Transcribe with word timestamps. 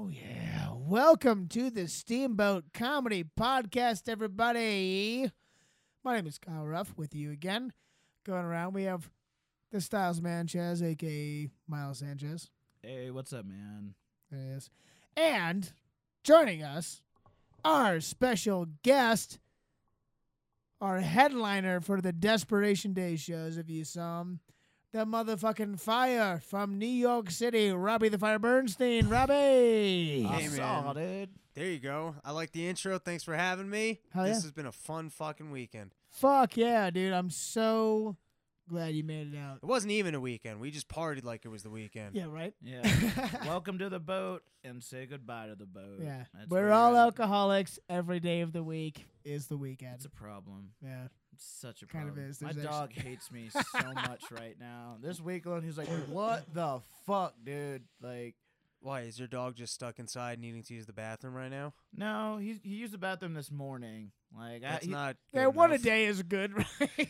Oh 0.00 0.06
yeah. 0.06 0.68
Welcome 0.76 1.48
to 1.48 1.70
the 1.70 1.88
Steamboat 1.88 2.66
Comedy 2.72 3.24
Podcast, 3.24 4.08
everybody. 4.08 5.28
My 6.04 6.14
name 6.14 6.28
is 6.28 6.38
Kyle 6.38 6.64
Ruff 6.64 6.94
with 6.96 7.16
you 7.16 7.32
again. 7.32 7.72
Going 8.24 8.44
around, 8.44 8.74
we 8.74 8.84
have 8.84 9.10
the 9.72 9.80
Styles 9.80 10.20
Sanchez, 10.22 10.84
aka 10.84 11.48
Miles 11.66 11.98
Sanchez. 11.98 12.48
Hey, 12.80 13.10
what's 13.10 13.32
up, 13.32 13.44
man? 13.44 13.94
There 14.30 14.40
he 14.40 14.46
is. 14.50 14.70
And 15.16 15.72
joining 16.22 16.62
us, 16.62 17.02
our 17.64 17.98
special 17.98 18.68
guest, 18.84 19.40
our 20.80 21.00
headliner 21.00 21.80
for 21.80 22.00
the 22.00 22.12
Desperation 22.12 22.92
Day 22.92 23.16
shows, 23.16 23.56
if 23.56 23.68
you 23.68 23.82
saw 23.82 24.20
him, 24.20 24.38
the 24.92 25.04
motherfucking 25.04 25.78
fire 25.80 26.40
from 26.40 26.78
New 26.78 26.86
York 26.86 27.30
City, 27.30 27.70
Robbie 27.70 28.08
the 28.08 28.18
Fire 28.18 28.38
Bernstein. 28.38 29.08
Robbie! 29.08 30.26
I 30.28 30.40
Hey, 30.40 30.46
saw, 30.48 30.92
man. 30.92 30.94
dude. 30.94 31.30
There 31.54 31.66
you 31.66 31.78
go. 31.78 32.14
I 32.24 32.30
like 32.30 32.52
the 32.52 32.66
intro. 32.68 32.98
Thanks 32.98 33.24
for 33.24 33.34
having 33.34 33.68
me. 33.68 34.00
Hell 34.14 34.24
this 34.24 34.38
yeah. 34.38 34.42
has 34.42 34.52
been 34.52 34.66
a 34.66 34.72
fun 34.72 35.10
fucking 35.10 35.50
weekend. 35.50 35.92
Fuck 36.10 36.56
yeah, 36.56 36.88
dude. 36.90 37.12
I'm 37.12 37.30
so 37.30 38.16
glad 38.68 38.94
you 38.94 39.02
made 39.04 39.34
it 39.34 39.36
out. 39.38 39.56
It 39.62 39.66
wasn't 39.66 39.92
even 39.92 40.14
a 40.14 40.20
weekend. 40.20 40.60
We 40.60 40.70
just 40.70 40.88
partied 40.88 41.24
like 41.24 41.44
it 41.44 41.48
was 41.48 41.62
the 41.64 41.70
weekend. 41.70 42.14
Yeah, 42.14 42.26
right? 42.28 42.54
Yeah. 42.62 42.82
Welcome 43.44 43.78
to 43.80 43.88
the 43.88 43.98
boat 43.98 44.42
and 44.62 44.82
say 44.82 45.06
goodbye 45.06 45.48
to 45.48 45.54
the 45.56 45.66
boat. 45.66 45.98
Yeah. 46.00 46.24
That's 46.32 46.48
We're 46.48 46.62
where 46.64 46.72
all 46.72 46.96
alcoholics. 46.96 47.78
Every 47.90 48.20
day 48.20 48.40
of 48.40 48.52
the 48.52 48.62
week 48.62 49.06
is 49.24 49.48
the 49.48 49.56
weekend. 49.56 49.94
It's 49.96 50.04
a 50.06 50.10
problem. 50.10 50.70
Yeah. 50.82 51.08
It's 51.38 51.46
such 51.60 51.82
a 51.82 51.86
Kind 51.86 52.06
problem. 52.06 52.24
of 52.24 52.30
is. 52.30 52.40
My 52.42 52.52
dog 52.52 52.90
actually- 52.90 53.10
hates 53.10 53.30
me 53.30 53.48
so 53.52 53.92
much 53.92 54.24
right 54.32 54.56
now. 54.58 54.96
This 55.00 55.20
week 55.20 55.46
alone, 55.46 55.62
he's 55.62 55.78
like, 55.78 55.86
"What 56.08 56.52
the 56.52 56.80
fuck, 57.06 57.34
dude?" 57.44 57.84
Like, 58.02 58.34
Why 58.80 59.02
is 59.02 59.18
your 59.20 59.28
dog 59.28 59.54
just 59.54 59.72
stuck 59.72 59.98
inside 60.00 60.40
needing 60.40 60.62
to 60.64 60.74
use 60.74 60.86
the 60.86 60.92
bathroom 60.92 61.34
right 61.34 61.50
now? 61.50 61.74
no, 61.94 62.38
he 62.38 62.58
he 62.64 62.74
used 62.74 62.92
the 62.92 62.98
bathroom 62.98 63.34
this 63.34 63.50
morning. 63.52 64.10
Like, 64.36 64.64
I, 64.64 64.70
That's 64.72 64.84
he- 64.86 64.90
not. 64.90 65.16
Yeah, 65.32 65.44
good 65.44 65.54
one 65.54 65.70
a 65.70 65.74
enough. 65.74 65.84
day 65.84 66.06
is 66.06 66.22
good, 66.24 66.52
right? 66.80 67.08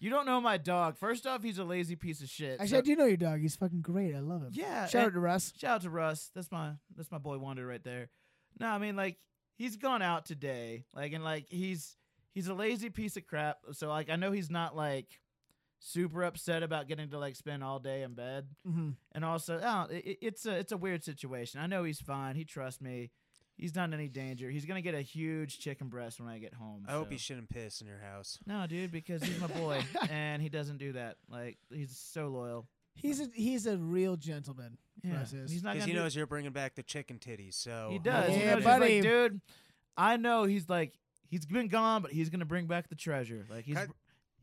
you 0.00 0.08
don't 0.10 0.24
know 0.24 0.40
my 0.40 0.56
dog. 0.56 0.96
First 0.96 1.26
off, 1.26 1.42
he's 1.42 1.58
a 1.58 1.64
lazy 1.64 1.96
piece 1.96 2.22
of 2.22 2.28
shit. 2.30 2.54
Actually, 2.54 2.68
so- 2.68 2.78
I 2.78 2.80
do 2.80 2.96
know 2.96 3.04
your 3.06 3.16
dog. 3.18 3.40
He's 3.40 3.56
fucking 3.56 3.82
great. 3.82 4.14
I 4.14 4.20
love 4.20 4.40
him. 4.42 4.50
Yeah. 4.52 4.86
Shout 4.86 5.00
out 5.02 5.04
and- 5.08 5.14
to 5.14 5.20
Russ. 5.20 5.52
Shout 5.58 5.70
out 5.76 5.82
to 5.82 5.90
Russ. 5.90 6.30
That's 6.34 6.50
my 6.50 6.72
that's 6.96 7.10
my 7.12 7.18
boy 7.18 7.36
Wonder 7.38 7.66
right 7.66 7.84
there. 7.84 8.08
No, 8.58 8.68
I 8.68 8.78
mean 8.78 8.96
like 8.96 9.18
he's 9.56 9.76
gone 9.76 10.00
out 10.00 10.24
today. 10.24 10.84
Like 10.94 11.12
and 11.12 11.22
like 11.22 11.46
he's 11.50 11.94
he's 12.36 12.46
a 12.48 12.54
lazy 12.54 12.90
piece 12.90 13.16
of 13.16 13.26
crap. 13.26 13.56
So 13.72 13.88
like 13.88 14.08
I 14.10 14.14
know 14.16 14.30
he's 14.30 14.50
not 14.50 14.76
like 14.76 15.08
super 15.78 16.22
upset 16.22 16.62
about 16.62 16.88
getting 16.88 17.08
to 17.10 17.18
like 17.18 17.34
spend 17.36 17.64
all 17.64 17.78
day 17.78 18.02
in 18.02 18.14
bed. 18.14 18.46
hmm 18.64 18.90
And 19.12 19.24
also, 19.24 19.58
oh, 19.62 19.86
it, 19.90 20.18
it's 20.22 20.46
a 20.46 20.56
it's 20.56 20.72
a 20.72 20.76
weird 20.76 21.02
situation. 21.02 21.60
I 21.60 21.66
know 21.66 21.82
he's 21.84 22.00
fine. 22.00 22.36
He 22.36 22.44
trusts 22.44 22.80
me. 22.80 23.10
He's 23.56 23.74
not 23.74 23.84
in 23.84 23.94
any 23.94 24.08
danger. 24.08 24.50
He's 24.50 24.66
gonna 24.66 24.82
get 24.82 24.94
a 24.94 25.00
huge 25.00 25.58
chicken 25.60 25.88
breast 25.88 26.20
when 26.20 26.28
I 26.28 26.38
get 26.38 26.52
home. 26.52 26.84
I 26.86 26.92
hope 26.92 27.10
he 27.10 27.16
shouldn't 27.16 27.48
piss 27.48 27.80
in 27.80 27.86
your 27.86 27.98
house. 28.00 28.38
No, 28.46 28.66
dude, 28.66 28.92
because 28.92 29.22
he's 29.22 29.40
my 29.40 29.46
boy, 29.46 29.82
and 30.10 30.42
he 30.42 30.50
doesn't 30.50 30.76
do 30.76 30.92
that. 30.92 31.16
Like 31.30 31.56
he's 31.72 31.96
so 31.96 32.28
loyal. 32.28 32.68
He's 32.94 33.20
a 33.20 33.28
he's 33.34 33.66
a 33.66 33.78
real 33.78 34.16
gentleman. 34.16 34.76
Yeah, 35.02 35.22
is. 35.22 35.30
he's 35.50 35.62
not 35.62 35.72
Because 35.74 35.84
gonna 35.84 35.86
he 35.86 35.92
do- 35.92 35.98
knows 36.00 36.16
you're 36.16 36.26
bringing 36.26 36.52
back 36.52 36.74
the 36.74 36.82
chicken 36.82 37.18
titties. 37.18 37.54
So 37.54 37.88
He 37.92 37.98
does. 37.98 38.30
Yeah, 38.36 38.46
knows, 38.46 38.54
he's 38.56 38.64
buddy. 38.64 38.94
like, 38.96 39.02
dude, 39.02 39.40
I 39.96 40.16
know 40.18 40.44
he's 40.44 40.68
like 40.68 40.92
he's 41.28 41.46
been 41.46 41.68
gone, 41.68 42.02
but 42.02 42.12
he's 42.12 42.30
gonna 42.30 42.44
bring 42.44 42.66
back 42.66 42.88
the 42.88 42.94
treasure. 42.94 43.46
Like 43.50 43.64
he's 43.64 43.76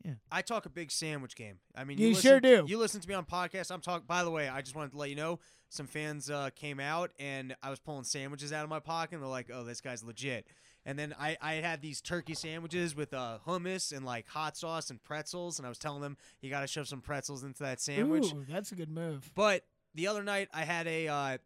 yeah. 0.04 0.12
I 0.30 0.42
talk 0.42 0.66
a 0.66 0.68
big 0.68 0.90
sandwich 0.90 1.34
game. 1.34 1.58
I 1.74 1.84
mean, 1.84 1.98
You 1.98 2.08
you, 2.08 2.14
sure 2.14 2.38
do. 2.38 2.64
You 2.68 2.76
listen 2.78 3.00
to 3.00 3.08
me 3.08 3.14
on 3.14 3.24
podcasts. 3.24 3.70
I'm 3.70 3.80
talking. 3.80 4.04
By 4.06 4.22
the 4.22 4.30
way, 4.30 4.48
I 4.48 4.60
just 4.60 4.76
wanted 4.76 4.92
to 4.92 4.98
let 4.98 5.08
you 5.08 5.16
know 5.16 5.38
some 5.70 5.86
fans 5.86 6.28
uh, 6.28 6.50
came 6.54 6.78
out 6.78 7.10
and 7.18 7.56
I 7.62 7.70
was 7.70 7.80
pulling 7.80 8.04
sandwiches 8.04 8.52
out 8.52 8.64
of 8.64 8.70
my 8.70 8.80
pocket. 8.80 9.14
and 9.14 9.22
They're 9.22 9.30
like, 9.30 9.50
"Oh, 9.52 9.64
this 9.64 9.80
guy's 9.80 10.04
legit." 10.04 10.46
And 10.86 10.98
then 10.98 11.14
I, 11.18 11.38
I 11.40 11.54
had 11.54 11.80
these 11.80 12.02
turkey 12.02 12.34
sandwiches 12.34 12.94
with 12.94 13.14
uh, 13.14 13.38
hummus 13.46 13.96
and 13.96 14.04
like 14.04 14.28
hot 14.28 14.58
sauce 14.58 14.90
and 14.90 15.02
pretzels, 15.02 15.58
and 15.58 15.64
I 15.64 15.70
was 15.70 15.78
telling 15.78 16.02
them 16.02 16.18
you 16.42 16.50
got 16.50 16.60
to 16.60 16.66
shove 16.66 16.86
some 16.86 17.00
pretzels 17.00 17.42
into 17.42 17.62
that 17.62 17.80
sandwich. 17.80 18.34
Ooh, 18.34 18.44
that's 18.46 18.72
a 18.72 18.74
good 18.74 18.90
move. 18.90 19.30
But 19.34 19.64
the 19.94 20.06
other 20.08 20.22
night 20.22 20.48
I 20.52 20.64
had 20.64 20.86
a 20.86 21.08
uh, 21.08 21.38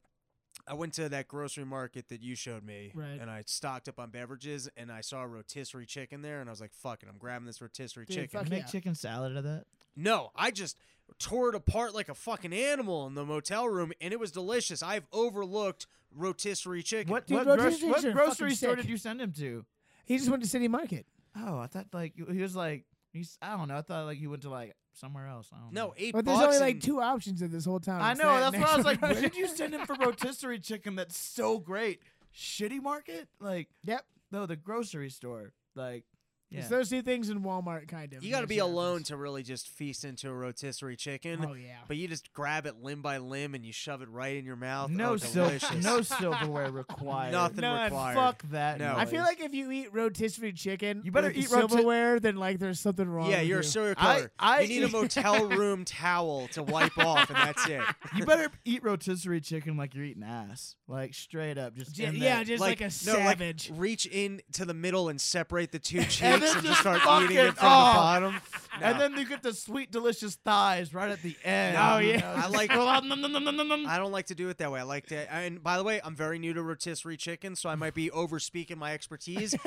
I 0.69 0.75
went 0.75 0.93
to 0.95 1.09
that 1.09 1.29
grocery 1.29 1.65
market 1.65 2.09
that 2.09 2.23
you 2.23 2.35
showed 2.35 2.65
me, 2.65 2.93
Right. 2.95 3.19
and 3.21 3.31
I 3.31 3.43
stocked 3.47 3.89
up 3.89 3.99
on 3.99 4.11
beverages, 4.11 4.69
and 4.77 4.91
I 4.93 5.01
saw 5.01 5.23
a 5.23 5.27
rotisserie 5.27 5.87
chicken 5.87 6.23
there, 6.23 6.41
and 6.41 6.49
I 6.49 6.53
was 6.53 6.61
like, 6.61 6.73
"Fuck 6.73 7.03
it, 7.03 7.09
I'm 7.09 7.19
grabbing 7.19 7.47
this 7.47 7.61
rotisserie 7.61 8.05
Dude, 8.07 8.15
chicken." 8.17 8.41
fuck 8.41 8.51
make 8.51 8.61
yeah. 8.65 8.67
chicken 8.67 8.95
salad 8.95 9.33
out 9.33 9.39
of 9.39 9.45
that. 9.45 9.65
No, 9.97 10.31
I 10.37 10.51
just 10.51 10.79
tore 11.19 11.49
it 11.49 11.55
apart 11.55 11.95
like 11.95 12.09
a 12.09 12.15
fucking 12.15 12.53
animal 12.53 13.07
in 13.07 13.15
the 13.15 13.25
motel 13.25 13.69
room, 13.69 13.93
and 14.01 14.13
it 14.13 14.21
was 14.21 14.31
delicious. 14.31 14.83
I've 14.83 15.07
overlooked 15.13 15.87
rotisserie 16.15 16.83
chicken. 16.83 17.11
What 17.11 17.27
Dude, 17.27 17.47
what, 17.47 17.59
rotisserie 17.59 17.91
gro- 17.93 18.03
what 18.03 18.13
grocery 18.15 18.55
store 18.55 18.71
sick. 18.71 18.79
did 18.83 18.91
you 18.91 18.97
send 18.97 19.21
him 19.21 19.33
to? 19.33 19.65
He 20.05 20.17
just 20.19 20.31
went 20.31 20.43
to 20.43 20.49
City 20.49 20.69
Market. 20.69 21.07
Oh, 21.37 21.59
I 21.59 21.67
thought 21.67 21.87
like 21.93 22.15
he 22.17 22.43
was 22.43 22.57
like 22.57 22.85
he's 23.13 23.39
I 23.43 23.57
don't 23.57 23.69
know. 23.69 23.77
I 23.79 23.83
thought 23.83 24.07
like 24.07 24.19
he 24.19 24.27
went 24.27 24.43
to 24.43 24.51
like 24.51 24.75
somewhere 24.99 25.27
else. 25.27 25.49
I 25.55 25.59
don't 25.61 25.73
No, 25.73 25.89
know. 25.89 25.95
eight 25.97 26.13
But 26.13 26.25
there's 26.25 26.39
bucks. 26.39 26.47
only 26.57 26.59
like 26.67 26.75
and- 26.75 26.83
two 26.83 27.01
options 27.01 27.43
in 27.43 27.51
this 27.51 27.65
whole 27.65 27.81
town. 27.81 28.01
I 28.01 28.13
It's 28.13 28.21
know. 28.21 28.29
that 28.41 28.53
That's 28.53 28.63
what 28.63 28.71
I 28.73 28.77
was 28.77 28.85
like. 28.87 29.01
National 29.03 29.21
Where 29.23 29.31
did 29.31 29.37
you 29.39 29.47
send 29.49 29.75
him 29.75 29.87
for 29.87 29.95
rotisserie 30.01 30.59
chicken? 30.61 30.95
That's 30.97 31.17
so 31.17 31.59
great. 31.59 32.01
Shitty 32.35 32.83
market, 32.83 33.29
like 33.41 33.69
Yep. 33.85 34.05
no, 34.31 34.47
the 34.47 34.57
grocery 34.57 35.11
store, 35.11 35.53
like 35.75 36.05
yeah. 36.51 36.61
It's 36.61 36.69
those 36.69 36.89
two 36.89 37.03
things 37.03 37.29
in 37.29 37.43
Walmart, 37.43 37.89
kind 37.89 38.13
of. 38.15 38.23
You 38.25 38.31
got 38.31 38.41
to 38.41 38.47
be 38.47 38.57
the 38.57 38.65
alone 38.65 39.03
to 39.05 39.17
really 39.17 39.43
just 39.43 39.69
feast 39.69 40.05
into 40.05 40.31
a 40.31 40.33
rotisserie 40.33 40.97
chicken. 40.97 41.45
Oh 41.47 41.53
yeah. 41.55 41.77
But 41.87 41.97
you 41.99 42.09
just 42.09 42.33
grab 42.33 42.65
it 42.67 42.83
limb 42.83 43.03
by 43.03 43.19
limb 43.19 43.55
and 43.55 43.65
you 43.67 43.73
shove 43.73 44.01
it 44.03 44.09
right 44.09 44.37
in 44.37 44.45
your 44.45 44.57
mouth. 44.57 44.91
no 44.91 45.13
oh, 45.13 45.17
sil- 45.21 45.61
no 45.83 46.01
silverware 46.03 46.71
required. 46.71 47.33
Nothing 47.33 47.61
None. 47.61 47.85
required. 47.85 48.15
Fuck 48.15 48.43
that. 48.51 48.79
No. 48.79 48.95
I 48.97 49.05
feel 49.05 49.21
like 49.23 49.41
if 49.41 49.53
you 49.55 49.71
eat 49.71 49.93
rotisserie 49.93 50.53
chicken, 50.53 51.03
You 51.05 51.13
better 51.13 51.29
with 51.29 51.37
eat 51.37 51.49
the 51.51 51.57
roti- 51.57 51.69
silverware, 51.69 52.21
then 52.21 52.37
like 52.37 52.59
there's 52.59 52.81
something 52.81 53.09
wrong. 53.09 53.31
Yeah, 53.31 53.41
with 53.41 53.49
you're 53.49 53.59
a 53.61 53.63
you. 53.63 53.69
serial 53.69 53.95
I- 53.99 54.15
killer. 54.17 54.31
I 54.39 54.61
you 54.63 54.69
need 54.69 54.83
a 54.85 54.89
motel 54.93 55.49
room 55.49 55.85
towel 55.85 56.49
to 56.53 56.63
wipe 56.63 56.97
off, 56.99 57.29
and 57.29 57.37
that's 57.37 57.67
it. 57.69 57.83
you 58.17 58.25
better 58.25 58.51
eat 58.65 58.83
rotisserie 58.83 59.41
chicken 59.41 59.77
like 59.77 59.95
you're 59.95 60.05
eating 60.05 60.23
ass, 60.23 60.77
like 60.87 61.13
straight 61.15 61.59
up, 61.59 61.75
just 61.77 61.99
Yeah, 61.99 62.09
in 62.09 62.17
yeah, 62.17 62.37
there. 62.37 62.45
just 62.45 62.61
like, 62.61 62.81
a 62.81 62.85
no, 62.85 62.89
savage. 62.89 63.71
Like, 63.71 63.79
reach 63.81 64.07
in 64.07 64.41
to 64.55 64.65
the 64.65 64.75
middle 64.75 65.09
and 65.09 65.21
separate 65.21 65.73
the 65.73 65.79
two 65.79 65.99
cheeks 66.05 66.38
And 66.43 66.55
then 66.55 66.65
just 66.65 66.81
start 66.81 67.01
eating 67.25 67.37
it 67.37 67.55
from 67.55 67.55
the 67.55 67.61
bottom. 67.61 68.37
and 68.81 69.01
then 69.01 69.17
you 69.17 69.27
get 69.27 69.43
the 69.43 69.53
sweet, 69.53 69.91
delicious 69.91 70.37
thighs 70.37 70.95
right 70.95 71.11
at 71.11 71.23
the 71.23 71.37
end. 71.45 71.77
Oh, 71.79 71.99
yeah. 71.99 72.45
I 72.45 72.49
like-. 72.49 72.71
I 72.71 73.99
don't 73.99 74.13
like 74.13 74.27
to 74.27 74.35
do 74.35 74.49
it 74.49 74.59
that 74.59 74.71
way. 74.71 74.81
I 74.81 74.85
like 74.85 75.07
to. 75.07 75.33
And 75.33 75.63
by 75.63 75.77
the 75.77 75.85
way, 75.85 76.01
I'm 76.05 76.15
very 76.15 76.39
new 76.39 76.55
to 76.55 76.63
rotisserie 76.63 77.17
chicken, 77.17 77.57
so 77.57 77.69
I 77.69 77.75
might 77.75 77.95
be 77.95 78.11
over 78.11 78.39
speaking 78.39 78.79
my 78.79 78.93
expertise. 78.95 79.55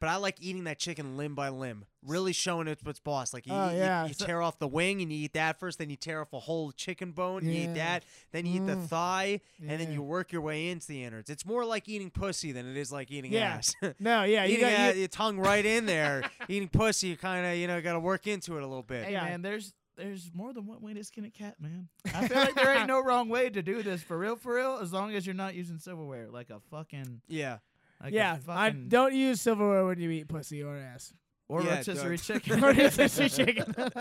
but 0.00 0.08
I 0.08 0.16
like 0.16 0.36
eating 0.40 0.64
that 0.64 0.78
chicken 0.78 1.16
limb 1.16 1.34
by 1.34 1.48
limb, 1.48 1.84
really 2.04 2.32
showing 2.32 2.68
it 2.68 2.78
what's 2.82 3.00
boss. 3.00 3.34
Like 3.34 3.46
you, 3.46 3.52
Oh, 3.52 3.70
you- 3.70 3.78
yeah. 3.78 4.06
you, 4.06 4.14
tear 4.14 4.40
off 4.42 4.58
the 4.58 4.68
wing 4.68 5.02
and 5.02 5.12
you 5.12 5.24
eat 5.24 5.32
that 5.34 5.58
first, 5.58 5.78
then 5.78 5.90
you 5.90 5.96
tear 5.96 6.20
off 6.20 6.32
a 6.32 6.38
whole 6.38 6.70
chicken 6.72 7.12
bone, 7.12 7.44
you 7.44 7.52
eat 7.52 7.74
that, 7.74 8.04
then 8.32 8.46
you 8.46 8.62
eat 8.62 8.66
the 8.66 8.76
Mm. 8.76 8.86
thigh, 8.86 9.40
and 9.66 9.80
then 9.80 9.92
you 9.92 10.02
work 10.02 10.30
your 10.32 10.42
way 10.42 10.68
into 10.68 10.86
the 10.86 11.02
innards. 11.04 11.28
It's 11.30 11.44
more 11.44 11.64
like 11.64 11.88
eating 11.88 12.10
pussy 12.10 12.52
than 12.52 12.66
it 12.68 12.76
is 12.76 12.92
like 12.92 13.10
eating 13.10 13.32
Yeah. 13.32 13.54
ass. 13.56 13.74
No, 13.98 14.22
yeah, 14.22 14.44
you 14.44 14.54
eating 14.54 14.60
got 14.64 14.72
ass, 14.72 14.94
you, 14.94 15.00
your 15.00 15.08
tongue 15.08 15.38
right 15.38 15.64
in 15.64 15.86
there. 15.86 16.22
eating 16.48 16.68
pussy, 16.68 17.08
you 17.08 17.16
kind 17.16 17.44
of 17.46 17.56
you 17.56 17.66
know 17.66 17.80
got 17.80 17.94
to 17.94 18.00
work 18.00 18.26
into 18.26 18.56
it 18.56 18.62
a 18.62 18.66
little 18.66 18.82
bit. 18.82 19.04
Hey 19.04 19.12
Yeah. 19.12 19.24
man, 19.24 19.42
there's 19.42 19.74
there's 19.96 20.30
more 20.32 20.52
than 20.52 20.64
one 20.64 20.80
way 20.80 20.94
to 20.94 21.02
skin 21.02 21.24
a 21.24 21.30
cat, 21.30 21.56
man. 21.60 21.88
I 22.14 22.28
feel 22.28 22.36
like 22.38 22.54
there 22.54 22.72
ain't 22.72 22.86
no 22.86 23.00
wrong 23.02 23.28
way 23.28 23.50
to 23.50 23.62
do 23.62 23.82
this 23.82 24.00
for 24.00 24.16
real, 24.16 24.36
for 24.36 24.54
real. 24.54 24.78
As 24.80 24.92
long 24.92 25.12
as 25.12 25.26
you're 25.26 25.34
not 25.34 25.56
using 25.56 25.78
silverware, 25.80 26.28
like 26.30 26.50
a 26.50 26.60
fucking, 26.70 27.20
Yeah. 27.26 27.58
Like 28.02 28.12
yeah. 28.12 28.38
I 28.48 28.70
don't 28.70 29.14
use 29.14 29.40
silverware 29.40 29.86
when 29.86 29.98
you 29.98 30.10
eat 30.10 30.28
pussy 30.28 30.62
or 30.62 30.76
ass. 30.76 31.12
Or 31.48 31.62
Yeah, 31.62 31.76
rotisserie 31.76 32.18
chicken. 32.18 32.62
or 32.64 32.68
rotisserie 32.72 33.28
chicken. 33.30 33.72
Can 33.74 33.92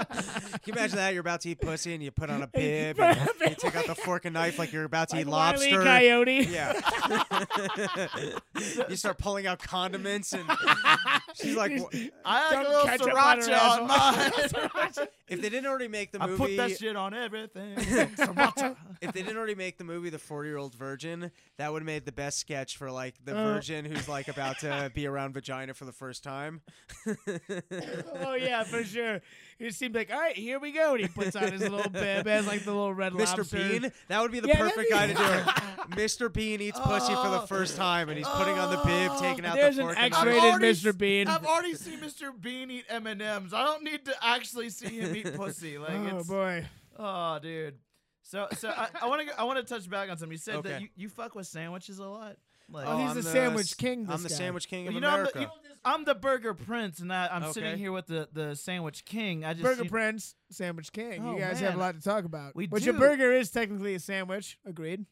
you 0.66 0.74
imagine 0.74 0.97
that? 0.97 1.13
You're 1.13 1.22
about 1.22 1.41
to 1.41 1.50
eat 1.50 1.62
pussy 1.62 1.94
and 1.94 2.03
you 2.03 2.12
put 2.12 2.30
on 2.30 2.41
a 2.41 2.47
bib 2.53 3.00
and 3.00 3.18
you 3.41 3.56
take 3.58 3.75
out 3.75 3.85
the 3.88 3.96
fork 3.96 4.25
and 4.25 4.34
knife 4.34 4.59
like 4.59 4.74
you're 4.74 4.84
about 4.84 5.09
to 5.09 5.16
like 5.16 5.25
eat 5.25 5.30
Wile 5.30 5.63
E. 5.63 5.72
lobster. 5.72 5.84
Coyote. 5.84 6.44
Yeah. 6.47 6.74
you 8.89 8.95
start 8.95 9.18
pulling 9.18 9.48
out 9.48 9.60
condiments 9.60 10.33
and 10.33 10.44
she's 11.36 11.56
like, 11.56 11.71
I 12.25 12.42
like 12.44 12.51
Dump 12.51 12.68
a 12.68 12.69
little 12.69 12.86
ketchup 12.86 13.13
on 13.13 13.81
on 13.81 13.88
mine. 13.88 14.31
if 15.27 15.42
they 15.42 15.50
didn't 15.50 15.66
already 15.68 15.88
make 15.88 16.12
the 16.12 16.19
movie, 16.19 16.33
I 16.33 16.38
put 16.38 16.57
that 16.57 16.77
shit 16.77 16.95
on 16.95 17.13
everything. 17.13 17.75
Sriracha. 17.75 18.75
if 19.01 19.13
they 19.13 19.21
didn't 19.21 19.38
already 19.38 19.56
make 19.56 19.77
the 19.77 19.83
movie 19.83 20.10
The 20.10 20.19
40 20.19 20.50
Year 20.50 20.57
Old 20.57 20.74
Virgin, 20.75 21.31
that 21.57 21.71
would 21.71 21.81
have 21.81 21.86
made 21.86 22.06
the 22.06 22.12
best 22.12 22.39
sketch 22.39 22.77
for 22.77 22.92
like 22.92 23.16
the 23.24 23.38
Uh. 23.38 23.54
virgin 23.54 23.86
who's 23.86 24.07
like 24.10 24.27
about 24.27 24.60
to 24.60 24.92
be 24.94 25.06
around 25.07 25.33
vagina 25.33 25.74
for 25.74 25.86
the 25.86 25.92
first 25.92 26.24
time. 26.24 26.62
Oh 28.24 28.34
yeah, 28.36 28.63
for 28.63 28.84
sure. 28.84 29.22
He 29.60 29.72
seemed 29.72 29.95
like, 29.95 30.12
all 30.12 30.19
right, 30.19 30.36
here 30.36 30.60
we 30.60 30.72
go. 30.72 30.92
And 30.94 31.01
he 31.01 31.07
puts 31.07 31.36
on 31.36 31.51
his 31.51 31.62
little 31.62 31.89
bib, 31.89 32.28
has 32.28 32.45
like 32.45 32.63
the 32.63 32.72
little 32.72 32.94
red 32.94 33.13
Mr. 33.13 33.38
lobster. 33.38 33.57
Bean, 33.57 33.92
that 34.07 34.22
would 34.22 34.31
be 34.31 34.39
the 34.39 34.48
Yeah, 34.50 34.56
that'd 34.63 34.74
perfect 34.74 34.89
be- 34.89 34.95
guy 34.95 35.07
to 35.07 35.13
do 35.13 35.24
it. 35.24 35.45
Mr. 35.98 36.31
Bean 36.31 36.62
eats 36.62 36.80
pussy 36.80 37.13
for 37.16 37.30
the 37.30 37.42
Oh. 37.42 37.45
first 37.48 37.75
time, 37.78 38.10
and 38.10 38.18
he's 38.18 38.28
putting 38.28 38.57
on 38.60 38.69
the 38.69 38.78
bib, 38.84 39.12
Oh. 39.13 39.19
taking 39.19 39.45
out 39.45 39.56
There's 39.56 39.78
the 39.78 39.81
an 39.84 39.88
fork. 39.88 39.98
and 39.98 40.13
X-rated 40.13 40.44
knife. 40.44 40.54
already 40.54 40.74
Mr. 40.74 40.98
Bean. 40.98 41.28
I've 41.28 41.45
already 41.45 41.74
seen 41.75 42.00
Mr. 42.00 42.39
Bean 42.39 42.69
eat 42.69 42.86
M 42.89 43.07
and 43.07 43.22
M's. 43.22 43.54
I 43.54 43.63
don't 43.63 43.83
need 43.83 44.06
to 44.06 44.13
actually 44.22 44.69
see 44.69 45.00
him 45.00 45.16
eat 45.16 45.33
pussy. 45.36 45.78
Like 45.80 45.90
oh 45.92 46.18
it's 46.18 46.28
boy. 46.28 46.66
oh, 47.00 47.40
dude. 47.40 47.75
So, 48.24 48.48
so 48.57 48.69
I, 48.69 48.90
I 49.01 49.07
want 49.07 49.28
to 49.28 49.40
I 49.40 49.44
want 49.45 49.57
to 49.57 49.63
touch 49.74 49.90
back 49.90 50.10
on 50.10 50.18
something. 50.18 50.33
You 50.33 50.38
said 50.38 50.56
Okay. 50.57 50.69
that 50.69 50.81
you, 50.81 50.90
you 50.95 51.10
fuck 51.10 51.33
with 51.33 51.48
sandwiches 51.48 52.00
a 52.00 52.06
lot. 52.06 52.36
Like, 52.69 52.86
Oh, 52.88 52.98
he's 52.98 53.10
I'm 53.12 53.16
the 53.16 53.22
the 53.22 53.30
sandwich 53.30 53.68
s- 53.68 53.74
king, 53.75 54.08
I'm 54.10 54.22
the 54.24 54.30
guy. 54.30 54.36
sandwich 54.36 54.68
king 54.68 54.88
of 54.88 54.94
you 54.94 55.00
know, 55.00 55.10
I'm 55.10 55.24
the, 55.34 55.40
you- 55.42 55.48
I'm 55.86 56.04
the 56.04 56.16
burger 56.16 56.54
prince, 56.54 57.00
and 57.00 57.14
I, 57.14 57.28
I'm 57.31 57.54
sitting 57.54 57.78
here 57.78 57.94
with 57.94 58.08
the, 58.08 58.28
the 58.34 58.56
sandwich 58.56 59.06
king. 59.06 59.46
I 59.46 59.54
just 59.54 59.64
Burger 59.64 59.84
you- 59.84 59.90
Prince, 59.90 60.36
Sandwich 60.50 60.92
King. 60.92 61.25
Oh, 61.25 61.34
you 61.36 61.40
guys 61.40 61.60
have 61.62 61.75
a 61.75 61.78
lot 61.78 61.96
to 61.96 62.02
talk 62.02 62.25
about. 62.25 62.56
We 62.58 62.68
Which 62.68 62.84
a 62.88 62.92
do. 62.92 63.00
burger 63.00 63.31
is 63.31 63.52
technically 63.52 63.96
a 63.96 64.00
sandwich. 64.00 64.60
Agreed. 64.66 65.06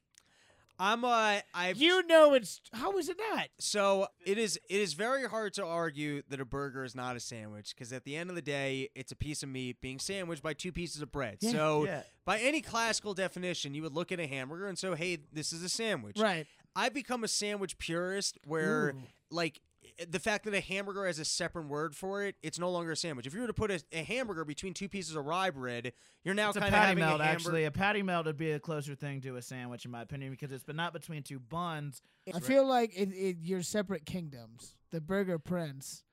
I'm 0.77 1.05
uh 1.05 1.37
I've 1.53 1.77
You 1.77 2.05
know 2.05 2.33
it's 2.33 2.59
how 2.73 2.97
is 2.97 3.07
it 3.07 3.15
not? 3.31 3.47
So 3.59 4.07
it 4.25 4.37
is 4.37 4.59
it 4.69 4.81
is 4.81 4.93
very 4.93 5.25
hard 5.25 5.53
to 5.53 5.65
argue 5.65 6.21
that 6.27 6.41
a 6.41 6.45
burger 6.45 6.83
is 6.83 6.93
not 6.93 7.15
a 7.15 7.21
sandwich 7.21 7.73
because 7.73 7.93
at 7.93 8.03
the 8.03 8.17
end 8.17 8.29
of 8.29 8.35
the 8.35 8.41
day, 8.41 8.89
it's 8.93 9.13
a 9.13 9.15
piece 9.15 9.41
of 9.41 9.47
meat 9.47 9.79
being 9.79 9.99
sandwiched 9.99 10.43
by 10.43 10.51
two 10.53 10.73
pieces 10.73 11.01
of 11.01 11.13
bread. 11.13 11.37
Yeah. 11.39 11.51
So 11.51 11.85
Yeah. 11.85 12.01
by 12.25 12.39
any 12.39 12.59
classical 12.59 13.13
definition, 13.13 13.73
you 13.73 13.83
would 13.83 13.93
look 13.93 14.11
at 14.11 14.19
a 14.19 14.27
hamburger 14.27 14.67
and 14.67 14.77
say, 14.77 14.93
"Hey, 14.95 15.19
this 15.31 15.53
is 15.53 15.63
a 15.63 15.69
sandwich." 15.69 16.19
Right. 16.19 16.45
I've 16.75 16.93
become 16.93 17.23
a 17.23 17.27
sandwich 17.27 17.77
purist 17.77 18.37
where 18.45 18.89
Ooh. 18.89 19.01
like 19.31 19.61
the 20.09 20.19
fact 20.19 20.45
that 20.45 20.53
a 20.53 20.59
hamburger 20.59 21.05
has 21.05 21.19
a 21.19 21.25
separate 21.25 21.67
word 21.67 21.95
for 21.95 22.23
it, 22.23 22.35
it's 22.43 22.59
no 22.59 22.69
longer 22.69 22.91
a 22.91 22.95
sandwich. 22.95 23.25
If 23.25 23.33
you 23.33 23.41
were 23.41 23.47
to 23.47 23.53
put 23.53 23.71
a, 23.71 23.81
a 23.93 24.03
hamburger 24.03 24.43
between 24.43 24.73
two 24.73 24.89
pieces 24.89 25.15
of 25.15 25.25
rye 25.25 25.51
bread, 25.51 25.93
you're 26.23 26.33
now 26.33 26.49
a 26.49 26.53
kind 26.53 26.65
of 26.65 26.71
patty 26.71 26.87
having 26.87 27.03
melt, 27.03 27.21
a 27.21 27.23
hamburger. 27.23 27.47
actually. 27.47 27.65
A 27.65 27.71
patty 27.71 28.03
melt 28.03 28.25
would 28.25 28.37
be 28.37 28.51
a 28.51 28.59
closer 28.59 28.95
thing 28.95 29.21
to 29.21 29.37
a 29.37 29.41
sandwich, 29.41 29.85
in 29.85 29.91
my 29.91 30.01
opinion, 30.01 30.31
because 30.31 30.51
it's 30.51 30.63
but 30.63 30.75
not 30.75 30.93
between 30.93 31.23
two 31.23 31.39
buns. 31.39 32.01
I 32.33 32.39
feel 32.39 32.67
like 32.67 32.91
it, 32.95 33.09
it, 33.13 33.37
you're 33.41 33.61
separate 33.61 34.05
kingdoms. 34.05 34.75
The 34.91 35.01
Burger 35.01 35.39
Prince 35.39 36.03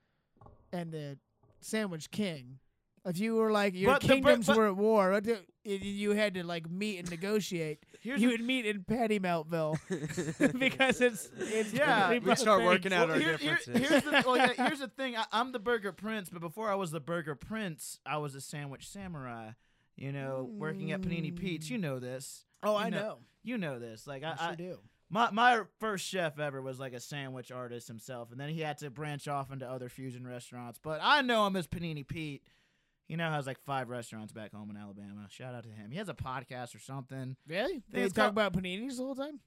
and 0.71 0.91
the 0.91 1.17
Sandwich 1.59 2.11
King. 2.11 2.59
If 3.05 3.19
you 3.19 3.35
were 3.35 3.51
like 3.51 3.75
your 3.75 3.91
But 3.91 4.01
the 4.01 4.07
bur- 4.07 4.13
kingdoms 4.13 4.47
but- 4.47 4.57
were 4.57 4.67
at 4.67 4.77
war, 4.77 5.11
what 5.11 5.23
do- 5.23 5.37
it- 5.65 5.81
you 5.81 6.11
had 6.11 6.33
to 6.35 6.43
like 6.45 6.69
meet 6.69 6.99
and 6.99 7.09
negotiate. 7.09 7.83
Here's 8.01 8.21
you 8.21 8.29
the- 8.29 8.37
would 8.37 8.45
meet 8.45 8.65
in 8.65 8.83
Patty 8.83 9.19
Meltville 9.19 9.77
because 10.59 11.01
it's 11.01 11.29
it's 11.37 11.73
Yeah, 11.73 12.07
really 12.07 12.19
we 12.19 12.25
both 12.27 12.39
start 12.39 12.59
things. 12.61 12.69
working 12.69 12.93
out 12.93 13.07
Well, 13.09 13.17
our 13.17 13.21
here- 13.21 13.37
here- 13.37 13.55
differences. 13.57 13.89
here's, 13.89 14.03
the, 14.03 14.23
well, 14.25 14.37
yeah, 14.37 14.53
here's 14.67 14.79
the 14.79 14.87
thing. 14.87 15.17
I, 15.17 15.25
I'm 15.31 15.51
the 15.51 15.59
burger 15.59 15.91
prince, 15.91 16.29
but 16.29 16.39
before 16.41 16.69
I 16.69 16.75
was 16.75 16.91
the 16.91 16.99
burger 17.01 17.35
prince, 17.35 17.99
I 18.05 18.17
was 18.17 18.35
a 18.35 18.41
sandwich 18.41 18.87
samurai. 18.87 19.51
You 19.95 20.11
know, 20.11 20.49
working 20.51 20.91
at 20.91 21.01
Panini 21.01 21.35
Pete's. 21.35 21.69
You 21.69 21.77
know 21.77 21.99
this. 21.99 22.45
Oh, 22.63 22.71
You 22.79 22.85
I 22.85 22.89
know- 22.89 22.97
know. 22.99 23.17
You 23.43 23.57
know 23.57 23.77
this. 23.79 24.07
Like 24.07 24.23
I, 24.23 24.31
I 24.31 24.35
sure 24.37 24.47
I- 24.53 24.55
do. 24.55 24.79
my 25.09 25.29
my 25.31 25.61
first 25.81 26.05
chef 26.07 26.39
ever 26.39 26.61
was 26.61 26.79
like 26.79 26.93
a 26.93 26.99
sandwich 27.01 27.51
artist 27.51 27.89
himself, 27.89 28.31
and 28.31 28.39
then 28.39 28.49
he 28.49 28.61
had 28.61 28.77
to 28.79 28.89
branch 28.89 29.27
off 29.27 29.51
into 29.51 29.69
other 29.69 29.89
fusion 29.89 30.25
restaurants. 30.25 30.79
But 30.81 31.01
I 31.03 31.21
know 31.21 31.45
him 31.45 31.55
as 31.57 31.67
Panini 31.67 32.07
Pete. 32.07 32.41
He 33.07 33.15
now 33.15 33.31
has 33.31 33.45
like 33.45 33.59
five 33.65 33.89
restaurants 33.89 34.31
back 34.31 34.53
home 34.53 34.69
in 34.69 34.77
Alabama. 34.77 35.27
Shout 35.29 35.53
out 35.53 35.63
to 35.63 35.69
him. 35.69 35.91
He 35.91 35.97
has 35.97 36.09
a 36.09 36.13
podcast 36.13 36.73
or 36.75 36.79
something. 36.79 37.35
Really? 37.47 37.83
They 37.91 38.07
talk 38.09 38.31
about 38.31 38.53
paninis 38.53 38.97
the 38.97 39.03
whole 39.03 39.15
time. 39.15 39.39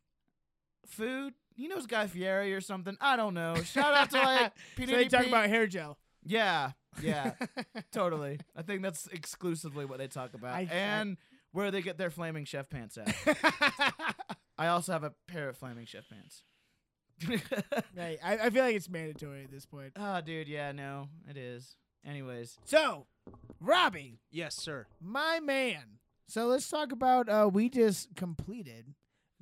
Food. 0.87 1.35
He 1.55 1.67
knows 1.69 1.87
Guy 1.87 2.07
Fieri 2.07 2.53
or 2.55 2.61
something. 2.61 2.97
I 3.01 3.17
don't 3.17 3.35
know. 3.35 3.55
Shout 3.65 3.95
out 3.95 4.11
to 4.11 4.19
like 4.19 4.53
so 4.79 4.87
they 4.87 5.09
talk 5.09 5.27
about 5.27 5.49
hair 5.49 5.67
gel. 5.67 5.99
Yeah, 6.29 6.73
yeah, 7.03 7.33
totally. 7.93 8.39
I 8.57 8.63
think 8.63 8.83
that's 8.83 9.07
exclusively 9.09 9.85
what 9.85 9.99
they 9.99 10.09
talk 10.09 10.35
about, 10.35 10.55
I- 10.55 10.61
I- 10.71 10.75
and 10.75 11.17
where 11.53 11.71
they 11.71 11.81
get 11.83 11.99
their 11.99 12.11
flaming 12.11 12.45
chef 12.45 12.69
pants 12.69 12.99
at. 12.99 13.15
I 14.59 14.67
also 14.69 14.93
have 14.93 15.05
a 15.05 15.13
pair 15.29 15.49
of 15.49 15.57
flaming 15.57 15.87
chef 15.87 16.05
pants. 16.09 16.43
right. 17.97 18.19
I, 18.23 18.39
I 18.39 18.51
feel 18.51 18.65
like 18.65 18.77
it's 18.77 18.89
mandatory 18.91 19.45
at 19.45 19.51
this 19.51 19.65
point. 19.67 19.93
oh, 19.97 20.21
dude, 20.21 20.49
yeah, 20.49 20.73
no, 20.73 21.09
it 21.29 21.37
is. 21.37 21.77
Anyways, 22.07 22.59
So, 22.65 23.07
Robbie, 23.61 24.21
yes, 24.31 24.55
sir. 24.55 24.87
my 25.01 25.41
man. 25.41 25.99
So 26.29 26.47
let's 26.47 26.69
talk 26.69 26.93
about. 26.93 27.29
Uh, 27.29 27.49
we 27.53 27.69
just 27.69 28.15
completed 28.17 28.95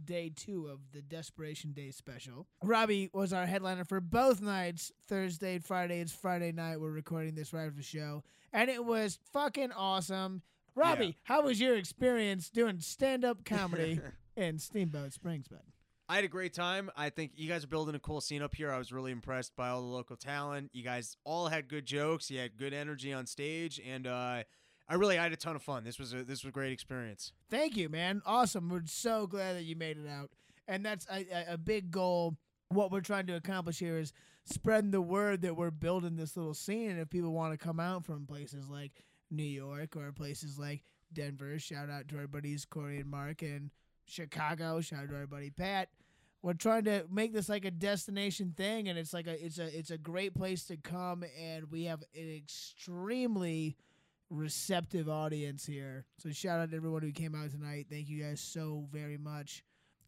day 0.03 0.31
two 0.35 0.67
of 0.67 0.81
the 0.93 1.01
Desperation 1.03 1.73
Day 1.73 1.91
special. 1.91 2.47
Robbie 2.63 3.11
was 3.13 3.33
our 3.33 3.47
headliner 3.47 3.85
for 3.85 4.01
both 4.01 4.41
nights, 4.43 4.93
Thursday 5.09 5.55
and 5.57 5.65
Friday. 5.65 6.01
It's 6.01 6.13
Friday 6.13 6.53
night. 6.53 6.81
We're 6.81 6.91
recording 6.91 7.35
this 7.35 7.53
right 7.53 7.65
after 7.67 7.77
the 7.77 7.83
show, 7.83 8.23
and 8.53 8.71
it 8.71 8.85
was 8.85 9.19
fucking 9.33 9.73
awesome. 9.73 10.43
Robbie, 10.75 11.17
how 11.23 11.43
was 11.43 11.61
your 11.61 11.77
experience 11.77 12.51
doing 12.51 12.81
stand-up 12.81 13.45
comedy 13.45 14.01
in 14.37 14.59
Steamboat 14.59 15.13
Springs, 15.13 15.47
bud? 15.49 15.61
I 16.09 16.17
had 16.17 16.25
a 16.25 16.29
great 16.29 16.53
time. 16.53 16.91
I 16.97 17.09
think 17.09 17.33
you 17.35 17.49
guys 17.49 17.65
are 17.65 17.69
building 17.69 17.95
a 17.95 17.99
cool 17.99 18.21
scene 18.21 18.43
up 18.43 18.55
here. 18.55 18.71
I 18.71 18.77
was 18.77 18.93
really 18.93 19.11
impressed 19.11 19.57
by 19.57 19.71
all 19.71 19.81
the 19.81 19.87
local 19.87 20.17
talent. 20.17 20.71
You 20.75 20.83
guys 20.83 21.17
all 21.25 21.49
had 21.49 21.67
good 21.67 21.87
jokes. 21.87 22.31
You 22.31 22.41
had 22.41 22.59
good 22.59 22.75
energy 22.75 23.13
on 23.13 23.27
stage, 23.27 23.81
and 23.87 24.07
uh, 24.07 24.43
I 24.87 24.95
really 24.95 25.19
I 25.19 25.23
had 25.23 25.33
a 25.33 25.37
ton 25.37 25.57
of 25.57 25.63
fun. 25.63 25.83
This 25.83 25.99
was 25.99 26.13
a 26.13 26.23
this 26.23 26.45
was 26.45 26.51
a 26.51 26.53
great 26.53 26.73
experience. 26.73 27.33
Thank 27.49 27.77
you, 27.77 27.89
man. 27.89 28.21
Awesome. 28.27 28.69
We're 28.69 28.83
so 28.87 29.27
glad 29.27 29.57
that 29.57 29.65
you 29.65 29.77
made 29.77 29.97
it 29.97 30.09
out. 30.09 30.31
And 30.69 30.85
that's 30.85 31.07
a, 31.11 31.53
a, 31.53 31.59
big 31.59 31.91
goal. 31.91 32.37
What 32.71 32.91
we're 32.91 33.03
trying 33.03 33.27
to 33.27 33.35
accomplish 33.35 33.79
here 33.79 33.99
is 33.99 34.15
spreading 34.45 34.93
the 34.93 35.03
word 35.03 35.43
that 35.43 35.57
we're 35.57 35.71
building 35.71 36.17
this 36.17 36.39
little 36.39 36.55
scene. 36.55 36.91
And 36.91 36.99
if 36.99 37.11
people 37.11 37.33
want 37.35 37.53
to 37.53 37.59
come 37.63 37.79
out 37.79 38.07
from 38.07 38.27
places 38.27 38.71
like 38.71 39.05
New 39.31 39.43
York 39.43 39.95
or 39.95 40.11
places 40.13 40.59
like 40.59 40.83
Denver, 41.13 41.59
shout 41.59 41.91
out 41.91 42.09
to 42.09 42.19
our 42.19 42.27
buddies 42.27 42.65
Corey 42.65 42.99
and 42.99 43.11
Mark, 43.11 43.43
and 43.43 43.71
Chicago, 44.07 44.81
shout 44.81 45.05
out 45.05 45.21
to 45.21 45.27
buddy 45.27 45.51
Pat. 45.51 45.89
We're 46.43 46.53
trying 46.53 46.85
to 46.85 47.05
make 47.11 47.33
this 47.33 47.49
like 47.49 47.65
a 47.65 47.71
destination 47.71 48.53
thing, 48.57 48.89
and 48.89 48.99
it's 48.99 49.15
like 49.15 49.27
a 49.27 49.45
it's 49.45 49.59
a 49.59 49.79
it's 49.79 49.91
a 49.91 49.99
great 49.99 50.35
place 50.35 50.65
to 50.67 50.77
come, 50.77 51.25
and 51.41 51.71
we 51.71 51.85
have 51.85 52.03
an 52.15 52.35
extremely 52.37 53.77
receptive 54.31 55.09
audience 55.09 55.65
here. 55.65 56.05
So 56.19 56.31
shout 56.31 56.61
out 56.61 56.71
to 56.71 56.77
everyone 56.77 57.03
who 57.03 57.13
came 57.13 57.35
out 57.35 57.51
tonight. 57.51 57.87
Thank 57.91 58.09
you 58.09 58.23
guys 58.23 58.41
so 58.41 58.87
very 58.93 59.17
much. 59.17 59.65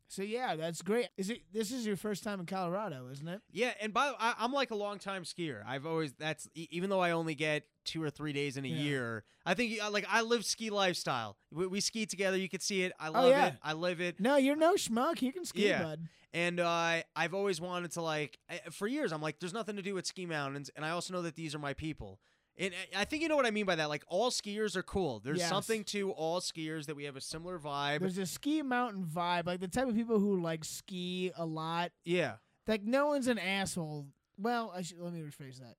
So 0.09 0.23
yeah, 0.23 0.57
that's 0.57 0.83
great. 0.83 1.09
Is 1.17 1.31
it? 1.31 1.41
This 1.53 1.73
is 1.73 1.87
your 1.87 1.97
first 1.97 2.23
time 2.23 2.39
in 2.41 2.47
Colorado, 2.47 3.09
isn't 3.11 3.27
it? 3.27 3.41
Yeah, 3.51 3.73
and 3.81 3.93
by 3.93 4.09
the 4.09 4.15
I, 4.19 4.35
I'm 4.39 4.53
like 4.53 4.71
a 4.71 4.77
long 4.77 4.99
time 4.99 5.25
skier. 5.25 5.63
I've 5.67 5.87
always 5.87 6.13
that's 6.13 6.49
even 6.55 6.91
though 6.91 7.01
I 7.01 7.13
only 7.13 7.35
get 7.35 7.65
two 7.87 8.03
or 8.03 8.11
three 8.11 8.33
days 8.35 8.57
in 8.59 8.65
a 8.65 8.69
Yeah. 8.69 8.77
year. 8.83 9.25
I 9.47 9.55
think 9.55 9.83
uh, 9.83 9.91
like 9.91 10.07
I 10.11 10.21
live 10.23 10.45
ski 10.45 10.69
lifestyle. 10.71 11.37
We, 11.53 11.67
we 11.67 11.81
ski 11.81 12.05
together. 12.05 12.37
You 12.37 12.49
can 12.49 12.61
see 12.61 12.83
it. 12.83 12.93
I 13.01 13.09
love 13.09 13.25
Oh, 13.25 13.29
yeah. 13.29 13.47
it. 13.47 13.55
I 13.63 13.73
live 13.73 14.01
it. 14.03 14.21
No, 14.21 14.37
you're 14.37 14.57
no 14.57 14.75
schmuck. 14.75 15.23
You 15.23 15.33
can 15.33 15.45
ski, 15.45 15.69
Yeah. 15.69 15.83
bud. 15.83 16.01
And 16.35 16.61
uh, 16.61 17.03
I've 17.15 17.33
always 17.33 17.61
wanted 17.61 17.93
to 17.93 18.03
like 18.03 18.39
for 18.73 18.87
years. 18.87 19.13
I'm 19.13 19.23
like, 19.23 19.39
there's 19.41 19.55
nothing 19.55 19.77
to 19.77 19.83
do 19.83 19.95
with 19.95 20.05
ski 20.07 20.27
mountains, 20.27 20.71
and 20.77 20.85
I 20.85 20.91
also 20.91 21.15
know 21.15 21.23
that 21.23 21.35
these 21.37 21.55
are 21.55 21.59
my 21.59 21.73
people. 21.73 22.21
And 22.59 22.75
I- 22.95 23.03
I 23.03 23.05
think 23.05 23.23
you 23.23 23.29
know 23.29 23.37
what 23.37 23.47
I 23.47 23.51
mean 23.51 23.67
by 23.67 23.77
that. 23.77 23.89
Like 23.89 24.03
all 24.09 24.31
skiers 24.31 24.77
are 24.77 24.83
cool. 24.83 25.21
There's 25.21 25.39
Yes. 25.39 25.49
something 25.49 25.85
to 25.85 26.11
all 26.13 26.41
skiers 26.41 26.87
that 26.87 26.97
we 26.97 27.05
have 27.05 27.15
a 27.17 27.21
similar 27.21 27.59
vibe. 27.59 28.01
There's 28.01 28.19
a 28.19 28.27
ski 28.27 28.63
mountain 28.63 29.05
vibe, 29.07 29.47
like 29.47 29.61
the 29.61 29.69
type 29.69 29.89
of 29.89 29.95
people 29.95 30.19
who 30.19 30.41
like 30.41 30.65
ski 30.65 31.31
a 31.37 31.47
lot. 31.47 31.93
yeah. 32.05 32.37
Like 32.67 32.83
no 32.83 33.07
one's 33.07 33.29
an 33.29 33.39
asshole. 33.39 34.09
Well, 34.39 34.73
I 34.75 34.83
should 34.83 34.99
let 34.99 35.13
me 35.13 35.21
rephrase 35.21 35.61
that, 35.61 35.77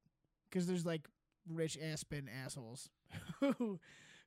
because 0.49 0.65
there's 0.67 0.85
like 0.85 1.07
rich 1.49 1.77
Aspen 1.81 2.29
assholes 2.43 2.89
who 3.39 3.79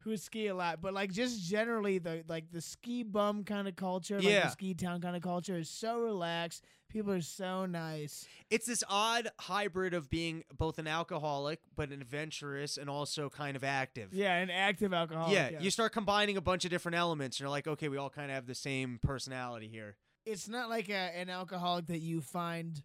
who 0.05 0.17
ski 0.17 0.47
a 0.47 0.55
lot, 0.55 0.81
but 0.81 0.95
like 0.95 1.13
just 1.13 1.43
generally 1.43 1.99
the 1.99 2.25
like 2.27 2.51
the 2.53 2.61
ski 2.61 3.03
bum 3.03 3.45
kind 3.45 3.69
of 3.69 3.77
culture, 3.77 4.17
like 4.17 4.25
Yeah. 4.25 4.45
the 4.47 4.51
ski 4.51 4.73
town 4.75 5.01
kind 5.01 5.15
of 5.17 5.23
culture 5.23 5.59
is 5.59 5.69
so 5.69 5.99
relaxed. 5.99 6.65
People 6.89 7.13
are 7.13 7.21
so 7.21 7.67
nice. 7.67 8.27
It's 8.51 8.67
this 8.67 8.83
odd 8.89 9.29
hybrid 9.39 9.95
of 9.95 10.11
being 10.11 10.43
both 10.57 10.79
an 10.81 10.89
alcoholic 10.89 11.61
but 11.77 11.91
an 11.91 12.01
adventurous 12.01 12.77
and 12.79 12.91
also 12.91 13.29
kind 13.29 13.57
of 13.57 13.63
active. 13.63 14.13
Yeah, 14.13 14.35
an 14.37 14.51
active 14.51 14.93
alcoholic. 14.93 15.33
yeah, 15.35 15.51
yes. 15.51 15.63
you 15.63 15.71
start 15.71 15.93
combining 15.93 16.37
a 16.37 16.41
bunch 16.41 16.65
of 16.65 16.71
different 16.73 16.97
elements, 16.97 17.37
and 17.37 17.43
you're 17.43 17.51
like, 17.51 17.69
okay, 17.69 17.89
we 17.89 17.97
all 17.97 18.11
kind 18.11 18.31
of 18.31 18.35
have 18.35 18.47
the 18.47 18.55
same 18.57 18.99
personality 19.03 19.69
here. 19.69 19.97
it's 20.27 20.49
not 20.49 20.69
like 20.69 20.89
a, 20.89 20.95
an 21.17 21.29
alcoholic 21.31 21.87
that 21.87 22.01
you 22.01 22.21
find 22.21 22.83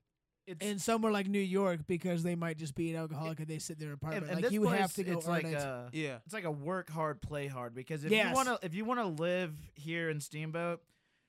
it's 0.47 0.63
in 0.65 0.79
somewhere 0.79 1.11
like 1.11 1.27
New 1.27 1.39
York 1.39 1.81
because 1.87 2.23
they 2.23 2.35
might 2.35 2.57
just 2.57 2.75
be 2.75 2.91
an 2.91 2.97
alcoholic 2.97 3.39
and 3.39 3.47
they 3.47 3.59
sit 3.59 3.77
in 3.79 3.85
their 3.85 3.93
apartment. 3.93 4.31
and 4.31 4.41
like 4.43 4.51
you 4.51 4.61
place, 4.61 4.79
have 4.79 4.93
to 4.93 5.03
go 5.03 5.13
It's 5.17 5.27
like 5.27 5.45
it. 5.45 5.53
a 5.53 5.89
Yeah. 5.91 6.17
it's 6.25 6.33
like 6.33 6.43
a 6.43 6.51
work 6.51 6.89
hard, 6.89 7.21
play 7.21 7.47
hard. 7.47 7.73
Because 7.73 8.03
if 8.05 8.11
Yes. 8.11 8.29
you 8.29 8.33
want 8.35 8.47
to, 8.49 8.59
if 8.65 8.73
you 8.75 8.85
want 8.85 8.99
to 8.99 9.07
live 9.23 9.53
here 9.75 10.09
in 10.09 10.19
Steamboat, 10.19 10.81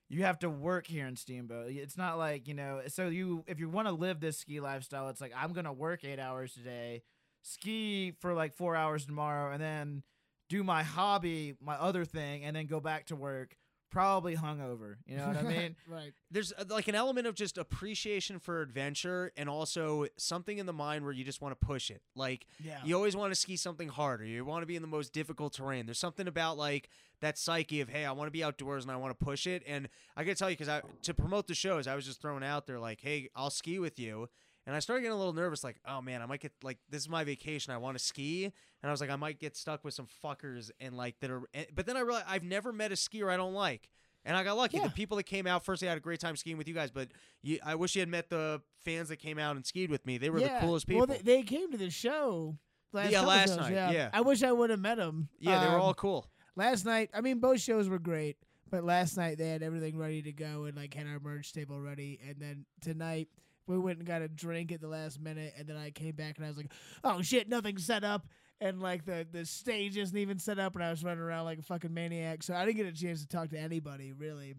you 0.08 0.23
have 0.23 0.38
to 0.40 0.50
work 0.50 0.87
here 0.87 1.06
in 1.06 1.16
Steamboat. 1.16 1.70
It's 1.73 1.96
not 1.96 2.18
like 2.18 2.46
you 2.46 2.54
know. 2.54 2.82
So 2.88 3.08
you, 3.08 3.42
if 3.46 3.58
you 3.58 3.68
want 3.68 3.88
to 3.88 3.92
live 3.92 4.20
this 4.20 4.38
ski 4.38 4.61
lifestyle, 4.61 5.08
it's 5.08 5.20
like 5.20 5.32
I'm 5.37 5.52
gonna 5.52 5.73
work 5.73 6.04
eight 6.04 6.18
hours 6.20 6.54
today, 6.54 7.02
ski 7.42 8.12
for 8.20 8.35
like 8.35 8.54
four 8.54 8.76
hours 8.76 9.04
tomorrow, 9.06 9.52
and 9.52 9.61
then 9.62 10.02
do 10.49 10.62
my 10.62 10.82
hobby, 10.85 11.54
my 11.61 11.75
other 11.75 12.04
thing, 12.04 12.44
and 12.44 12.54
then 12.54 12.66
go 12.66 12.78
back 12.80 13.06
to 13.06 13.16
work. 13.16 13.56
Probably 13.90 14.37
hungover. 14.37 14.97
You 15.07 15.16
know 15.16 15.28
what 15.28 15.37
I 15.37 15.43
mean? 15.43 15.76
right. 15.88 16.12
There's 16.31 16.52
uh, 16.52 16.64
like 16.69 16.88
an 16.88 16.95
element 16.95 17.26
of 17.26 17.35
just 17.35 17.57
appreciation 17.57 18.38
for 18.38 18.61
adventure 18.61 19.33
and 19.37 19.49
also 19.49 20.07
something 20.16 20.59
in 20.59 20.66
the 20.66 20.73
mind 20.73 21.05
where 21.05 21.12
you 21.12 21.25
just 21.25 21.40
want 21.40 21.59
to 21.59 21.66
push 21.66 21.90
it. 21.90 22.02
Like 22.14 22.47
Yeah. 22.62 22.78
you 22.85 22.97
always 22.97 23.16
want 23.16 23.31
to 23.33 23.35
ski 23.38 23.57
something 23.57 23.88
harder. 23.88 24.25
You 24.25 24.45
want 24.45 24.62
to 24.62 24.66
be 24.66 24.76
in 24.76 24.83
the 24.83 24.88
most 24.88 25.12
difficult 25.12 25.52
terrain. 25.55 25.87
There's 25.87 25.99
something 25.99 26.26
about 26.28 26.59
like 26.59 26.88
that 27.21 27.38
psyche 27.38 27.81
of 27.81 27.88
hey, 27.88 28.05
I 28.05 28.12
want 28.12 28.26
to 28.26 28.33
be 28.33 28.45
outdoors 28.45 28.85
and 28.85 28.90
I 28.93 28.97
want 28.97 29.19
to 29.19 29.25
push 29.25 29.47
it. 29.47 29.62
And 29.66 29.88
I 30.16 30.25
gotta 30.25 30.35
tell 30.37 30.50
you, 30.50 30.57
because 30.57 30.69
I 30.69 30.83
to 31.02 31.14
promote 31.14 31.47
the 31.47 31.55
shows, 31.55 31.87
I 31.87 31.95
was 31.95 32.05
just 32.05 32.21
throwing 32.21 32.45
out 32.45 32.66
there 32.66 32.78
like, 32.81 33.00
hey, 33.00 33.28
I'll 33.35 33.50
ski 33.50 33.78
with 33.78 33.99
you. 33.99 34.28
And 34.66 34.75
I 34.76 34.80
started 34.80 35.02
getting 35.02 35.14
a 35.14 35.18
little 35.18 35.32
nervous. 35.32 35.62
Like, 35.64 35.76
oh 35.87 36.00
man, 36.02 36.23
I 36.23 36.26
might 36.26 36.40
get 36.40 36.52
like 36.62 36.78
this 36.90 37.02
is 37.02 37.08
my 37.08 37.25
vacation. 37.25 37.73
I 37.73 37.78
want 37.78 37.96
to 37.99 38.02
ski, 38.04 38.44
and 38.44 38.52
I 38.82 38.90
was 38.90 39.00
like, 39.00 39.11
I 39.11 39.16
might 39.16 39.38
get 39.38 39.56
stuck 39.56 39.85
with 39.85 39.94
some 39.94 40.06
fuckers 40.25 40.70
and 40.80 40.96
like 40.96 41.18
that 41.20 41.30
are. 41.30 41.42
and- 41.54 41.66
But 41.75 41.87
then 41.87 41.96
I 41.96 42.00
realized 42.00 42.26
I've 42.28 42.44
never 42.44 42.73
met 42.73 42.92
a 42.92 42.96
skier 42.96 43.30
I 43.30 43.37
don't 43.37 43.54
like. 43.54 43.88
And 44.25 44.37
I 44.37 44.42
got 44.42 44.56
lucky. 44.56 44.80
The 44.80 44.90
people 44.90 45.16
that 45.18 45.23
came 45.23 45.46
out 45.46 45.64
first, 45.64 45.80
they 45.80 45.87
had 45.87 45.96
a 45.96 46.00
great 46.00 46.18
time 46.18 46.35
skiing 46.35 46.58
with 46.58 46.66
you 46.66 46.75
guys. 46.75 46.90
But 46.90 47.11
you, 47.42 47.61
I 47.64 47.76
wish 47.76 47.94
you 47.94 48.00
had 48.00 48.08
met 48.08 48.28
the 48.28 48.61
fans 48.85 49.08
that 49.11 49.18
came 49.18 49.38
out 49.38 49.54
and 49.54 49.64
skied 49.64 49.88
with 49.88 50.04
me. 50.04 50.18
They 50.18 50.30
were 50.30 50.40
the 50.40 50.49
coolest 50.61 50.88
people. 50.88 51.06
Well, 51.06 51.16
they, 51.16 51.23
they 51.23 51.42
came 51.44 51.70
to 51.70 51.78
the 51.78 51.90
show. 51.90 52.56
Last 52.92 53.12
Yeah, 53.12 53.18
couple 53.18 53.28
last 53.28 53.49
shows, 53.50 53.58
night, 53.58 53.73
Yeah. 53.73 53.90
yeah. 53.92 54.11
I 54.12 54.23
wish 54.23 54.42
I 54.42 54.50
would 54.50 54.70
have 54.70 54.80
met 54.80 54.96
them. 54.96 55.28
yeah, 55.38 55.61
they 55.61 55.66
were 55.68 55.76
um, 55.76 55.80
all 55.80 55.94
cool. 55.94 56.26
Last 56.56 56.85
night, 56.85 57.11
I 57.14 57.20
mean, 57.20 57.38
both 57.38 57.61
shows 57.61 57.88
were 57.88 57.99
great, 58.00 58.37
but 58.68 58.82
last 58.82 59.16
night 59.16 59.38
they 59.38 59.49
had 59.49 59.62
everything 59.62 59.96
ready 59.96 60.23
to 60.23 60.32
go 60.32 60.64
and 60.64 60.76
like 60.76 60.94
had 60.94 61.06
our 61.06 61.20
merch 61.20 61.52
table 61.52 61.80
ready. 61.80 62.18
And 62.26 62.37
then 62.40 62.64
tonight 62.80 63.28
we 63.66 63.78
went 63.78 63.99
and 63.99 64.06
got 64.06 64.23
a 64.23 64.28
drink 64.28 64.73
at 64.73 64.80
the 64.80 64.88
last 64.88 65.20
minute, 65.20 65.54
and 65.58 65.66
then 65.66 65.76
I 65.76 65.90
came 65.90 66.14
back 66.14 66.37
and 66.37 66.44
I 66.44 66.49
was 66.49 66.56
like, 66.56 66.73
"Oh 67.04 67.23
shit, 67.23 67.49
nothing's 67.49 67.85
set 67.85 68.04
up." 68.04 68.26
And 68.61 68.80
like 68.80 69.04
the 69.04 69.26
the 69.30 69.44
stage 69.44 69.96
isn't 69.96 70.16
even 70.16 70.38
set 70.38 70.58
up, 70.58 70.75
and 70.75 70.85
I 70.85 70.90
was 70.90 71.04
running 71.04 71.23
around 71.23 71.44
like 71.44 71.58
a 71.58 71.62
fucking 71.62 71.92
maniac. 71.92 72.42
So 72.42 72.54
I 72.54 72.64
didn't 72.64 72.76
get 72.76 72.87
a 72.87 72.92
chance 72.92 73.20
to 73.23 73.28
talk 73.28 73.50
to 73.50 73.58
anybody 73.58 74.12
really. 74.12 74.54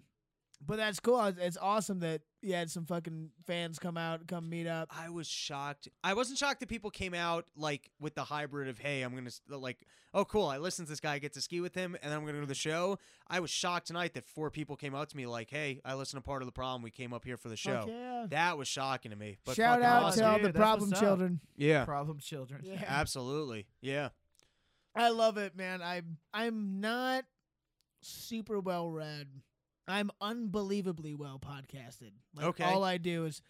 But 0.66 0.78
that's 0.78 1.00
cool. 1.00 1.24
It's, 1.26 1.40
it's 1.40 1.58
awesome 1.58 2.00
that 2.00 2.22
you 2.42 2.54
had 2.54 2.72
some 2.72 2.86
fucking 2.86 3.30
fans 3.46 3.78
come 3.78 3.96
out, 3.96 4.28
come 4.28 4.50
meet 4.50 4.66
up. 4.68 4.90
I 4.98 5.10
was 5.10 5.28
shocked. 5.28 5.88
I 6.04 6.14
wasn't 6.14 6.40
shocked 6.40 6.62
that 6.62 6.70
people 6.70 6.90
came 6.90 7.14
out 7.14 7.46
like 7.56 7.92
with 8.00 8.16
the 8.16 8.24
hybrid 8.24 8.68
of, 8.68 8.80
hey, 8.80 9.04
I'm 9.04 9.14
gonna 9.14 9.30
like, 9.50 9.86
oh 10.14 10.26
cool, 10.26 10.48
I 10.48 10.58
listened 10.58 10.88
to 10.88 10.92
this 10.92 11.00
guy, 11.00 11.14
I 11.14 11.20
get 11.20 11.34
to 11.34 11.42
ski 11.42 11.62
with 11.62 11.76
him, 11.76 11.96
and 12.02 12.12
then 12.12 12.18
I'm 12.18 12.26
gonna 12.26 12.38
go 12.38 12.42
to 12.42 12.48
the 12.48 12.56
show. 12.56 12.98
I 13.28 13.40
was 13.40 13.52
shocked 13.52 13.88
tonight 13.88 14.16
that 14.16 14.26
four 14.26 14.50
people 14.50 14.76
came 14.76 14.96
out 14.96 15.10
to 15.10 15.18
me 15.18 15.28
like, 15.28 15.50
hey, 15.50 15.80
I 15.86 15.94
listened 15.94 16.24
to 16.24 16.28
part 16.28 16.42
of 16.42 16.48
the 16.48 16.52
problem. 16.52 16.82
We 16.82 16.92
came 16.92 17.14
up 17.14 17.24
here 17.24 17.38
for 17.38 17.50
the 17.50 17.56
show. 17.56 17.86
Yeah. 17.88 18.26
That 18.30 18.58
was 18.58 18.68
shocking 18.68 19.12
to 19.12 19.18
me. 19.18 19.38
But 19.46 19.56
Shout 19.56 19.76
fucking 19.76 19.86
out 19.86 20.04
awesome. 20.04 20.22
to 20.22 20.28
all 20.28 20.38
the 20.38 20.44
that's 20.46 20.58
problem 20.58 20.92
children. 20.94 21.40
yeah, 21.56 21.86
Problem 21.86 22.20
children. 22.20 22.62
Yeah. 22.64 22.84
absolutely, 22.88 23.68
yeah. 23.82 24.10
I 24.96 25.10
love 25.10 25.38
it, 25.38 25.56
man. 25.56 25.82
I'm 25.84 26.18
I'm 26.34 26.80
not 26.80 27.26
super 28.02 28.60
well 28.60 28.90
read. 28.90 29.28
I'm 29.88 30.12
unbelievably 30.22 31.16
well 31.16 31.40
podcasted. 31.40 32.12
Like 32.36 32.46
Okay. 32.48 32.64
all 32.64 32.84
I 32.84 32.98
do 32.98 33.26
is 33.26 33.42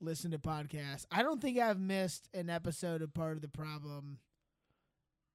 listen 0.00 0.30
to 0.32 0.38
podcasts. 0.38 1.06
I 1.10 1.22
don't 1.22 1.40
think 1.40 1.58
I've 1.58 1.80
missed 1.80 2.28
an 2.34 2.50
episode 2.50 3.02
of 3.02 3.12
part 3.14 3.36
of 3.36 3.42
the 3.42 3.48
problem 3.48 4.18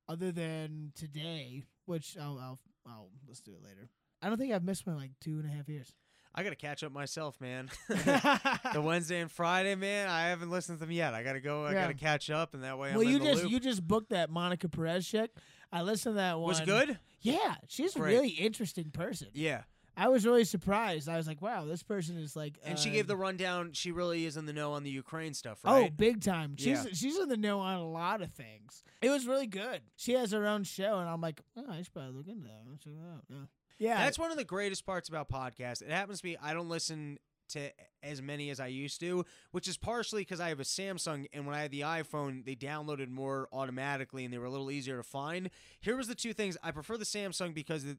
other 0.08 0.32
than 0.32 0.92
today, 0.96 1.64
which 1.86 2.18
I'll 2.20 2.38
I'll, 2.40 2.60
I'll 2.88 3.10
let's 3.28 3.42
do 3.42 3.52
it 3.52 3.64
later. 3.64 3.90
I 4.22 4.28
don't 4.30 4.38
think 4.38 4.54
I've 4.54 4.64
missed 4.64 4.86
one 4.86 4.96
in 4.96 5.02
like 5.02 5.12
two 5.22 5.40
and 5.40 5.46
a 5.46 5.50
half 5.54 5.70
years. 5.70 5.94
I 6.36 6.44
gotta 6.44 6.56
catch 6.56 6.84
up 6.84 6.92
myself, 6.92 7.40
man. 7.42 7.70
the 7.90 8.82
Wednesday 8.84 9.20
and 9.20 9.32
Friday, 9.32 9.76
man, 9.76 10.08
I 10.10 10.28
haven't 10.28 10.52
listened 10.52 10.78
to 10.78 10.86
them 10.86 10.92
yet. 10.92 11.14
I 11.14 11.24
gotta 11.24 11.40
go. 11.40 11.66
I 11.66 11.72
Yeah. 11.74 11.82
gotta 11.82 11.94
catch 11.96 12.30
up, 12.30 12.54
and 12.54 12.64
that 12.64 12.78
way 12.78 12.92
well, 12.92 13.02
I'm 13.02 13.10
you 13.10 13.20
just 13.20 13.50
you 13.50 13.60
just 13.60 13.86
booked 13.88 14.12
that 14.12 14.30
Monica 14.30 14.70
Perez 14.70 15.08
chick. 15.08 15.32
I 15.72 15.82
listened 15.82 16.14
to 16.14 16.18
that 16.18 16.40
one. 16.40 16.48
was 16.48 16.62
good. 16.62 16.98
Yeah, 17.22 17.56
she's 17.68 17.96
a 17.96 18.02
really 18.02 18.30
interesting 18.30 18.92
person. 18.92 19.28
Yeah, 19.34 19.64
I 20.00 20.08
was 20.08 20.26
really 20.26 20.46
surprised. 20.46 21.10
I 21.10 21.18
was 21.18 21.28
like, 21.28 21.42
wow, 21.42 21.66
this 21.66 21.84
person 21.84 22.18
is 22.18 22.36
like. 22.36 22.58
and 22.64 22.80
she 22.80 22.90
uh, 22.90 22.94
gave 22.94 23.08
the 23.08 23.18
rundown. 23.18 23.74
She 23.74 23.92
really 23.92 24.26
is 24.26 24.38
in 24.38 24.46
the 24.46 24.54
know 24.54 24.72
on 24.74 24.84
the 24.84 24.90
Ukraine 24.90 25.34
stuff, 25.34 25.60
right? 25.66 25.88
Oh, 25.88 25.94
big 25.96 26.22
time. 26.22 26.56
She's 26.58 26.86
Yeah. 26.86 26.92
she's 26.94 27.20
in 27.20 27.28
the 27.28 27.38
know 27.38 27.60
on 27.60 27.76
a 27.76 27.88
lot 27.88 28.22
of 28.22 28.32
things. 28.32 28.84
It 29.02 29.10
was 29.10 29.28
really 29.28 29.48
good. 29.48 29.82
She 29.98 30.14
has 30.14 30.32
her 30.32 30.48
own 30.48 30.64
show, 30.64 31.00
and 31.00 31.10
I'm 31.10 31.22
like, 31.22 31.42
oh, 31.58 31.66
I 31.70 31.78
should 31.82 31.94
probably 31.94 32.14
look 32.14 32.28
into 32.28 32.44
that. 32.48 32.64
Check 32.84 32.94
it 32.94 33.00
out. 33.14 33.24
Yeah, 33.30 33.36
yeah. 33.78 33.98
That's 34.06 34.18
one 34.18 34.32
of 34.32 34.38
the 34.38 34.46
greatest 34.46 34.86
parts 34.86 35.10
about 35.10 35.30
podcasts. 35.30 35.82
It 35.82 35.90
happens 35.92 36.20
to 36.20 36.24
be 36.24 36.38
I 36.38 36.54
don't 36.54 36.70
listen 36.70 37.18
to 37.50 37.72
as 38.02 38.22
many 38.22 38.50
as 38.50 38.60
I 38.60 38.68
used 38.68 39.00
to, 39.02 39.26
which 39.52 39.68
is 39.68 39.78
partially 39.78 40.22
because 40.22 40.40
I 40.40 40.50
have 40.50 40.60
a 40.60 40.64
Samsung, 40.64 41.28
and 41.34 41.46
when 41.46 41.56
I 41.56 41.62
had 41.62 41.72
the 41.72 41.82
iPhone, 41.82 42.46
they 42.46 42.56
downloaded 42.56 43.10
more 43.10 43.48
automatically 43.52 44.24
and 44.26 44.34
they 44.34 44.38
were 44.38 44.46
a 44.46 44.50
little 44.50 44.72
easier 44.72 44.98
to 44.98 45.04
find. 45.04 45.50
Here 45.82 45.98
was 45.98 46.08
the 46.08 46.16
two 46.16 46.34
things 46.34 46.58
I 46.64 46.72
prefer 46.72 46.98
the 46.98 47.06
Samsung 47.06 47.54
because 47.54 47.84
it, 47.86 47.98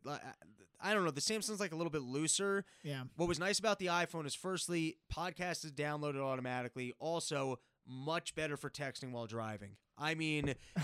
I 0.83 0.95
don't 0.95 1.05
know 1.05 1.11
the 1.11 1.21
Samsung's 1.21 1.61
like 1.61 1.73
a 1.73 1.77
little 1.77 1.91
bit 1.91 2.03
looser. 2.03 2.65
yeah. 2.83 3.03
What 3.17 3.29
was 3.29 3.39
nice 3.39 3.59
about 3.59 3.79
the 3.79 3.87
iPhone 3.87 4.27
is 4.27 4.35
firstly, 4.35 4.97
podcast 5.15 5.65
is 5.65 5.73
downloaded 5.73 6.21
automatically. 6.21 6.95
Also, 6.99 7.59
much 7.87 8.35
better 8.35 8.57
for 8.57 8.71
texting 8.71 9.13
while 9.13 9.27
driving. 9.27 9.77
I 10.03 10.15
mean, 10.15 10.55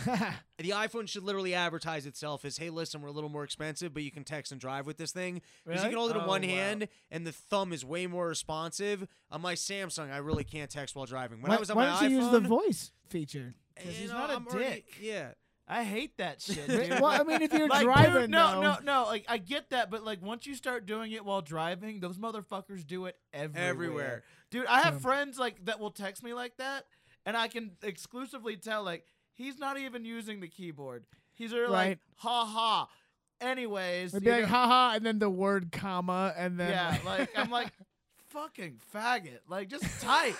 the 0.59 0.71
iPhone 0.71 1.09
should 1.09 1.23
literally 1.23 1.55
advertise 1.55 2.05
itself 2.05 2.45
as, 2.45 2.59
"Hey, 2.59 2.69
listen, 2.69 3.01
we're 3.01 3.09
a 3.09 3.13
little 3.13 3.31
more 3.31 3.45
expensive, 3.45 3.95
but 3.95 4.03
you 4.03 4.11
can 4.11 4.25
text 4.25 4.53
and 4.53 4.61
drive 4.61 4.87
with 4.87 4.99
this 4.99 5.13
thing." 5.13 5.41
Because 5.65 5.83
you 5.85 5.89
can 5.89 5.99
hold 5.99 6.11
it 6.11 6.17
in 6.17 6.23
Oh, 6.23 6.27
one 6.29 6.43
wow. 6.43 6.49
hand, 6.49 6.89
and 7.11 7.27
the 7.27 7.33
thumb 7.33 7.73
is 7.73 7.83
way 7.85 8.07
more 8.07 8.29
responsive. 8.29 9.07
On 9.31 9.41
my 9.41 9.55
Samsung, 9.55 10.13
I 10.13 10.19
really 10.19 10.45
can't 10.45 10.71
text 10.71 10.95
while 10.95 11.07
driving. 11.07 11.41
When 11.41 11.49
why 11.51 11.57
I 11.57 11.61
was 11.61 11.71
on 11.71 11.77
why 11.77 11.87
my 11.91 12.01
don't 12.01 12.11
you 12.11 12.19
use 12.21 12.31
the 12.31 12.41
voice 12.41 12.93
feature? 13.09 13.55
Because 13.75 13.97
he's 13.97 14.11
know, 14.11 14.19
not 14.19 14.31
a 14.31 14.35
I'm 14.35 14.47
already- 14.49 14.75
dick. 14.77 14.85
yeah, 15.01 15.31
I 15.69 15.83
hate 15.83 16.17
that 16.19 16.41
shit, 16.41 16.69
Well, 16.69 16.79
dude. 16.79 16.93
I 17.03 17.23
mean, 17.25 17.43
if 17.43 17.53
you're 17.53 17.67
like, 17.77 17.83
driving, 17.83 18.21
dude, 18.23 18.31
no, 18.31 18.53
though, 18.53 18.61
no, 18.63 18.77
no. 18.85 19.05
Like, 19.07 19.25
I 19.29 19.39
get 19.39 19.71
that, 19.71 19.91
but 19.91 20.05
like, 20.05 20.23
once 20.23 20.47
you 20.47 20.55
start 20.55 20.87
doing 20.87 21.11
it 21.13 21.25
while 21.25 21.43
driving, 21.43 21.99
those 22.01 22.19
motherfuckers 22.19 22.87
do 22.87 23.07
it 23.07 23.17
everywhere. 23.33 23.69
Everywhere. 23.69 24.23
dude. 24.51 24.67
I 24.67 24.83
have 24.83 24.95
Yeah. 24.95 25.01
friends 25.01 25.39
like 25.39 25.65
that 25.65 25.81
will 25.81 25.91
text 25.91 26.23
me 26.23 26.35
like 26.35 26.57
that, 26.59 26.85
and 27.25 27.37
I 27.37 27.49
can 27.49 27.73
exclusively 27.83 28.57
tell 28.57 28.85
like 28.85 29.05
he's 29.35 29.59
not 29.59 29.77
even 29.79 30.05
using 30.05 30.39
the 30.41 30.49
keyboard. 30.49 31.05
He's 31.35 31.53
either 31.53 31.63
Right. 31.65 31.71
like, 31.89 31.99
ha 32.17 32.45
ha. 32.45 32.89
Anyways, 33.41 34.15
it'd 34.15 34.25
be 34.25 34.31
like, 34.31 34.41
know- 34.43 34.47
haha, 34.47 34.95
and 34.97 35.05
then 35.05 35.19
the 35.19 35.29
word 35.29 35.71
comma, 35.71 36.33
and 36.39 36.59
then 36.59 36.71
yeah, 36.71 36.97
like 37.05 37.29
I'm 37.37 37.51
like, 37.51 37.71
fucking 38.37 38.81
faggot. 38.95 39.39
Like 39.49 39.69
just 39.69 39.85
tight. 40.01 40.35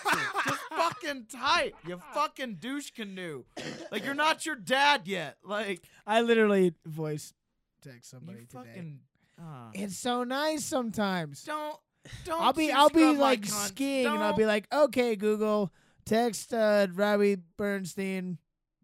just 0.45 0.61
fucking 0.69 1.25
tight. 1.31 1.73
You 1.87 1.99
fucking 2.13 2.55
douche 2.59 2.91
canoe. 2.91 3.43
Like 3.91 4.05
you're 4.05 4.13
not 4.13 4.45
your 4.45 4.55
dad 4.55 5.01
yet. 5.05 5.37
Like 5.43 5.81
I 6.05 6.21
literally 6.21 6.73
voice 6.85 7.33
text 7.81 8.11
you 8.13 8.19
somebody 8.19 8.45
today. 8.45 8.63
fucking. 8.67 8.99
Uh, 9.39 9.69
It's 9.73 9.97
so 9.97 10.23
nice 10.23 10.63
sometimes. 10.63 11.43
don't 11.43 11.77
don't. 12.25 12.41
I'll 12.41 12.53
be 12.53 12.71
I'll 12.71 12.89
be 12.89 13.15
like 13.15 13.45
skiing 13.45 14.07
and 14.07 14.23
I'll 14.23 14.33
be 14.35 14.45
like, 14.45 14.67
okay, 14.73 15.15
Google, 15.15 15.71
text 16.05 16.53
uh, 16.53 16.87
Robbie 16.93 17.37
Bernstein 17.57 18.37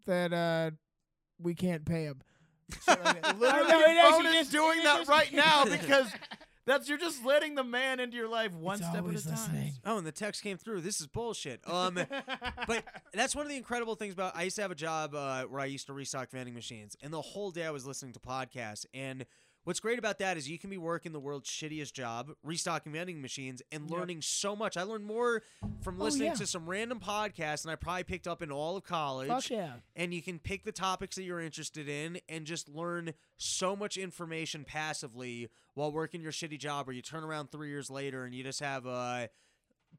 that 0.06 0.32
uh, 0.32 0.70
we 1.40 1.54
can't 1.54 1.84
pay 1.84 2.04
him. 2.04 2.20
Shit 2.84 2.98
like. 3.04 3.38
Literally, 3.38 3.72
I 3.72 3.94
know, 3.94 4.10
phone 4.22 4.34
is 4.34 4.48
doing 4.48 4.82
that 4.84 5.06
right 5.08 5.32
now 5.32 5.64
because 5.64 6.06
that's 6.66 6.88
you're 6.88 6.98
just 6.98 7.24
letting 7.24 7.54
the 7.54 7.64
man 7.64 8.00
into 8.00 8.16
your 8.16 8.28
life 8.28 8.52
one 8.52 8.76
It's 8.78 8.84
step 8.84 8.94
at 8.94 9.00
a 9.00 9.02
always 9.02 9.24
time. 9.24 9.32
listening. 9.34 9.72
Oh, 9.84 9.98
and 9.98 10.06
the 10.06 10.12
text 10.12 10.42
came 10.42 10.56
through. 10.56 10.80
This 10.80 11.00
is 11.00 11.06
bullshit. 11.06 11.60
Um, 11.68 11.94
but 12.66 12.84
that's 13.12 13.34
one 13.36 13.44
of 13.46 13.50
the 13.50 13.56
incredible 13.56 13.94
things 13.94 14.14
about. 14.14 14.36
I 14.36 14.42
used 14.44 14.56
to 14.56 14.62
have 14.62 14.70
a 14.70 14.74
job 14.76 15.14
uh, 15.14 15.44
where 15.44 15.60
I 15.60 15.66
used 15.66 15.86
to 15.86 15.92
restock 15.92 16.30
vending 16.30 16.54
machines, 16.54 16.96
and 17.02 17.12
the 17.12 17.20
whole 17.20 17.50
day 17.50 17.64
I 17.66 17.70
was 17.70 17.86
listening 17.86 18.12
to 18.14 18.20
podcasts. 18.20 18.86
And 18.94 19.26
what's 19.64 19.80
great 19.80 19.98
about 19.98 20.18
that 20.20 20.36
is 20.36 20.48
you 20.48 20.58
can 20.58 20.70
be 20.70 20.78
working 20.78 21.12
the 21.12 21.20
world's 21.20 21.48
shittiest 21.50 21.92
job, 21.92 22.30
restocking 22.42 22.92
vending 22.92 23.20
machines, 23.20 23.60
and 23.72 23.90
Yep. 23.90 23.98
learning 23.98 24.22
so 24.22 24.54
much. 24.54 24.76
I 24.76 24.82
learned 24.82 25.04
more 25.04 25.42
from 25.82 26.00
Oh, 26.00 26.04
listening 26.04 26.28
yeah. 26.28 26.34
to 26.34 26.46
some 26.46 26.66
random 26.68 27.00
podcasts 27.00 27.62
than 27.62 27.72
I 27.72 27.76
probably 27.76 28.04
picked 28.04 28.26
up 28.28 28.40
in 28.42 28.50
all 28.52 28.76
of 28.76 28.84
college 28.84 29.28
Fuck 29.28 29.50
yeah. 29.50 29.74
and 29.96 30.14
you 30.14 30.22
can 30.22 30.38
pick 30.38 30.64
the 30.64 30.72
topics 30.72 31.16
that 31.16 31.24
you're 31.24 31.40
interested 31.40 31.88
in 31.88 32.20
and 32.28 32.46
just 32.46 32.68
learn 32.68 33.12
so 33.36 33.74
much 33.74 33.96
information 33.96 34.64
passively 34.64 35.48
while 35.74 35.90
working 35.92 36.20
your 36.22 36.32
shitty 36.32 36.58
job 36.58 36.86
where 36.86 36.94
you 36.94 37.02
turn 37.02 37.24
around 37.24 37.50
three 37.50 37.68
years 37.68 37.90
later 37.90 38.24
and 38.24 38.34
you 38.34 38.42
just 38.44 38.60
have 38.60 38.86
a 38.86 39.28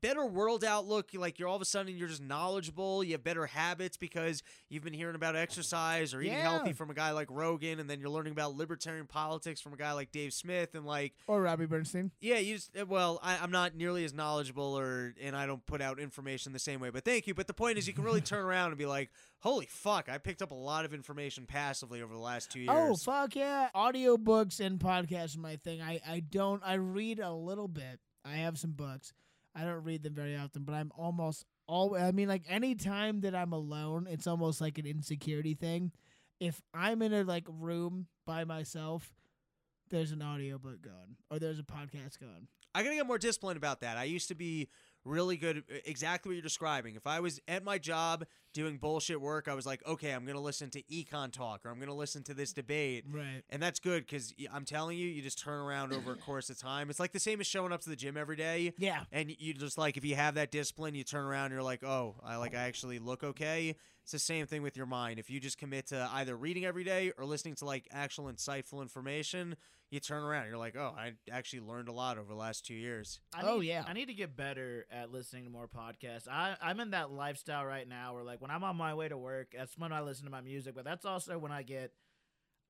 better 0.08 0.26
world 0.26 0.64
outlook 0.64 1.10
like 1.16 1.40
you're 1.40 1.48
all 1.48 1.56
of 1.56 1.62
a 1.62 1.66
sudden 1.66 1.96
you're 1.98 2.08
just 2.08 2.22
knowledgeable 2.22 3.04
you 3.04 3.14
have 3.14 3.24
better 3.24 3.46
habits 3.46 3.98
because 3.98 4.44
you've 4.70 4.84
been 4.84 4.94
hearing 4.94 5.16
about 5.16 5.36
exercise 5.36 6.14
or 6.14 6.22
eating 6.22 6.34
healthy 6.34 6.74
from 6.74 6.90
a 6.90 6.94
guy 6.94 7.12
like 7.12 7.28
rogan 7.32 7.80
and 7.80 7.90
then 7.90 8.00
you're 8.00 8.10
learning 8.10 8.32
about 8.32 8.56
libertarian 8.56 9.06
politics 9.08 9.60
from 9.62 9.74
a 9.74 9.78
guy 9.78 9.92
like 9.94 10.12
dave 10.12 10.34
smith 10.34 10.76
and 10.76 10.86
like 10.86 11.14
Or 11.28 11.42
Robbie 11.42 11.66
Bernstein. 11.66 12.12
yeah, 12.22 12.38
you 12.38 12.56
just 12.56 12.76
uh, 12.78 12.86
well, 12.86 13.20
I, 13.24 13.38
I'm 13.42 13.52
not 13.52 13.76
nearly 13.76 14.04
as 14.06 14.14
knowledgeable, 14.14 14.78
or 14.78 15.14
and 15.22 15.36
I 15.36 15.46
don't 15.46 15.66
put 15.66 15.82
out 15.82 16.00
information 16.00 16.54
the 16.54 16.60
same 16.60 16.80
way. 16.80 16.90
But 16.90 17.04
thank 17.06 17.28
you. 17.28 17.34
But 17.34 17.48
the 17.48 17.54
point 17.54 17.78
is, 17.78 17.88
you 17.88 17.94
can 17.94 18.04
really 18.04 18.22
turn 18.22 18.44
around 18.44 18.70
and 18.70 18.78
be 18.78 18.86
like, 18.86 19.10
"Holy 19.42 19.66
fuck! 19.66 20.10
I 20.10 20.18
picked 20.18 20.42
up 20.42 20.52
a 20.52 20.56
lot 20.56 20.86
of 20.86 20.94
information 20.94 21.46
passively 21.46 22.02
over 22.02 22.14
the 22.14 22.20
last 22.20 22.52
two 22.52 22.60
years." 22.60 22.70
Oh 22.72 22.96
fuck 22.96 23.36
yeah! 23.36 23.70
Audiobooks 23.76 24.60
and 24.60 24.80
podcasts 24.80 25.36
are 25.38 25.42
my 25.42 25.56
thing. 25.58 25.82
I 25.82 26.00
I 26.08 26.20
don't. 26.20 26.62
I 26.66 26.76
read 26.76 27.20
a 27.20 27.32
little 27.34 27.68
bit. 27.68 28.00
I 28.24 28.34
have 28.38 28.58
some 28.58 28.72
books. 28.72 29.14
I 29.56 29.64
don't 29.64 29.84
read 29.84 30.04
them 30.04 30.14
very 30.14 30.36
often, 30.36 30.64
but 30.64 30.74
I'm 30.74 30.92
almost 30.98 31.46
all. 31.68 31.96
I 31.96 32.12
mean, 32.12 32.28
like 32.28 32.44
any 32.48 32.76
time 32.76 33.22
that 33.22 33.36
I'm 33.36 33.54
alone, 33.54 34.08
it's 34.10 34.28
almost 34.28 34.62
like 34.62 34.78
an 34.78 34.86
insecurity 34.86 35.54
thing. 35.54 35.92
If 36.40 36.62
I'm 36.74 37.02
in 37.02 37.14
a 37.14 37.24
like 37.24 37.46
room 37.48 38.08
by 38.26 38.44
myself, 38.44 39.14
there's 39.90 40.12
an 40.12 40.22
audiobook 40.22 40.82
going 40.82 41.18
or 41.32 41.40
there's 41.40 41.60
a 41.60 41.64
podcast 41.64 42.20
going. 42.20 42.48
I 42.74 42.84
gotta 42.84 42.96
get 42.96 43.08
more 43.08 43.18
disciplined 43.18 43.58
about 43.58 43.80
that. 43.82 43.98
I 43.98 44.04
used 44.04 44.28
to 44.28 44.36
be 44.36 44.68
really 45.06 45.38
good 45.38 45.64
exactly 45.86 46.30
what 46.30 46.34
you're 46.34 46.42
describing. 46.42 46.96
If 46.96 47.08
I 47.08 47.20
was 47.20 47.40
at 47.48 47.64
my 47.64 47.78
job 47.78 48.26
doing 48.54 48.78
bullshit 48.78 49.22
work, 49.22 49.48
I 49.48 49.54
was 49.54 49.66
like, 49.66 49.86
okay, 49.88 50.12
I'm 50.12 50.26
going 50.26 50.36
to 50.36 50.42
listen 50.42 50.70
to 50.72 50.82
econ 50.84 51.32
talk 51.32 51.66
or 51.66 51.70
I'm 51.70 51.78
going 51.78 51.88
to 51.88 51.94
listen 51.94 52.24
to 52.24 52.34
this 52.34 52.52
debate. 52.54 53.06
Right. 53.10 53.44
And 53.50 53.62
that's 53.62 53.80
good 53.80 54.08
cuz 54.08 54.34
I'm 54.52 54.66
telling 54.66 54.98
you, 54.98 55.08
you 55.08 55.22
just 55.22 55.40
turn 55.40 55.60
around 55.60 55.94
over 55.94 56.14
a 56.14 56.16
course 56.28 56.50
of 56.50 56.58
time. 56.58 56.90
It's 56.90 57.00
like 57.00 57.12
the 57.12 57.20
same 57.20 57.40
as 57.40 57.48
showing 57.48 57.72
up 57.72 57.82
to 57.82 57.90
the 57.90 57.96
gym 57.96 58.18
every 58.18 58.36
day. 58.36 58.74
Yeah. 58.78 59.04
And 59.12 59.34
you 59.40 59.54
just 59.54 59.78
like 59.78 59.98
if 59.98 60.04
you 60.04 60.16
have 60.16 60.36
that 60.36 60.52
discipline, 60.52 60.96
you 60.96 61.04
turn 61.04 61.24
around 61.24 61.46
and 61.46 61.54
you're 61.54 61.64
like, 61.64 61.84
"Oh, 61.84 62.16
I 62.24 62.38
like 62.38 62.56
I 62.56 62.64
actually 62.64 63.00
look 63.00 63.24
okay." 63.24 63.76
It's 64.04 64.12
the 64.12 64.20
same 64.20 64.46
thing 64.46 64.62
with 64.62 64.78
your 64.78 64.86
mind. 64.86 65.18
If 65.18 65.32
you 65.32 65.40
just 65.40 65.58
commit 65.58 65.88
to 65.88 66.08
either 66.14 66.36
reading 66.36 66.64
every 66.64 66.84
day 66.84 67.12
or 67.18 67.26
listening 67.26 67.56
to 67.56 67.66
like 67.66 67.88
actual 67.92 68.26
insightful 68.26 68.84
information, 68.84 69.56
you 69.92 70.00
turn 70.00 70.24
around 70.24 70.48
you're 70.48 70.58
like, 70.58 70.76
"Oh, 70.76 70.94
I 70.98 71.14
actually 71.32 71.62
learned 71.62 71.88
a 71.88 71.92
lot 71.94 72.18
over 72.18 72.28
the 72.28 72.36
last 72.40 72.66
2 72.66 72.74
years." 72.74 73.20
I 73.34 73.42
Oh, 73.44 73.60
need, 73.60 73.68
yeah. 73.68 73.84
I 73.88 73.94
need 73.94 74.08
to 74.08 74.14
get 74.14 74.36
better 74.36 74.86
at 74.92 75.12
listening 75.12 75.44
to 75.46 75.50
more 75.50 75.68
podcasts. 75.68 76.28
I 76.28 76.58
I'm 76.62 76.80
in 76.80 76.92
that 76.92 77.12
lifestyle 77.12 77.66
right 77.66 77.88
now 77.88 78.14
where 78.14 78.24
like 78.24 78.42
when 78.42 78.52
I'm 78.52 78.64
on 78.64 78.76
my 78.76 78.94
way 78.94 79.08
to 79.08 79.18
work, 79.18 79.54
that's 79.56 79.78
when 79.78 79.92
I 79.94 80.02
listen 80.02 80.26
to 80.26 80.32
my 80.32 80.42
music, 80.42 80.76
but 80.76 80.84
that's 80.86 81.06
also 81.06 81.38
when 81.38 81.52
I 81.52 81.64
get 81.64 81.92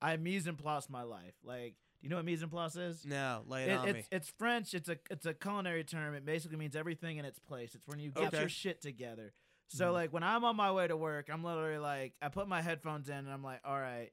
I 0.01 0.17
mise 0.17 0.47
en 0.47 0.55
place 0.55 0.89
my 0.89 1.03
life. 1.03 1.35
Like, 1.43 1.75
do 2.01 2.03
you 2.03 2.09
know 2.09 2.17
what 2.17 2.25
mise 2.25 2.43
en 2.43 2.49
place 2.49 2.75
is? 2.75 3.05
No, 3.05 3.43
lay 3.47 3.63
it, 3.63 3.69
It- 3.69 3.77
on 3.77 3.87
it's 3.87 3.95
me. 3.95 4.03
it's 4.11 4.29
French. 4.37 4.73
It's 4.73 4.89
a 4.89 4.97
it's 5.09 5.25
a 5.25 5.33
culinary 5.33 5.83
term. 5.85 6.13
It 6.15 6.25
basically 6.25 6.57
means 6.57 6.75
everything 6.75 7.17
in 7.17 7.25
its 7.25 7.39
place. 7.39 7.73
It's 7.75 7.87
when 7.87 7.99
you 7.99 8.11
get 8.11 8.25
Okay. 8.27 8.39
your 8.41 8.49
shit 8.49 8.81
together. 8.81 9.33
So 9.67 9.89
Mhm. 9.89 9.93
like 9.93 10.13
when 10.13 10.21
I'm 10.21 10.43
on 10.43 10.55
my 10.55 10.71
way 10.71 10.87
to 10.87 10.95
work, 10.97 11.29
I'm 11.31 11.43
literally 11.43 11.79
like 11.79 12.13
I 12.21 12.27
put 12.29 12.47
my 12.47 12.61
headphones 12.61 13.09
in 13.09 13.15
and 13.15 13.31
I'm 13.31 13.41
like, 13.43 13.61
all 13.63 13.79
right, 13.79 14.11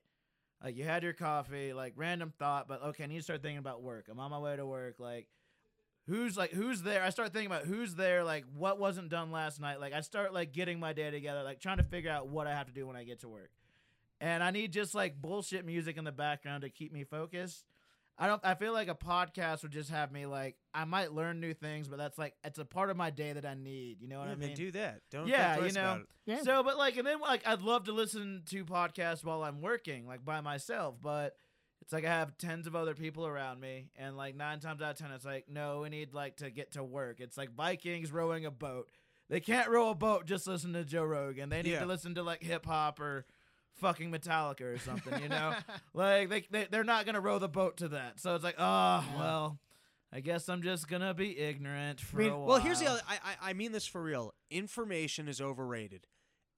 like 0.63 0.77
you 0.77 0.85
had 0.85 1.03
your 1.03 1.13
coffee, 1.13 1.73
like 1.73 1.95
random 1.97 2.33
thought, 2.39 2.69
but 2.69 2.83
okay, 2.83 3.05
I 3.05 3.07
need 3.07 3.19
to 3.19 3.23
start 3.23 3.43
thinking 3.43 3.59
about 3.59 3.83
work. 3.83 4.07
I'm 4.11 4.21
on 4.21 4.31
my 4.31 4.39
way 4.39 4.57
to 4.57 4.67
work, 4.67 4.97
like 4.99 5.27
who's 6.07 6.37
like 6.37 6.53
who's 6.53 6.83
there? 6.83 7.03
I 7.03 7.11
start 7.11 7.33
thinking 7.33 7.51
about 7.51 7.65
who's 7.65 7.95
there, 7.95 8.25
like 8.25 8.45
what 8.55 8.79
wasn't 8.79 9.09
done 9.09 9.31
last 9.31 9.61
night. 9.61 9.81
Like 9.81 9.93
I 9.93 10.01
start 10.01 10.33
like 10.33 10.53
getting 10.53 10.79
my 10.81 10.93
day 10.93 11.11
together, 11.11 11.43
like 11.43 11.61
trying 11.61 11.79
to 11.79 11.85
figure 11.85 12.11
out 12.11 12.29
what 12.29 12.47
I 12.47 12.53
have 12.53 12.67
to 12.67 12.73
do 12.73 12.87
when 12.87 12.97
I 12.97 13.05
get 13.05 13.21
to 13.21 13.29
work. 13.29 13.51
And 14.21 14.43
I 14.43 14.53
need 14.53 14.73
just 14.73 14.95
like 14.95 15.21
bullshit 15.21 15.65
music 15.67 15.97
in 15.97 16.05
the 16.05 16.13
background 16.13 16.63
to 16.63 16.71
keep 16.71 16.93
me 16.93 17.05
focused. 17.05 17.65
I 18.19 18.27
don't. 18.27 18.41
I 18.45 18.55
feel 18.55 18.73
like 18.73 18.89
a 18.89 18.95
podcast 18.95 19.63
would 19.63 19.73
just 19.73 19.91
have 19.91 20.13
me 20.13 20.27
like 20.27 20.57
I 20.75 20.85
might 20.85 21.13
learn 21.13 21.41
new 21.41 21.55
things, 21.55 21.89
but 21.89 21.99
that's 21.99 22.19
like 22.19 22.35
it's 22.45 22.59
a 22.59 22.65
part 22.65 22.91
of 22.91 22.97
my 22.97 23.11
day 23.11 23.33
that 23.33 23.45
I 23.47 23.55
need. 23.55 24.01
You 24.01 24.09
know 24.09 24.19
what 24.19 24.29
yeah, 24.29 24.35
I 24.35 24.37
mean? 24.37 24.55
do 24.55 24.71
that. 24.73 25.01
Don't 25.11 25.27
Yeah, 25.27 25.55
think 25.55 25.69
you 25.69 25.73
know. 25.73 26.03
Yeah. 26.27 26.43
So, 26.43 26.63
but 26.63 26.77
like, 26.77 26.97
and 26.97 27.07
then 27.07 27.21
like 27.21 27.47
I'd 27.47 27.63
love 27.63 27.85
to 27.85 27.93
listen 27.93 28.43
to 28.51 28.65
podcasts 28.65 29.25
while 29.25 29.43
I'm 29.43 29.61
working, 29.61 30.07
like 30.07 30.25
by 30.25 30.41
myself, 30.41 30.97
but 31.01 31.35
it's 31.81 31.93
like 31.93 32.05
I 32.05 32.11
have 32.11 32.37
tens 32.39 32.67
of 32.67 32.77
other 32.77 32.95
people 32.95 33.27
around 33.27 33.61
me, 33.61 33.89
and 33.97 34.17
like 34.17 34.37
nine 34.37 34.61
times 34.61 34.83
out 34.83 34.93
of 34.93 34.99
ten, 34.99 35.11
it's 35.11 35.25
like, 35.25 35.47
no, 35.49 35.81
we 35.81 35.89
need 35.89 36.13
like 36.15 36.37
to 36.37 36.51
get 36.51 36.73
to 36.73 36.85
work. 36.85 37.19
It's 37.19 37.37
like 37.39 37.55
Vikings 37.57 38.13
rowing 38.13 38.47
a 38.47 38.51
boat. 38.53 38.89
They 39.31 39.41
can't 39.41 39.71
row 39.71 39.89
a 39.89 39.95
boat 39.95 40.27
just 40.27 40.47
listen 40.47 40.75
to 40.75 40.85
Joe 40.85 41.05
Rogan. 41.05 41.49
They 41.49 41.63
need 41.63 41.73
Yeah. 41.73 41.81
to 41.81 41.87
listen 41.87 42.15
to 42.17 42.23
like 42.23 42.43
hip 42.43 42.67
hop 42.67 43.01
or 43.01 43.25
fucking 43.81 44.11
Metallica 44.11 44.63
or 44.63 44.79
something, 44.79 45.23
you 45.23 45.29
know? 45.29 45.55
like 45.95 46.29
they, 46.29 46.45
they 46.51 46.67
they're 46.71 46.85
not 46.85 47.07
gonna 47.07 47.21
row 47.21 47.39
the 47.39 47.49
boat 47.49 47.79
to 47.79 47.89
that. 47.89 48.21
So 48.21 48.35
it's 48.35 48.45
like, 48.45 48.57
oh 48.59 48.63
Yeah. 49.13 49.19
well, 49.19 49.59
I 50.13 50.21
guess 50.21 50.49
I'm 50.49 50.63
just 50.63 50.89
gonna 50.89 51.15
be 51.15 51.39
ignorant 51.39 52.01
for 52.01 52.19
mean- 52.19 52.31
a 52.31 52.39
while. 52.39 52.47
Well, 52.47 52.59
here's 52.59 52.81
the 52.81 52.87
other. 52.87 53.01
I, 53.09 53.15
I 53.25 53.51
I 53.51 53.53
mean 53.55 53.73
this 53.73 53.87
for 53.87 54.03
real. 54.03 54.35
Information 54.51 55.29
is 55.29 55.41
overrated, 55.41 56.07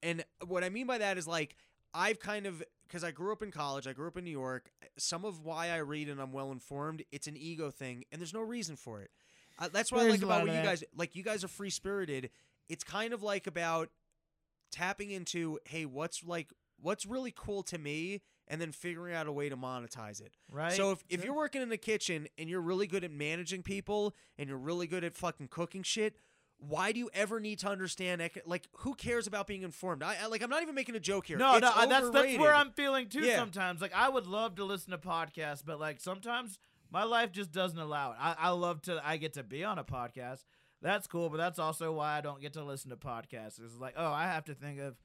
and 0.03 0.23
what 0.45 0.63
I 0.63 0.69
mean 0.69 0.87
by 0.87 0.97
that 0.97 1.17
is 1.17 1.27
like 1.27 1.55
I've 1.93 2.19
kind 2.19 2.45
of 2.45 2.61
because 2.87 3.03
I 3.03 3.11
grew 3.11 3.31
up 3.31 3.41
in 3.41 3.51
college. 3.51 3.87
I 3.87 3.93
grew 3.93 4.07
up 4.07 4.17
in 4.17 4.23
New 4.25 4.31
York. 4.31 4.69
Some 4.97 5.25
of 5.25 5.41
why 5.43 5.69
I 5.69 5.77
read 5.77 6.09
and 6.09 6.21
I'm 6.21 6.31
well 6.33 6.51
informed. 6.51 7.03
It's 7.11 7.27
an 7.27 7.37
ego 7.37 7.71
thing, 7.71 8.03
and 8.11 8.19
there's 8.21 8.33
no 8.33 8.41
reason 8.41 8.75
for 8.75 9.01
it. 9.01 9.09
Uh, 9.57 9.69
that's 9.71 9.91
what 9.91 10.01
I 10.05 10.09
like 10.09 10.21
about 10.21 10.45
what 10.45 10.53
you 10.55 10.61
guys 10.61 10.83
like. 10.95 11.15
You 11.15 11.23
guys 11.23 11.43
are 11.43 11.47
free 11.47 11.69
spirited. 11.69 12.29
It's 12.67 12.83
kind 12.83 13.13
of 13.13 13.23
like 13.23 13.47
about 13.47 13.89
tapping 14.71 15.11
into 15.11 15.59
hey, 15.65 15.85
what's 15.85 16.23
like 16.25 16.49
what's 16.81 17.05
really 17.05 17.33
cool 17.35 17.63
to 17.63 17.77
me, 17.77 18.21
and 18.47 18.61
then 18.61 18.71
figuring 18.71 19.13
out 19.15 19.27
a 19.27 19.31
way 19.31 19.49
to 19.49 19.57
monetize 19.57 20.21
it. 20.21 20.33
right. 20.51 20.73
So 20.73 20.91
if, 20.91 21.03
if 21.09 21.23
you're 21.23 21.33
working 21.35 21.61
in 21.61 21.69
the 21.69 21.77
kitchen 21.77 22.27
and 22.37 22.49
you're 22.49 22.61
really 22.61 22.85
good 22.87 23.03
at 23.03 23.11
managing 23.11 23.63
people 23.63 24.15
and 24.37 24.47
you're 24.49 24.57
really 24.57 24.85
good 24.87 25.03
at 25.03 25.15
fucking 25.15 25.47
cooking 25.47 25.81
shit, 25.83 26.17
why 26.57 26.91
do 26.91 26.99
you 26.99 27.09
ever 27.13 27.39
need 27.39 27.59
to 27.59 27.67
understand 27.67 28.21
like 28.45 28.67
who 28.77 28.93
cares 28.95 29.27
about 29.27 29.45
being 29.47 29.63
informed? 29.63 30.03
I, 30.03 30.15
I 30.23 30.27
like 30.27 30.41
I'm 30.43 30.49
not 30.49 30.61
even 30.61 30.73
making 30.75 30.95
a 30.95 30.99
joke 30.99 31.27
here. 31.27 31.37
No, 31.37 31.53
It's 31.55 31.61
no, 31.61 31.71
I- 31.75 31.85
that's 31.85 32.09
that's 32.11 32.37
where 32.37 32.53
I'm 32.53 32.71
feeling 32.71 33.09
too. 33.09 33.21
Yeah. 33.21 33.37
Sometimes, 33.37 33.81
like 33.81 33.93
I 33.95 34.07
would 34.09 34.27
love 34.27 34.55
to 34.55 34.63
listen 34.63 34.91
to 34.91 34.97
podcasts, 34.97 35.63
but 35.65 35.79
like 35.79 35.99
sometimes 35.99 36.57
my 36.91 37.03
life 37.03 37.31
just 37.31 37.51
doesn't 37.51 37.77
allow 37.79 38.11
it. 38.11 38.17
I, 38.21 38.35
I 38.39 38.49
love 38.51 38.81
to. 38.83 39.01
I 39.03 39.17
get 39.17 39.33
to 39.33 39.43
be 39.43 39.63
on 39.63 39.79
a 39.79 39.83
podcast. 39.83 40.45
That's 40.81 41.07
cool, 41.07 41.29
but 41.29 41.37
that's 41.37 41.57
also 41.59 41.91
why 41.93 42.17
I 42.17 42.21
don't 42.21 42.39
get 42.41 42.53
to 42.53 42.63
listen 42.63 42.89
to 42.91 42.95
podcasts. 42.97 43.59
It's 43.63 43.79
like, 43.79 43.95
oh, 43.97 44.11
I 44.11 44.23
have 44.25 44.45
to 44.45 44.53
think 44.53 44.79
of 44.79 44.95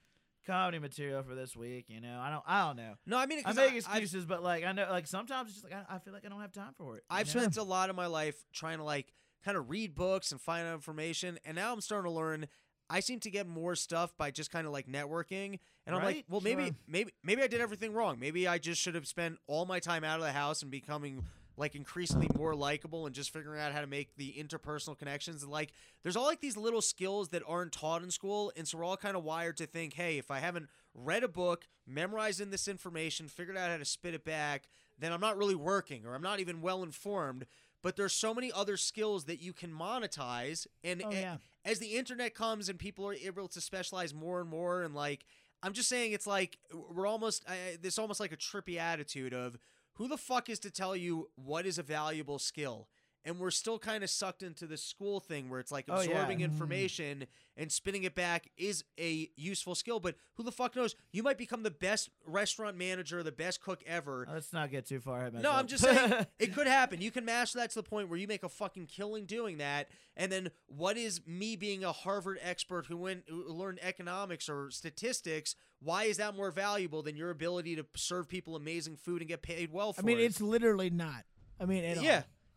comedy 0.46 0.79
material 0.79 1.22
for 1.22 1.35
this 1.35 1.57
week. 1.57 1.87
You 1.88 2.00
know, 2.00 2.18
I 2.20 2.31
don't. 2.31 2.42
I 2.46 2.66
don't 2.66 2.76
know. 2.76 2.94
No, 3.07 3.18
I 3.18 3.26
mean 3.26 3.42
I 3.44 3.53
make 3.53 3.68
I've- 3.68 3.76
excuses, 3.76 4.24
but 4.24 4.42
like 4.42 4.64
I 4.64 4.72
know, 4.72 4.87
like 4.90 5.07
sometimes 5.07 5.50
it's 5.50 5.61
just 5.61 5.70
like 5.70 5.87
I, 5.88 5.96
I 5.96 5.98
feel 5.98 6.12
like 6.12 6.24
I 6.24 6.29
don't 6.29 6.40
have 6.40 6.53
time 6.53 6.74
for 6.76 6.96
it. 6.96 7.05
I've 7.11 7.33
know? 7.35 7.40
spent 7.40 7.57
a 7.57 7.62
lot 7.62 7.90
of 7.90 7.96
my 7.96 8.07
life 8.07 8.37
trying 8.53 8.79
to 8.79 8.85
like 8.85 9.12
kind 9.44 9.57
of 9.57 9.70
read 9.70 9.94
books 9.94 10.33
and 10.33 10.40
find 10.40 10.66
out 10.66 10.74
information, 10.74 11.38
and 11.44 11.57
now 11.57 11.72
I'm 11.72 11.81
starting 11.81 12.11
to 12.11 12.16
learn. 12.16 12.46
I 12.92 12.98
seem 12.98 13.20
to 13.20 13.31
get 13.31 13.46
more 13.46 13.76
stuff 13.76 14.12
by 14.18 14.33
just 14.33 14.50
kind 14.50 14.66
of 14.66 14.72
like 14.72 14.88
networking, 14.88 15.61
and 15.87 15.94
I'm 15.94 16.03
like, 16.03 16.24
well, 16.29 16.40
maybe, 16.40 16.64
sure. 16.64 16.74
maybe, 16.88 17.12
maybe 17.22 17.40
I 17.40 17.46
did 17.46 17.61
everything 17.61 17.92
wrong. 17.92 18.18
Maybe 18.18 18.48
I 18.48 18.59
just 18.59 18.81
should 18.81 18.96
have 18.96 19.07
spent 19.07 19.38
all 19.46 19.64
my 19.64 19.79
time 19.79 20.03
out 20.03 20.18
of 20.18 20.24
the 20.24 20.33
house 20.33 20.62
and 20.62 20.72
becoming 20.72 21.22
like 21.61 21.75
increasingly 21.77 22.27
more 22.37 22.55
likable 22.57 23.07
and 23.07 23.14
just 23.14 23.33
figuring 23.33 23.61
out 23.61 23.73
how 23.73 23.81
to 23.81 23.87
make 23.87 24.16
the 24.16 24.35
interpersonal 24.37 24.99
connections. 24.99 25.42
And 25.42 25.53
like, 25.53 25.73
there's 26.03 26.16
all 26.16 26.25
like 26.25 26.40
these 26.40 26.57
little 26.57 26.81
skills 26.81 27.29
that 27.29 27.42
aren't 27.46 27.73
taught 27.73 28.03
in 28.03 28.11
school, 28.11 28.51
and 28.57 28.66
so 28.66 28.79
we're 28.79 28.85
all 28.85 28.96
kind 28.96 29.16
of 29.16 29.23
wired 29.23 29.57
to 29.59 29.66
think, 29.66 29.94
hey, 29.94 30.18
if 30.18 30.31
I 30.31 30.38
haven't 30.38 30.68
read 30.94 31.23
a 31.23 31.29
book, 31.29 31.68
memorized 31.87 32.40
in 32.40 32.51
this 32.51 32.66
information, 32.66 33.29
figured 33.29 33.57
out 33.57 33.70
how 33.70 33.77
to 33.77 33.85
spit 33.85 34.14
it 34.14 34.25
back, 34.25 34.68
then 34.99 35.12
I'm 35.12 35.20
not 35.20 35.37
really 35.37 35.55
working 35.55 36.05
or 36.07 36.14
I'm 36.14 36.23
not 36.23 36.40
even 36.40 36.62
well 36.62 36.83
informed. 36.83 37.46
But 37.83 37.96
there's 37.96 38.12
so 38.12 38.35
many 38.35 38.51
other 38.53 38.77
skills 38.77 39.25
that 39.25 39.40
you 39.40 39.53
can 39.53 39.70
monetize, 39.70 40.66
and 40.83 41.03
Oh, 41.05 41.11
yeah. 41.11 41.37
as 41.64 41.79
the 41.79 41.96
internet 41.96 42.35
comes 42.35 42.68
and 42.68 42.79
people 42.79 43.07
are 43.09 43.14
able 43.14 43.49
to 43.49 43.61
specialize 43.61 44.12
more 44.12 44.40
and 44.40 44.49
more, 44.51 44.83
and 44.83 44.94
like 44.94 45.25
I'm 45.62 45.73
just 45.75 45.88
saying, 45.90 46.12
it's 46.12 46.27
like 46.27 46.59
we're 46.94 47.07
almost 47.07 47.44
uh, 47.46 47.53
this 47.83 47.99
almost 47.99 48.18
like 48.20 48.33
a 48.33 48.37
trippy 48.37 48.79
attitude 48.79 49.35
of 49.35 49.59
who 50.01 50.09
the 50.09 50.17
fuck 50.17 50.49
is 50.49 50.59
to 50.59 50.71
tell 50.71 50.97
you 50.97 51.29
what 51.35 51.67
is 51.67 51.77
a 51.77 51.83
valuable 51.83 52.39
skill. 52.39 52.89
And 53.24 53.38
we're 53.38 53.50
still 53.50 53.78
kind 53.78 54.02
of 54.02 54.09
sucked 54.09 54.42
into 54.42 54.66
this 54.66 54.83
school 54.83 55.20
thing 55.20 55.50
where 55.50 55.61
it's 55.61 55.70
like 55.70 55.85
Oh, 55.88 56.00
yeah. 56.00 56.09
absorbing 56.09 56.38
Mhm. 56.38 56.44
information 56.44 57.26
and 57.54 57.70
spinning 57.70 58.04
it 58.04 58.14
back 58.14 58.50
is 58.56 58.83
a 58.98 59.28
useful 59.37 59.74
skill. 59.74 60.00
But 60.00 60.16
who 60.37 60.42
the 60.42 60.50
fuck 60.52 60.74
knows? 60.74 60.94
You 61.12 61.22
might 61.22 61.37
become 61.37 61.62
the 61.62 61.70
best 61.70 62.09
restaurant 62.24 62.78
manager, 62.78 63.22
the 63.22 63.30
best 63.30 63.61
cook 63.61 63.83
ever, 63.85 64.26
Let's 64.30 64.54
not 64.54 64.70
get 64.70 64.87
too 64.87 65.00
far 65.00 65.20
ahead. 65.26 65.35
no, 65.42 65.52
I'm 65.52 65.66
just 65.66 65.85
saying 65.85 66.26
it 66.38 66.54
could 66.54 66.66
happen. 66.66 67.02
You 67.02 67.11
can 67.11 67.26
master 67.26 67.59
that 67.59 67.68
to 67.70 67.74
the 67.76 67.83
point 67.83 68.09
where 68.09 68.18
you 68.18 68.26
make 68.26 68.42
a 68.42 68.48
fucking 68.48 68.87
killing 68.87 69.26
doing 69.26 69.59
that. 69.59 69.90
And 70.16 70.33
then 70.33 70.50
what 70.66 70.96
is 70.96 71.26
me 71.26 71.56
being 71.56 71.85
a 71.85 71.92
Harvard 71.92 72.38
expert 72.40 72.87
who 72.87 72.96
went 72.96 73.24
who 73.28 73.44
learned 73.52 73.80
economics 73.83 74.48
or 74.48 74.70
statistics? 74.70 75.56
Why 75.78 76.04
is 76.04 76.16
that 76.16 76.35
more 76.35 76.50
valuable 76.50 77.02
than 77.02 77.16
your 77.16 77.28
ability 77.30 77.76
to 77.76 77.85
serve 77.96 78.28
people 78.28 78.56
amazing 78.56 78.96
food 78.96 79.20
and 79.20 79.28
get 79.28 79.42
paid 79.42 79.70
well 79.72 79.92
for 79.92 80.00
I 80.00 80.04
mean, 80.04 80.18
it? 80.18 80.22
it's 80.24 80.40
literally 80.40 80.88
not. 80.90 81.24
I 81.59 81.66
mean, 81.66 81.85
at 81.85 81.98
all. 81.98 82.04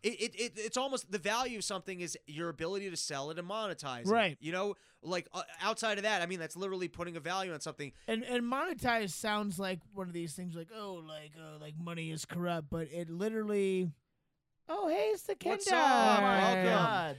Yeah. 0.03 0.11
It, 0.11 0.15
it, 0.19 0.35
it, 0.35 0.53
it's 0.57 0.77
almost 0.77 1.11
the 1.11 1.17
value 1.19 1.57
of 1.59 1.63
something 1.63 2.01
is 2.01 2.17
your 2.27 2.49
ability 2.49 2.89
to 2.89 2.97
sell 2.97 3.31
it 3.31 3.39
and 3.39 3.49
monetize 3.49 4.01
it. 4.01 4.07
Right. 4.07 4.37
You 4.41 4.51
know, 4.51 4.75
like 5.01 5.27
uh, 5.33 5.43
outside 5.61 5.97
of 5.97 6.03
that, 6.03 6.21
I 6.21 6.25
mean, 6.25 6.39
that's 6.39 6.55
literally 6.57 6.87
putting 6.87 7.15
a 7.15 7.19
value 7.19 7.53
on 7.53 7.59
something. 7.61 7.91
And 8.07 8.23
and 8.23 8.43
monetize 8.43 9.11
sounds 9.11 9.57
like 9.59 9.79
one 9.93 10.07
of 10.07 10.13
these 10.13 10.33
things 10.33 10.55
like 10.55 10.69
oh 10.77 11.03
like 11.07 11.31
uh, 11.39 11.57
like 11.59 11.73
money 11.81 12.11
is 12.11 12.25
corrupt, 12.25 12.67
but 12.69 12.87
it 12.91 13.09
literally. 13.09 13.89
Oh 14.69 14.87
hey, 14.87 15.09
it's 15.13 15.23
the 15.23 15.35
What's 15.43 15.69
Kendra. 15.69 15.73
up? 15.77 16.19
oh 16.19 16.23
Welcome. 16.23 16.63
god. 16.65 17.17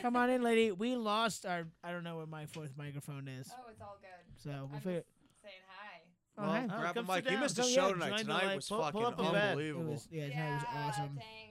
Come 0.00 0.16
on 0.16 0.30
in, 0.30 0.42
lady. 0.42 0.70
We 0.72 0.94
lost 0.96 1.44
our. 1.44 1.66
I 1.82 1.92
don't 1.92 2.04
know 2.04 2.16
where 2.16 2.26
my 2.26 2.46
fourth 2.46 2.72
microphone 2.78 3.26
is, 3.28 3.50
Oh, 3.52 3.68
it's 3.70 3.80
all 3.82 3.98
good. 4.00 4.40
so 4.42 4.68
we'll 4.70 4.80
figure. 4.80 5.02
just 5.26 5.42
saying 5.42 5.54
hi. 5.68 6.00
Oh, 6.38 6.42
Well, 6.42 6.50
hi. 6.52 6.66
Oh, 6.70 6.80
grab 6.80 6.96
a 6.96 7.02
mic. 7.02 7.30
You 7.30 7.38
missed 7.38 7.58
a 7.58 7.62
show 7.64 7.88
yeah, 7.88 7.92
tonight. 7.94 8.08
join 8.10 8.18
Tonight 8.20 8.56
was 8.56 8.68
pull- 8.68 8.78
pull 8.92 9.02
fucking 9.02 9.04
up 9.06 9.18
a. 9.18 9.22
It 9.22 9.42
unbelievable. 9.50 9.92
was, 9.92 10.08
yeah, 10.10 10.26
yeah, 10.26 10.30
tonight 10.30 10.54
was 10.54 10.64
awesome. 10.94 11.14
dang. 11.16 11.47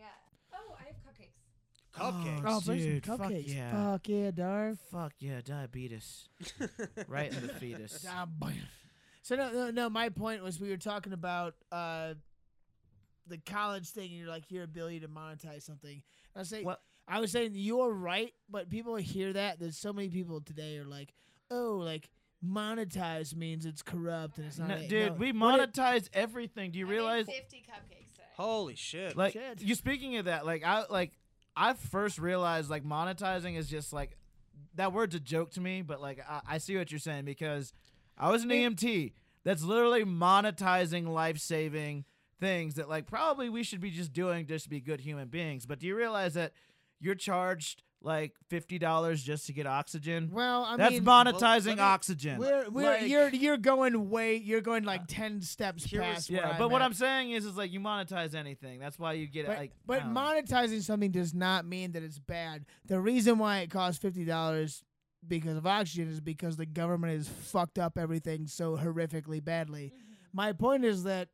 Oh, 2.00 2.08
I 2.08 2.12
cupcakes. 2.12 2.42
Cupcakes. 2.42 2.46
Oh, 2.46 2.62
bring 2.66 2.80
some 2.80 2.90
dude, 2.90 3.06
fuck 3.06 3.32
yeah. 3.48 3.92
Fuck 3.92 4.10
yeah, 4.10 4.32
Darv. 4.32 4.78
Fuck 4.92 5.14
yeah, 5.20 5.42
diabetes. 5.44 6.30
right 7.08 7.32
in 7.34 7.48
the 7.48 7.54
fetus. 7.54 8.06
So 9.22 9.36
no, 9.36 9.52
no, 9.52 9.72
no. 9.72 9.90
My 9.90 10.10
point 10.10 10.44
was 10.44 10.60
we 10.60 10.70
were 10.70 10.78
talking 10.78 11.14
about 11.14 11.56
uh, 11.72 12.14
the 13.28 13.38
college 13.40 13.90
thing, 13.90 14.10
and 14.12 14.20
you're 14.20 14.30
like 14.30 14.50
your 14.52 14.64
ability 14.64 15.02
to 15.02 15.08
monetize 15.08 15.64
something. 15.64 16.02
I 16.36 16.40
was 16.40 16.50
saying, 16.50 16.66
Well- 16.66 16.80
I 17.10 17.20
was 17.20 17.32
saying 17.32 17.52
you're 17.54 17.92
right, 17.92 18.34
but 18.50 18.70
people 18.70 18.96
hear 18.98 19.34
that. 19.34 19.60
There's 19.60 19.78
so 19.78 19.94
many 19.94 20.10
people 20.10 20.42
today 20.42 20.78
are 20.78 20.86
like, 20.86 21.14
oh, 21.50 21.82
like 21.84 22.10
monetize 22.46 23.36
means 23.36 23.66
it's 23.66 23.82
corrupt 23.82 24.38
and 24.38 24.48
it's 24.48 24.60
not. 24.60 24.68
No, 24.70 24.76
it." 24.76 24.90
dude, 24.90 25.08
No, 25.14 25.18
we 25.18 25.32
what 25.32 25.60
it- 25.60 25.74
monetize 25.74 26.10
everything. 26.14 26.72
Do 26.72 26.80
you 26.80 26.86
I 26.88 26.90
realize? 26.90 27.26
50 27.26 27.58
cupcakes 27.70 28.14
today. 28.14 28.24
Holy 28.36 28.76
shit. 28.76 29.16
Like 29.18 29.34
Shit. 29.34 29.62
you 29.62 29.74
speaking 29.76 30.18
of 30.18 30.26
that, 30.26 30.46
like 30.46 30.64
I 30.64 30.84
like 30.90 31.12
I 31.58 31.74
first 31.74 32.20
realized 32.20 32.70
like 32.70 32.84
monetizing 32.84 33.58
is 33.58 33.68
just 33.68 33.92
like 33.92 34.18
that 34.76 34.94
word's 34.94 35.16
a 35.16 35.20
joke 35.20 35.52
to 35.52 35.62
me, 35.62 35.82
but 35.82 36.02
like 36.02 36.24
I, 36.30 36.42
I 36.48 36.58
see 36.60 36.78
what 36.78 36.92
you're 36.92 37.00
saying 37.00 37.26
because 37.26 37.74
I 38.18 38.32
was 38.32 38.44
an 38.44 38.50
EMT. 38.50 39.14
That's 39.44 39.64
literally 39.64 40.04
monetizing 40.04 41.08
life 41.08 41.40
saving 41.40 42.06
things 42.40 42.76
that 42.76 42.88
like 42.90 43.08
probably 43.08 43.50
we 43.50 43.64
should 43.64 43.80
be 43.82 43.90
just 43.90 44.14
doing 44.14 44.46
just 44.46 44.66
to 44.66 44.70
be 44.70 44.80
good 44.80 45.02
human 45.02 45.30
beings. 45.30 45.66
But 45.66 45.80
do 45.80 45.88
you 45.88 45.96
realize 45.96 46.36
that 46.36 46.54
you're 47.00 47.16
charged 47.16 47.84
like 48.02 48.34
fifty 48.50 48.78
dollars 48.78 49.24
just 49.24 49.48
to 49.48 49.54
get 49.54 49.66
oxygen? 49.66 50.30
Well, 50.32 50.64
I 50.64 50.78
That's 50.78 50.94
mean, 50.94 51.04
monetizing 51.04 51.66
let 51.68 51.78
me- 51.78 51.82
oxygen. 51.84 52.38
we're, 52.40 52.70
we're 52.70 52.84
Like- 52.84 53.08
you're 53.08 53.30
you're 53.30 53.58
going 53.58 54.10
way 54.10 54.36
you're 54.36 54.62
going 54.62 54.84
like 54.84 55.08
ten 55.08 55.42
steps 55.42 55.88
past. 55.88 56.30
yeah, 56.30 56.50
I'm 56.52 56.58
but 56.58 56.70
what 56.70 56.82
at. 56.82 56.86
I'm 56.86 56.94
saying 56.94 57.32
is, 57.32 57.46
is 57.46 57.58
like 57.58 57.72
you 57.72 57.80
monetize 57.80 58.36
anything. 58.36 58.80
That's 58.80 59.00
why 59.00 59.14
you 59.14 59.28
get 59.28 59.46
it. 59.46 59.48
But, 59.48 59.58
Like, 59.58 59.72
but 59.86 60.02
monetizing 60.04 60.82
something 60.84 61.12
does 61.12 61.34
not 61.34 61.66
mean 61.66 61.94
that 61.94 62.04
it's 62.04 62.20
bad. 62.20 62.66
The 62.86 63.00
reason 63.00 63.40
why 63.40 63.60
it 63.60 63.72
costs 63.72 64.00
fifty 64.00 64.26
dollars 64.26 64.84
because 65.28 65.58
of 65.58 65.66
oxygen 65.66 66.08
is 66.08 66.22
because 66.22 66.56
the 66.56 66.66
government 66.68 67.14
has 67.18 67.28
fucked 67.28 67.80
up 67.80 67.98
everything 67.98 68.46
so 68.46 68.78
horrifically 68.78 69.44
badly. 69.44 69.92
Mm-hmm. 69.96 70.14
My 70.34 70.54
point 70.54 70.86
is 70.86 71.04
that 71.04 71.30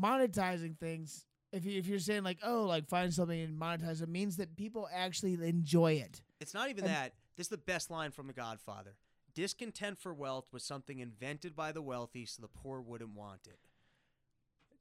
monetizing 0.00 0.78
things, 0.78 1.25
if 1.52 1.64
you 1.64 1.78
if 1.78 1.86
you're 1.86 1.98
saying 1.98 2.24
like, 2.24 2.38
oh, 2.42 2.62
like 2.64 2.88
find 2.88 3.12
something 3.12 3.40
and 3.40 3.58
monetize 3.60 4.02
it, 4.02 4.08
means 4.08 4.36
that 4.36 4.56
people 4.56 4.88
actually 4.92 5.34
enjoy 5.48 5.92
it. 5.94 6.20
It's 6.40 6.54
not 6.54 6.70
even 6.70 6.84
And- 6.84 6.92
that. 6.94 7.14
This 7.36 7.46
is 7.46 7.50
the 7.50 7.58
best 7.58 7.90
line 7.90 8.12
from 8.12 8.28
The 8.28 8.32
Godfather. 8.32 8.96
Discontent 9.34 9.98
for 9.98 10.14
wealth 10.14 10.46
was 10.50 10.64
something 10.64 11.00
invented 11.00 11.54
by 11.54 11.70
the 11.70 11.82
wealthy 11.82 12.24
so 12.24 12.40
the 12.40 12.48
poor 12.48 12.80
wouldn't 12.80 13.14
want 13.14 13.46
it. 13.46 13.58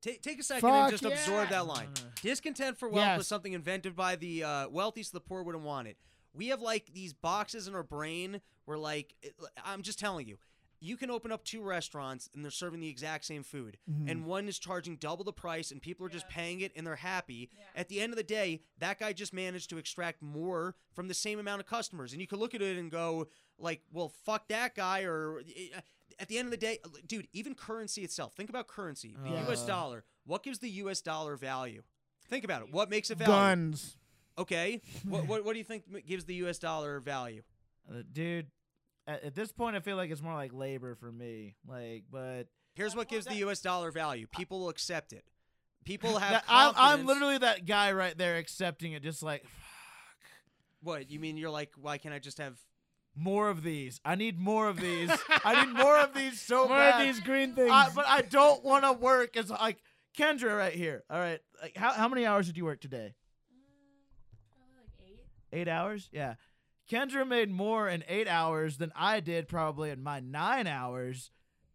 Ta- 0.01 0.17
take 0.21 0.39
a 0.39 0.43
second 0.43 0.69
and 0.69 0.91
just 0.91 1.03
yeah. 1.03 1.09
absorb 1.09 1.49
that 1.49 1.67
line. 1.67 1.89
Discontent 2.21 2.77
for 2.77 2.87
wealth 2.87 3.17
was 3.17 3.27
something 3.27 3.51
invented 3.51 3.95
by 3.95 4.15
the 4.15 4.43
uh, 4.43 4.69
wealthy 4.69 5.03
so 5.03 5.09
the 5.13 5.19
poor 5.19 5.43
wouldn't 5.43 5.65
want 5.65 5.89
it. 5.89 5.97
We 6.33 6.47
have 6.47 6.61
like 6.61 6.93
these 6.93 7.11
boxes 7.13 7.67
in 7.67 7.75
our 7.75 7.83
brain 7.83 8.39
where 8.63 8.77
like 8.77 9.15
it- 9.21 9.35
I'm 9.65 9.81
just 9.81 9.99
telling 9.99 10.27
you, 10.29 10.37
you 10.85 10.97
can 10.97 11.09
open 11.09 11.31
up 11.31 11.43
two 11.43 11.61
restaurants 11.61 12.29
and 12.33 12.43
they're 12.43 12.51
serving 12.51 12.79
the 12.79 12.89
exact 12.89 13.25
same 13.25 13.43
food, 13.43 13.77
Mm-hmm. 13.89 14.09
and 14.09 14.25
one 14.25 14.47
is 14.47 14.59
charging 14.59 14.95
double 14.97 15.23
the 15.23 15.33
price 15.33 15.71
and 15.71 15.81
people 15.81 16.05
are 16.05 16.09
just 16.09 16.27
paying 16.29 16.61
it 16.61 16.71
and 16.75 16.85
they're 16.85 16.95
happy. 16.95 17.49
Yeah. 17.57 17.63
At 17.81 17.89
the 17.89 17.99
end 18.01 18.13
of 18.13 18.17
the 18.17 18.23
day, 18.23 18.61
that 18.79 18.99
guy 18.99 19.13
just 19.13 19.33
managed 19.33 19.69
to 19.71 19.77
extract 19.77 20.21
more 20.21 20.75
from 20.93 21.07
the 21.07 21.13
same 21.13 21.39
amount 21.39 21.61
of 21.61 21.67
customers, 21.67 22.11
and 22.13 22.21
you 22.21 22.27
could 22.27 22.39
look 22.39 22.53
at 22.53 22.61
it 22.61 22.77
and 22.77 22.91
go 22.91 23.27
like, 23.57 23.81
"Well, 23.91 24.09
fuck 24.25 24.47
that 24.49 24.75
guy," 24.75 25.03
or 25.03 25.39
uh, 25.39 25.79
at 26.19 26.27
the 26.27 26.37
end 26.37 26.45
of 26.47 26.51
the 26.51 26.57
day, 26.57 26.79
dude, 27.07 27.27
even 27.33 27.55
currency 27.55 28.03
itself. 28.03 28.33
Think 28.35 28.49
about 28.49 28.67
currency, 28.67 29.15
the 29.21 29.29
Yeah. 29.29 29.45
U.S. 29.47 29.65
dollar. 29.65 30.03
What 30.25 30.43
gives 30.43 30.59
the 30.59 30.69
U.S. 30.69 31.01
dollar 31.01 31.35
value? 31.35 31.83
Think 32.29 32.43
about 32.43 32.61
it. 32.63 32.71
What 32.71 32.89
makes 32.89 33.09
it 33.11 33.17
value? 33.17 33.33
Guns. 33.33 33.97
Okay. 34.37 34.81
what, 35.07 35.25
what 35.27 35.45
what 35.45 35.53
do 35.53 35.57
you 35.59 35.63
think 35.65 35.83
gives 36.05 36.25
the 36.25 36.35
U.S. 36.35 36.57
dollar 36.59 36.99
value? 36.99 37.43
Uh, 37.89 38.01
dude. 38.11 38.47
At, 39.07 39.23
at 39.23 39.35
this 39.35 39.51
point, 39.51 39.75
I 39.75 39.79
feel 39.79 39.97
like 39.97 40.11
it's 40.11 40.21
more 40.21 40.33
like 40.33 40.53
labor 40.53 40.95
for 40.95 41.11
me. 41.11 41.55
Like, 41.67 42.03
but 42.11 42.47
Here's 42.73 42.95
what 42.95 43.07
gives 43.07 43.25
the 43.25 43.35
U.S. 43.35 43.61
dollar 43.61 43.91
value. 43.91 44.27
People 44.27 44.59
will 44.61 44.69
accept 44.69 45.13
it. 45.13 45.23
People 45.85 46.17
have. 46.19 46.31
that, 46.31 46.43
I'm, 46.47 46.73
I'm 46.75 47.05
literally 47.05 47.37
that 47.37 47.65
guy 47.65 47.91
right 47.93 48.17
there 48.17 48.37
accepting 48.37 48.93
it, 48.93 49.03
just 49.03 49.23
like 49.23 49.43
Fuck. 49.43 49.51
What 50.81 51.09
you 51.11 51.19
mean? 51.19 51.37
You're 51.37 51.49
like, 51.49 51.71
why 51.79 51.97
can't 51.97 52.13
I 52.13 52.19
just 52.19 52.37
have? 52.37 52.57
more 53.15 53.49
of 53.49 53.63
these. 53.63 53.99
I 54.03 54.15
need 54.15 54.39
more 54.39 54.67
of 54.67 54.77
these. 54.77 55.09
I 55.45 55.65
need 55.65 55.73
more 55.73 55.97
of 55.97 56.13
these 56.13 56.41
so 56.41 56.67
More 56.67 56.77
bad. 56.77 56.99
of 56.99 57.07
these 57.07 57.19
green 57.21 57.53
things. 57.53 57.71
I, 57.71 57.89
but 57.95 58.05
I 58.07 58.21
don't 58.21 58.63
want 58.63 58.83
to 58.83 58.93
work 58.93 59.37
as 59.37 59.49
like 59.49 59.77
Kendra 60.17 60.55
right 60.57 60.73
here. 60.73 61.03
All 61.09 61.19
right, 61.19 61.39
like 61.61 61.77
how 61.77 61.91
how 61.91 62.07
many 62.07 62.25
hours 62.25 62.47
did 62.47 62.57
you 62.57 62.65
work 62.65 62.81
today? 62.81 63.15
Mm, 63.53 64.37
probably 64.49 64.75
like 64.81 65.19
eight. 65.53 65.57
Eight 65.61 65.67
hours? 65.67 66.09
Yeah. 66.11 66.35
Kendra 66.89 67.27
made 67.27 67.49
more 67.49 67.89
in 67.89 68.03
eight 68.07 68.27
hours 68.27 68.77
than 68.77 68.91
I 68.95 69.19
did 69.19 69.47
probably 69.47 69.89
in 69.89 70.03
my 70.03 70.19
nine 70.19 70.67
hours, 70.67 71.31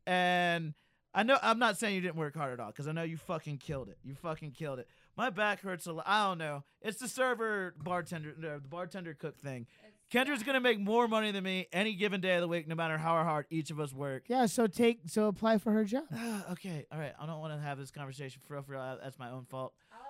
and 0.07 0.75
I 1.13 1.25
know 1.25 1.39
I'm 1.43 1.59
not 1.59 1.79
saying 1.79 1.97
you 1.97 2.01
didn't 2.01 2.17
work 2.17 2.37
hard 2.37 2.53
at 2.53 2.61
all 2.61 2.69
because 2.69 2.87
I 2.87 2.93
know 2.93 3.03
you 3.03 3.17
fucking 3.17 3.59
killed 3.59 3.89
it. 3.89 3.99
You 4.05 4.15
fucking 4.15 4.53
killed 4.53 4.79
it. 4.79 4.89
My 5.17 5.31
back 5.31 5.61
hurts 5.61 5.87
a 5.87 5.93
lot. 5.93 6.05
I 6.07 6.29
don't 6.29 6.39
know. 6.39 6.63
It's 6.81 6.99
the 6.99 7.09
server 7.09 7.75
bartender, 7.83 8.35
no, 8.39 8.59
the 8.61 8.69
bartender 8.69 9.15
cook 9.15 9.37
thing. 9.39 9.67
Kendra's 10.13 10.43
gonna 10.43 10.61
make 10.61 10.81
more 10.81 11.07
money 11.07 11.31
than 11.31 11.45
me 11.45 11.69
any 11.73 11.95
given 11.95 12.21
day 12.21 12.35
of 12.35 12.41
the 12.41 12.49
week, 12.49 12.67
no 12.67 12.75
matter 12.75 12.99
how 12.99 13.23
hard 13.23 13.47
each 13.51 13.71
of 13.71 13.79
us 13.79 13.93
work. 13.93 14.25
yeah, 14.29 14.47
so 14.47 14.67
take 14.67 15.01
so 15.07 15.27
apply 15.27 15.59
for 15.59 15.73
her 15.73 15.85
job. 15.85 16.05
okay, 16.53 16.87
all 16.93 16.99
right. 16.99 17.13
I 17.21 17.27
don't 17.27 17.41
want 17.41 17.53
to 17.55 17.61
have 17.61 17.79
this 17.79 17.91
conversation 17.91 18.43
for 18.47 18.55
real. 18.55 18.63
For 18.63 18.73
real. 18.73 18.99
That's 19.03 19.19
my 19.19 19.31
own 19.31 19.45
fault. 19.45 19.73
I 19.93 19.97
love 19.97 20.01
this 20.01 20.10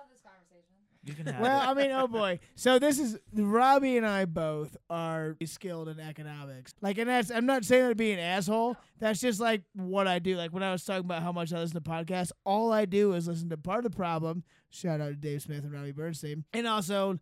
You 1.03 1.13
can 1.13 1.25
have 1.25 1.41
Well, 1.41 1.61
it. 1.61 1.67
I 1.67 1.73
mean, 1.73 1.91
oh 1.91 2.07
boy. 2.07 2.39
So 2.55 2.77
this 2.77 2.99
is 2.99 3.17
Robbie 3.33 3.97
and 3.97 4.05
I 4.05 4.25
both 4.25 4.77
are 4.89 5.35
skilled 5.45 5.89
in 5.89 5.99
economics. 5.99 6.73
Like, 6.81 6.97
and 6.99 7.09
that's 7.09 7.31
I'm 7.31 7.45
not 7.45 7.65
saying 7.65 7.83
that 7.83 7.89
to 7.89 7.95
be 7.95 8.11
an 8.11 8.19
asshole. 8.19 8.77
That's 8.99 9.19
just 9.19 9.39
like 9.39 9.63
what 9.73 10.07
I 10.07 10.19
do. 10.19 10.35
Like 10.37 10.53
when 10.53 10.63
I 10.63 10.71
was 10.71 10.85
talking 10.85 11.05
about 11.05 11.23
how 11.23 11.31
much 11.31 11.51
I 11.53 11.57
listen 11.59 11.81
to 11.81 11.89
podcasts, 11.89 12.31
all 12.45 12.71
I 12.71 12.85
do 12.85 13.13
is 13.13 13.27
listen 13.27 13.49
to 13.49 13.57
Part 13.57 13.83
of 13.85 13.91
the 13.91 13.97
Problem. 13.97 14.43
Shout 14.69 15.01
out 15.01 15.09
to 15.09 15.15
Dave 15.15 15.41
Smith 15.41 15.63
and 15.63 15.73
Robbie 15.73 15.91
Bernstein, 15.91 16.45
and 16.53 16.67
also 16.67 17.19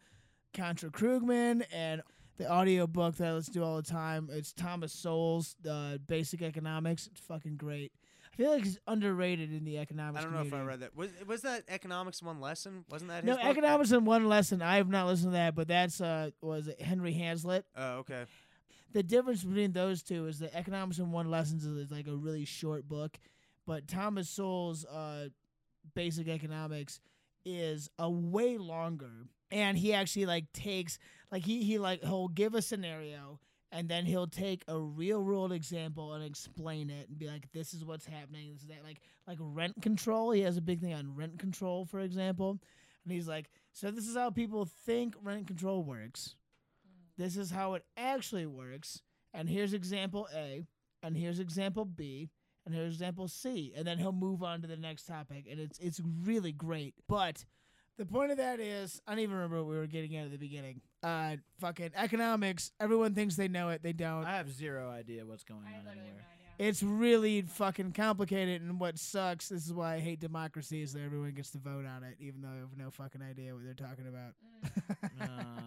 Contra 0.54 0.90
Krugman 0.90 1.64
and 1.74 2.02
the 2.38 2.50
audio 2.50 2.86
book 2.88 3.16
that 3.18 3.28
I 3.30 3.34
listen 3.34 3.54
to 3.56 3.64
all 3.64 3.76
the 3.78 3.82
time. 3.84 4.30
It's 4.32 4.54
Thomas 4.54 4.94
Sowell's 4.94 5.56
uh, 5.70 5.98
Basic 6.08 6.42
Economics. 6.42 7.08
It's 7.12 7.20
fucking 7.22 7.58
great. 7.58 7.92
I 8.40 8.42
feel 8.42 8.52
like 8.54 8.66
it's 8.66 8.78
underrated 8.88 9.52
in 9.52 9.66
the 9.66 9.80
economics. 9.80 10.22
I 10.22 10.24
don't 10.24 10.34
know 10.34 10.44
if 10.48 10.54
I 10.54 10.62
read 10.64 10.80
that. 10.80 10.96
Was 10.96 11.10
was 11.28 11.42
that 11.42 11.64
economics 11.68 12.24
one 12.24 12.40
lesson? 12.40 12.86
Wasn't 12.90 13.10
that 13.12 13.26
No, 13.26 13.36
book? 13.36 13.44
economics 13.44 13.92
in 13.92 14.06
one 14.06 14.30
lesson. 14.30 14.62
I 14.62 14.78
have 14.78 14.88
not 14.88 15.08
listened 15.08 15.32
to 15.34 15.38
that, 15.38 15.56
but 15.56 15.68
that's 15.68 16.00
uh 16.00 16.30
was 16.42 16.70
it 16.70 16.82
Henry 16.82 17.12
Hazlitt. 17.12 17.66
Oh, 17.76 17.98
okay. 17.98 18.24
The 18.94 19.04
difference 19.04 19.44
between 19.44 19.74
those 19.74 20.04
two 20.04 20.26
is 20.28 20.40
that 20.40 20.56
economics 20.56 21.00
in 21.00 21.12
one 21.12 21.30
lessons 21.30 21.66
is 21.66 21.92
like 21.92 22.08
a 22.08 22.16
really 22.16 22.46
short 22.46 22.88
book, 22.88 23.20
but 23.68 23.90
Thomas 23.90 24.30
Sowell's 24.30 24.86
uh 24.86 25.28
basic 25.94 26.30
economics 26.30 27.02
is 27.44 27.90
a 28.00 28.10
way 28.10 28.58
longer. 28.58 29.12
And 29.52 29.78
he 29.78 29.94
actually 29.94 30.28
like 30.28 30.54
takes 30.54 30.98
like 31.30 31.44
he 31.44 31.64
he 31.64 31.78
like 31.78 32.04
he'll 32.04 32.30
give 32.30 32.56
a 32.56 32.62
scenario 32.62 33.42
and 33.72 33.88
then 33.88 34.06
he'll 34.06 34.28
take 34.28 34.64
a 34.68 34.78
real 34.78 35.22
world 35.22 35.52
example 35.52 36.14
and 36.14 36.24
explain 36.24 36.90
it 36.90 37.08
and 37.08 37.20
be 37.20 37.28
like 37.28 37.52
this 37.52 37.74
is 37.74 37.86
what's 37.86 38.06
happening 38.06 38.52
this 38.52 38.64
is 38.64 38.68
that 38.68 38.84
like 38.84 39.02
like 39.28 39.38
rent 39.40 39.82
control. 39.82 40.32
He 40.32 40.42
has 40.42 40.58
a 40.58 40.62
big 40.62 40.82
thing 40.82 40.94
on 40.94 41.16
rent 41.16 41.40
control 41.40 41.86
for 41.86 42.00
example. 42.00 42.60
And 43.04 43.14
he's 43.14 43.28
like 43.28 43.50
so 43.74 43.92
this 43.92 44.08
is 44.08 44.16
how 44.16 44.30
people 44.32 44.66
think 44.66 45.16
rent 45.22 45.48
control 45.48 45.84
works. 45.84 46.36
This 47.18 47.38
is 47.38 47.52
how 47.52 47.74
it 47.74 47.84
actually 47.98 48.46
works. 48.46 49.02
And 49.34 49.50
here's 49.50 49.74
example 49.74 50.28
a 50.34 50.64
and 51.04 51.16
here's 51.16 51.40
example 51.40 51.86
b 51.86 52.30
and 52.66 52.74
here's 52.74 52.94
example 52.94 53.28
c. 53.28 53.74
And 53.76 53.86
then 53.86 54.00
he'll 54.00 54.12
move 54.12 54.42
on 54.42 54.62
to 54.62 54.68
the 54.68 54.78
next 54.78 55.06
topic 55.06 55.46
and 55.50 55.60
it's 55.60 55.78
it's 55.80 56.02
really 56.24 56.52
great. 56.52 56.96
But 57.08 57.46
the 57.98 58.06
point 58.06 58.32
of 58.32 58.38
that 58.38 58.62
is, 58.62 59.02
I 59.06 59.12
don't 59.12 59.20
even 59.20 59.36
remember 59.36 59.58
what 59.58 59.68
we 59.68 59.76
were 59.76 59.86
getting 59.86 60.16
at 60.16 60.26
at 60.26 60.32
the 60.32 60.38
beginning. 60.38 60.80
Uh, 61.02 61.38
fucking 61.60 61.92
economics. 61.96 62.72
Everyone 62.80 63.14
thinks 63.14 63.36
they 63.36 63.48
know 63.48 63.70
it. 63.70 63.82
They 63.84 63.94
don't. 63.94 64.26
I 64.26 64.38
have 64.38 64.52
zero 64.52 64.90
idea 64.90 65.26
what's 65.26 65.44
going 65.44 65.62
I 65.66 65.80
on 65.80 65.88
anywhere. 65.88 66.26
no. 66.60 66.66
It's 66.66 66.84
really 66.84 67.42
fucking 67.44 67.94
complicated, 67.94 68.62
and 68.62 68.82
what 68.82 69.00
sucks. 69.00 69.48
This 69.48 69.66
is 69.66 69.74
why 69.74 69.96
I 69.96 70.00
hate 70.00 70.20
democracy. 70.20 70.82
Is 70.82 70.92
that 70.92 71.02
everyone 71.02 71.32
gets 71.32 71.52
to 71.52 71.58
vote 71.58 71.86
on 71.86 72.04
it, 72.04 72.18
even 72.20 72.42
though 72.42 72.50
I 72.50 72.60
have 72.60 72.78
no 72.78 72.92
fucking 72.92 73.22
idea 73.22 73.54
what 73.54 73.64
they're 73.64 73.74
talking 73.74 74.08
about. 74.08 74.34
Mm. 74.44 74.96
Uh, 75.22 75.62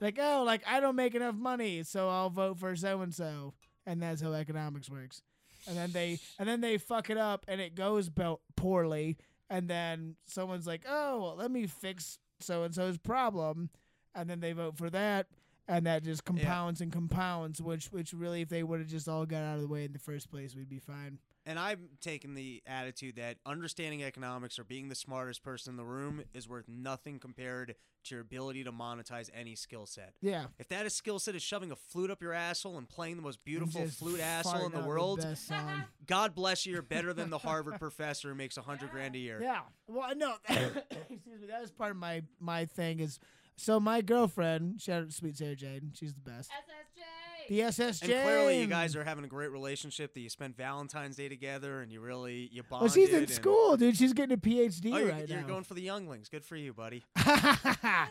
like, 0.00 0.18
oh, 0.20 0.42
like 0.44 0.62
I 0.66 0.80
don't 0.80 0.96
make 0.96 1.14
enough 1.14 1.34
money, 1.34 1.82
so 1.84 2.08
I'll 2.08 2.30
vote 2.30 2.58
for 2.58 2.74
so 2.76 3.00
and 3.02 3.14
so, 3.14 3.54
and 3.86 4.02
that's 4.02 4.20
how 4.22 4.32
economics 4.32 4.88
works. 4.90 5.22
And 5.68 5.76
then 5.76 5.92
they 5.92 6.18
and 6.38 6.48
then 6.48 6.60
they 6.60 6.78
fuck 6.78 7.10
it 7.10 7.18
up, 7.18 7.44
and 7.48 7.60
it 7.60 7.74
goes 7.74 8.08
bo- 8.08 8.40
poorly. 8.56 9.16
And 9.50 9.68
then 9.68 10.16
someone's 10.26 10.66
like, 10.66 10.84
oh, 10.88 11.20
well, 11.20 11.36
let 11.36 11.50
me 11.50 11.66
fix 11.66 12.18
so 12.40 12.62
and 12.64 12.74
so's 12.74 12.96
problem, 12.98 13.70
and 14.14 14.28
then 14.28 14.40
they 14.40 14.52
vote 14.52 14.76
for 14.76 14.90
that, 14.90 15.26
and 15.68 15.86
that 15.86 16.04
just 16.04 16.24
compounds 16.24 16.80
and 16.80 16.92
compounds. 16.92 17.60
Which 17.60 17.86
which 17.92 18.12
really, 18.12 18.42
if 18.42 18.48
they 18.48 18.62
would 18.62 18.80
have 18.80 18.88
just 18.88 19.08
all 19.08 19.26
got 19.26 19.42
out 19.42 19.56
of 19.56 19.62
the 19.62 19.68
way 19.68 19.84
in 19.84 19.92
the 19.92 19.98
first 19.98 20.30
place, 20.30 20.54
we'd 20.54 20.68
be 20.68 20.78
fine. 20.78 21.18
And 21.44 21.58
I'm 21.58 21.88
taking 22.00 22.34
the 22.34 22.62
attitude 22.66 23.16
that 23.16 23.38
understanding 23.44 24.02
economics 24.04 24.58
or 24.58 24.64
being 24.64 24.88
the 24.88 24.94
smartest 24.94 25.42
person 25.42 25.72
in 25.72 25.76
the 25.76 25.84
room 25.84 26.22
is 26.32 26.48
worth 26.48 26.68
nothing 26.68 27.18
compared 27.18 27.74
to 28.04 28.14
your 28.14 28.20
ability 28.20 28.64
to 28.64 28.72
monetize 28.72 29.28
any 29.34 29.56
skill 29.56 29.86
set. 29.86 30.14
Yeah. 30.20 30.46
If 30.58 30.68
that 30.68 30.86
is 30.86 30.94
skill 30.94 31.18
set 31.18 31.34
is 31.34 31.42
shoving 31.42 31.72
a 31.72 31.76
flute 31.76 32.10
up 32.10 32.22
your 32.22 32.32
asshole 32.32 32.78
and 32.78 32.88
playing 32.88 33.16
the 33.16 33.22
most 33.22 33.44
beautiful 33.44 33.86
flute 33.88 34.20
asshole 34.20 34.66
in 34.66 34.72
the 34.72 34.86
world, 34.86 35.20
best 35.20 35.48
song. 35.48 35.84
God 36.06 36.34
bless 36.34 36.64
you. 36.64 36.74
You're 36.74 36.82
better 36.82 37.12
than 37.12 37.30
the 37.30 37.38
Harvard 37.38 37.74
professor 37.80 38.28
who 38.28 38.34
makes 38.34 38.56
a 38.56 38.62
hundred 38.62 38.90
grand 38.92 39.16
a 39.16 39.18
year. 39.18 39.40
Yeah. 39.42 39.60
Well, 39.88 40.14
no. 40.16 40.34
excuse 40.48 41.40
me. 41.40 41.46
That 41.48 41.60
was 41.60 41.70
part 41.70 41.90
of 41.90 41.96
my 41.96 42.22
my 42.38 42.66
thing. 42.66 43.00
Is 43.00 43.18
so 43.62 43.78
my 43.78 44.00
girlfriend, 44.00 44.80
shout 44.80 45.02
out 45.02 45.08
to 45.10 45.14
sweet 45.14 45.36
Sarah 45.36 45.54
Jane. 45.54 45.92
She's 45.94 46.12
the 46.14 46.20
best. 46.20 46.50
SSJ. 46.50 47.48
The 47.48 47.62
SS 47.62 48.02
And 48.02 48.10
clearly, 48.10 48.60
you 48.60 48.66
guys 48.66 48.94
are 48.96 49.04
having 49.04 49.24
a 49.24 49.28
great 49.28 49.50
relationship. 49.50 50.14
That 50.14 50.20
you 50.20 50.28
spent 50.28 50.56
Valentine's 50.56 51.16
Day 51.16 51.28
together, 51.28 51.80
and 51.80 51.92
you 51.92 52.00
really 52.00 52.48
you 52.52 52.62
bonded. 52.62 52.82
Well, 52.88 52.94
she's 52.94 53.10
in 53.10 53.20
and- 53.24 53.30
school, 53.30 53.76
dude. 53.76 53.96
She's 53.96 54.12
getting 54.12 54.34
a 54.34 54.40
PhD 54.40 54.92
Oh, 54.94 54.98
you're, 54.98 55.08
right 55.08 55.28
you're 55.28 55.40
now. 55.40 55.46
going 55.46 55.64
for 55.64 55.74
the 55.74 55.82
younglings. 55.82 56.28
Good 56.28 56.44
for 56.44 56.56
you, 56.56 56.72
buddy. 56.72 57.04
yeah, 57.16 58.06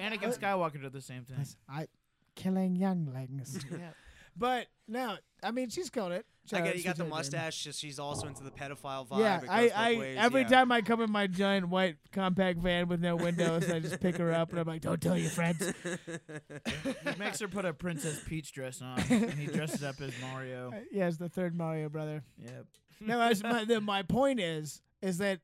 Anakin 0.00 0.24
uh, 0.28 0.32
Skywalker 0.32 0.80
did 0.80 0.92
the 0.92 1.00
same 1.00 1.24
thing. 1.24 1.44
I 1.68 1.86
killing 2.34 2.76
younglings. 2.76 3.64
yeah. 3.70 3.90
But 4.38 4.66
no, 4.86 5.16
I 5.42 5.50
mean 5.50 5.68
she's 5.70 5.90
killed 5.90 6.12
it. 6.12 6.24
I 6.46 6.56
Shout 6.56 6.64
get 6.64 6.70
out 6.70 6.76
you 6.78 6.84
got 6.84 6.96
the 6.96 7.02
Sweet 7.02 7.04
J 7.04 7.10
Jane. 7.10 7.10
mustache. 7.10 7.64
Just 7.64 7.80
she's 7.80 7.98
also 7.98 8.26
into 8.26 8.42
the 8.42 8.50
pedophile 8.50 9.06
vibe. 9.06 9.18
Yeah, 9.18 9.40
I, 9.48 9.68
I 9.68 9.98
ways, 9.98 10.16
every 10.18 10.40
yeah. 10.42 10.48
time 10.48 10.72
I 10.72 10.80
come 10.80 11.02
in 11.02 11.10
my 11.10 11.26
giant 11.26 11.68
white 11.68 11.96
compact 12.12 12.60
van 12.60 12.88
with 12.88 13.00
no 13.00 13.16
windows, 13.16 13.70
I 13.70 13.80
just 13.80 14.00
pick 14.00 14.16
her 14.16 14.32
up 14.32 14.50
and 14.50 14.60
I'm 14.60 14.66
like, 14.66 14.80
"Don't 14.80 15.00
tell 15.00 15.18
your 15.18 15.30
friends." 15.30 15.74
He 15.84 17.18
makes 17.18 17.40
her 17.40 17.48
put 17.48 17.64
a 17.64 17.74
Princess 17.74 18.22
Peach 18.26 18.52
dress 18.52 18.80
on, 18.80 18.98
and 19.10 19.34
he 19.34 19.46
dresses 19.46 19.82
up 19.82 20.00
as 20.00 20.12
Mario. 20.20 20.72
yeah, 20.92 21.08
it's 21.08 21.18
the 21.18 21.28
third 21.28 21.54
Mario 21.54 21.88
brother. 21.88 22.22
Yep. 22.42 22.66
no, 23.00 23.20
I 23.20 23.28
was, 23.28 23.42
my, 23.42 23.64
the, 23.64 23.80
my 23.80 24.02
point 24.08 24.40
is, 24.40 24.80
is 25.02 25.18
that 25.18 25.40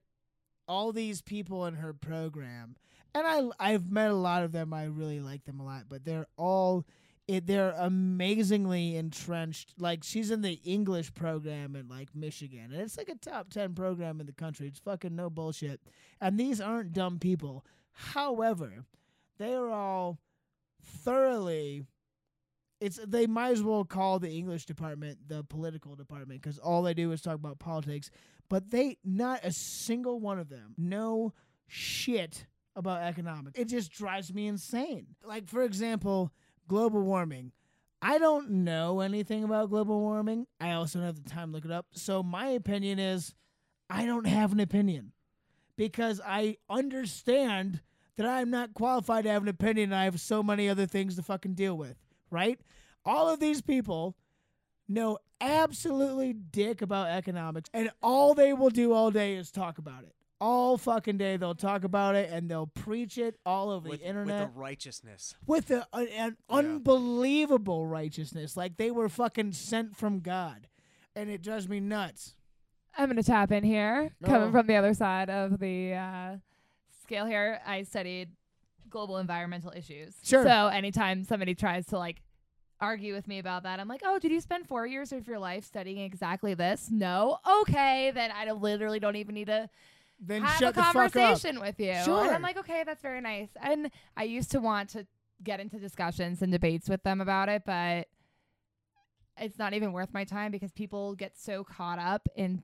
all 0.67 0.93
these 0.93 1.21
people 1.21 1.67
in 1.67 1.75
her 1.75 1.93
program, 1.93 2.77
and 3.15 3.27
I, 3.27 3.73
I've 3.73 3.91
met 3.91 4.11
a 4.11 4.15
lot 4.15 4.43
of 4.43 4.53
them. 4.53 4.73
I 4.73 4.85
really 4.85 5.21
like 5.21 5.45
them 5.45 5.61
a 5.61 5.65
lot, 5.65 5.85
but 5.89 6.05
they're 6.05 6.27
all, 6.37 6.87
it, 7.27 7.47
they're 7.47 7.75
amazingly 7.77 8.97
entrenched. 8.97 9.75
Like 9.79 10.05
she's 10.05 10.31
in 10.31 10.43
the 10.43 10.61
English 10.65 11.15
program 11.15 11.77
in 11.77 11.89
like 11.89 12.15
Michigan, 12.15 12.71
and 12.73 12.81
it's 12.81 12.99
like 12.99 13.09
a 13.09 13.15
top 13.15 13.51
ten 13.51 13.75
program 13.75 14.21
in 14.21 14.27
the 14.27 14.33
country. 14.33 14.67
It's 14.67 14.79
fucking 14.81 15.15
no 15.15 15.31
bullshit. 15.31 15.81
And 16.21 16.39
these 16.39 16.61
aren't 16.61 16.93
dumb 16.93 17.19
people. 17.19 17.65
However, 17.93 18.85
they 19.39 19.55
are 19.55 19.71
all 19.71 20.19
thoroughly 20.83 21.87
it's 22.85 23.01
they 23.07 23.27
might 23.27 23.53
as 23.53 23.63
well 23.63 23.85
call 23.85 24.19
the 24.19 24.31
English 24.31 24.67
department 24.67 25.17
the 25.27 25.43
political 25.45 25.95
department 25.97 26.43
because 26.43 26.59
all 26.59 26.83
they 26.83 26.93
do 26.93 27.13
is 27.13 27.23
talk 27.23 27.37
about 27.37 27.59
politics. 27.59 28.11
But 28.51 28.71
they, 28.71 28.99
not 29.03 29.41
a 29.43 29.53
single 29.53 30.21
one 30.21 30.39
of 30.39 30.51
them, 30.51 30.75
know 30.77 31.33
shit 31.67 32.47
about 32.77 33.03
economics. 33.03 33.59
It 33.59 33.69
just 33.69 33.91
drives 33.91 34.35
me 34.35 34.47
insane. 34.47 35.07
Like 35.25 35.49
for 35.49 35.63
example, 35.63 36.31
global 36.69 37.03
warming. 37.03 37.53
I 38.03 38.19
don't 38.19 38.51
know 38.51 39.01
anything 39.01 39.45
about 39.45 39.71
global 39.71 40.01
warming. 40.01 40.47
I 40.61 40.73
also 40.73 40.99
don't 40.99 41.07
have 41.07 41.25
the 41.25 41.31
time 41.31 41.49
to 41.49 41.55
look 41.55 41.65
it 41.65 41.71
up. 41.71 41.87
So 41.93 42.23
my 42.23 42.49
opinion 42.49 42.99
is, 42.99 43.35
I 43.89 44.05
don't 44.05 44.27
have 44.27 44.53
an 44.53 44.61
opinion 44.61 45.13
because 45.77 46.21
I 46.25 46.59
understand 46.69 47.81
that 48.17 48.27
I'm 48.27 48.51
not 48.51 48.75
qualified 48.75 49.25
to 49.25 49.31
have 49.31 49.43
an 49.43 49.49
opinion. 49.49 49.93
I 49.93 50.05
have 50.05 50.21
so 50.21 50.43
many 50.43 50.69
other 50.69 50.87
things 50.87 51.17
to 51.17 51.23
fucking 51.23 51.55
deal 51.55 51.77
with, 51.77 51.97
right? 52.31 52.61
All 53.05 53.29
of 53.29 53.41
these 53.41 53.61
people 53.61 54.17
know 54.89 55.19
absolutely 55.41 56.33
dick 56.33 56.83
about 56.83 57.09
economics, 57.09 57.71
and 57.73 57.91
all 58.03 58.35
they 58.35 58.53
will 58.53 58.71
do 58.71 58.93
all 58.93 59.11
day 59.11 59.35
is 59.35 59.51
talk 59.51 59.79
about 59.79 60.05
it. 60.05 60.15
All 60.41 60.77
fucking 60.77 61.17
day 61.17 61.37
they'll 61.37 61.55
talk 61.55 61.85
about 61.85 62.17
it 62.17 62.31
and 62.31 62.51
they'll 62.51 62.67
preach 62.67 63.17
it 63.19 63.37
all 63.47 63.71
over 63.71 63.89
with, 63.89 64.01
the 64.01 64.07
internet 64.07 64.41
with 64.47 64.55
the 64.55 64.61
righteousness. 64.61 65.35
with 65.47 65.71
a, 65.71 65.87
an, 65.93 66.09
an 66.19 66.37
unbelievable 66.51 67.87
righteousness, 67.87 68.57
like 68.57 68.77
they 68.77 68.91
were 68.91 69.09
fucking 69.09 69.53
sent 69.53 69.97
from 69.97 70.21
God, 70.21 70.67
and 71.17 71.31
it 71.31 71.43
drives 71.43 71.69
me 71.69 71.81
nuts. 71.81 72.35
I'm 72.97 73.07
going 73.07 73.17
to 73.17 73.23
tap 73.23 73.51
in 73.53 73.65
here, 73.65 74.11
Oh. 74.23 74.27
coming 74.27 74.53
from 74.53 74.67
the 74.67 74.77
other 74.77 74.95
side 74.95 75.31
of 75.31 75.59
the 75.59 75.95
uh, 75.95 76.37
scale 77.03 77.27
here. 77.27 77.61
I 77.67 77.83
studied 77.83 78.31
global 78.91 79.19
environmental 79.19 79.73
issues. 79.75 80.15
Sure. 80.23 80.45
So 80.45 80.69
anytime 80.69 81.25
somebody 81.25 81.55
tries 81.55 81.87
to 81.87 81.99
like 81.99 82.23
argue 82.81 83.15
with 83.15 83.27
me 83.27 83.39
about 83.39 83.63
that, 83.65 83.81
I'm 83.81 83.89
like, 83.89 84.03
oh, 84.05 84.19
did 84.19 84.31
you 84.31 84.41
spend 84.41 84.69
four 84.69 84.87
years 84.87 85.11
of 85.13 85.27
your 85.27 85.39
life 85.39 85.65
studying 85.65 85.99
exactly 85.99 86.55
this? 86.55 86.89
No. 86.91 87.39
Okay, 87.63 88.13
then 88.15 88.31
I 88.31 88.51
literally 88.53 89.01
don't 89.01 89.17
even 89.17 89.35
need 89.35 89.47
to 89.47 89.69
Then 90.21 90.43
have 90.43 90.59
shut 90.59 90.71
a 90.71 90.77
the 90.77 90.83
fuck 90.83 90.97
up. 90.97 91.13
conversation 91.13 91.61
with 91.61 91.79
you. 91.81 91.91
And 91.91 92.05
Sure. 92.05 92.33
I'm 92.35 92.43
like, 92.43 92.57
okay, 92.59 92.83
that's 92.85 93.03
very 93.03 93.21
nice. 93.21 93.49
And 93.63 93.91
I 94.17 94.23
used 94.25 94.51
to 94.53 94.61
want 94.61 94.91
to 94.91 95.07
get 95.43 95.61
into 95.61 95.79
discussions 95.79 96.41
and 96.43 96.51
debates 96.53 96.89
with 96.89 97.03
them 97.03 97.21
about 97.21 97.49
it, 97.49 97.63
but 97.67 98.09
it's 99.37 99.59
not 99.59 99.75
even 99.75 99.93
worth 99.93 100.15
my 100.15 100.25
time 100.25 100.51
because 100.53 100.73
people 100.73 101.15
get 101.15 101.37
so 101.37 101.65
caught 101.65 101.99
up 101.99 102.29
in 102.37 102.63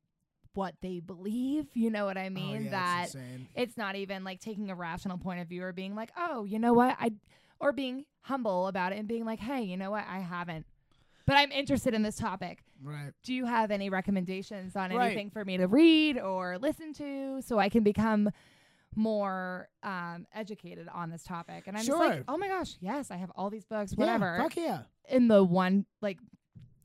what 0.54 0.74
they 0.80 1.00
believe. 1.00 1.66
You 1.74 1.90
know 1.90 2.04
what 2.04 2.16
I 2.16 2.26
Oh, 2.26 2.30
mean? 2.30 2.64
yeah, 2.64 2.70
that 2.70 3.08
it's 3.54 3.76
not 3.76 3.96
even 3.96 4.24
like 4.24 4.40
taking 4.40 4.70
a 4.70 4.74
rational 4.74 5.18
point 5.18 5.40
of 5.40 5.48
view 5.48 5.64
or 5.64 5.72
being 5.72 5.94
like, 5.94 6.10
oh, 6.16 6.44
you 6.44 6.58
know 6.58 6.72
what? 6.72 6.96
I 7.00 7.12
or 7.58 7.72
being 7.72 8.06
humble 8.22 8.68
about 8.68 8.92
it 8.92 8.98
and 8.98 9.06
being 9.06 9.24
like, 9.24 9.38
hey, 9.40 9.62
you 9.62 9.76
know 9.76 9.90
what? 9.90 10.04
I 10.08 10.20
haven't. 10.20 10.64
But 11.26 11.36
I'm 11.36 11.52
interested 11.52 11.92
in 11.92 12.02
this 12.02 12.16
topic. 12.16 12.62
Right. 12.82 13.12
Do 13.22 13.34
you 13.34 13.44
have 13.46 13.70
any 13.70 13.90
recommendations 13.90 14.74
on 14.76 14.90
Right. 14.90 15.06
anything 15.06 15.30
for 15.30 15.44
me 15.44 15.56
to 15.58 15.66
read 15.66 16.18
or 16.18 16.58
listen 16.58 16.92
to 16.94 17.42
so 17.42 17.58
I 17.58 17.68
can 17.68 17.82
become 17.82 18.30
more 18.96 19.68
um, 19.82 20.26
educated 20.34 20.88
on 20.88 21.10
this 21.10 21.22
topic? 21.22 21.64
And 21.66 21.76
I'm 21.76 21.84
just 21.84 21.98
like, 21.98 22.24
oh 22.28 22.36
my 22.36 22.48
gosh, 22.48 22.76
yes, 22.80 23.10
I 23.10 23.16
have 23.16 23.30
all 23.36 23.50
these 23.50 23.64
books, 23.64 23.92
Yeah, 23.92 23.98
whatever. 24.04 24.38
fuck 24.38 24.56
yeah. 24.56 24.82
In 25.08 25.28
the 25.28 25.42
one 25.44 25.84
like 26.00 26.18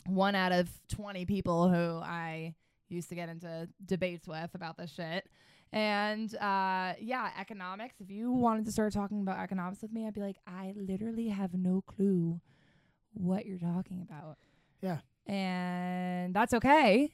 one 0.05 0.35
out 0.35 0.51
of 0.51 0.69
20 0.89 1.25
people 1.25 1.69
who 1.69 1.99
I 2.03 2.55
used 2.89 3.09
to 3.09 3.15
get 3.15 3.29
into 3.29 3.67
debates 3.85 4.27
with 4.27 4.53
about 4.53 4.77
this 4.77 4.91
shit. 4.93 5.27
And 5.71 6.33
uh, 6.35 6.93
yeah, 6.99 7.31
economics. 7.39 7.95
If 7.99 8.09
you 8.11 8.31
wanted 8.31 8.65
to 8.65 8.71
start 8.71 8.93
talking 8.93 9.21
about 9.21 9.39
economics 9.39 9.81
with 9.81 9.91
me, 9.91 10.05
I'd 10.05 10.13
be 10.13 10.21
like, 10.21 10.37
I 10.47 10.73
literally 10.75 11.29
have 11.29 11.53
no 11.53 11.81
clue 11.81 12.39
what 13.13 13.45
you're 13.45 13.57
talking 13.57 14.01
about. 14.01 14.37
Yeah. 14.81 14.99
And 15.27 16.33
that's 16.33 16.53
okay. 16.53 17.13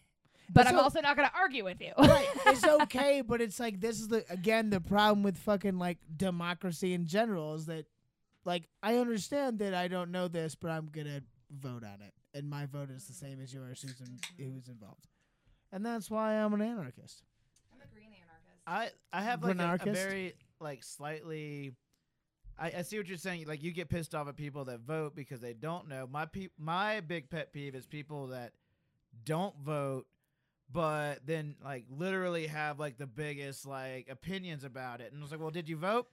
But 0.53 0.63
That's 0.65 0.73
I'm 0.73 0.79
o- 0.79 0.83
also 0.83 0.99
not 0.99 1.15
going 1.15 1.29
to 1.29 1.35
argue 1.37 1.63
with 1.63 1.79
you. 1.79 1.93
right. 1.97 2.27
It's 2.47 2.63
okay, 2.81 3.21
but 3.21 3.39
it's 3.39 3.57
like 3.59 3.79
this 3.79 4.01
is 4.01 4.09
the 4.09 4.25
again 4.29 4.69
the 4.69 4.81
problem 4.81 5.23
with 5.23 5.37
fucking 5.37 5.77
like 5.77 5.97
democracy 6.17 6.93
in 6.93 7.05
general 7.05 7.55
is 7.55 7.67
that 7.67 7.85
like 8.43 8.67
I 8.83 8.97
understand 8.97 9.59
that 9.59 9.73
I 9.73 9.87
don't 9.87 10.11
know 10.11 10.27
this, 10.27 10.55
but 10.55 10.69
I'm 10.71 10.87
gonna 10.91 11.21
vote 11.49 11.83
on 11.85 12.01
it, 12.01 12.13
and 12.37 12.49
my 12.49 12.65
vote 12.65 12.89
is 12.89 13.05
the 13.05 13.13
same 13.13 13.39
as 13.41 13.53
yours, 13.53 13.81
who's 13.81 14.01
in, 14.01 14.19
who's 14.53 14.67
involved, 14.67 15.07
and 15.71 15.85
that's 15.85 16.11
why 16.11 16.33
I'm 16.33 16.53
an 16.53 16.61
anarchist. 16.61 17.23
I'm 17.73 17.79
a 17.81 17.93
green 17.93 18.07
anarchist. 18.11 18.61
I 18.67 18.89
I 19.17 19.21
have 19.23 19.43
like 19.43 19.57
a, 19.57 19.89
a 19.89 19.93
very 19.93 20.33
like 20.59 20.83
slightly. 20.83 21.75
I, 22.59 22.71
I 22.77 22.81
see 22.83 22.97
what 22.97 23.07
you're 23.07 23.17
saying. 23.17 23.45
Like 23.47 23.63
you 23.63 23.71
get 23.71 23.89
pissed 23.89 24.13
off 24.15 24.27
at 24.27 24.35
people 24.35 24.65
that 24.65 24.81
vote 24.81 25.15
because 25.15 25.39
they 25.41 25.53
don't 25.53 25.87
know. 25.87 26.07
My 26.09 26.25
pe- 26.25 26.49
my 26.57 26.99
big 27.01 27.29
pet 27.29 27.53
peeve 27.53 27.75
is 27.75 27.85
people 27.85 28.27
that 28.27 28.53
don't 29.25 29.55
vote, 29.63 30.05
but 30.71 31.25
then 31.25 31.55
like 31.63 31.85
literally 31.89 32.47
have 32.47 32.79
like 32.79 32.97
the 32.97 33.07
biggest 33.07 33.65
like 33.65 34.09
opinions 34.09 34.63
about 34.63 35.01
it. 35.01 35.11
And 35.11 35.21
I 35.21 35.23
was 35.23 35.31
like, 35.31 35.39
well, 35.41 35.49
did 35.51 35.67
you 35.69 35.77
vote? 35.77 36.07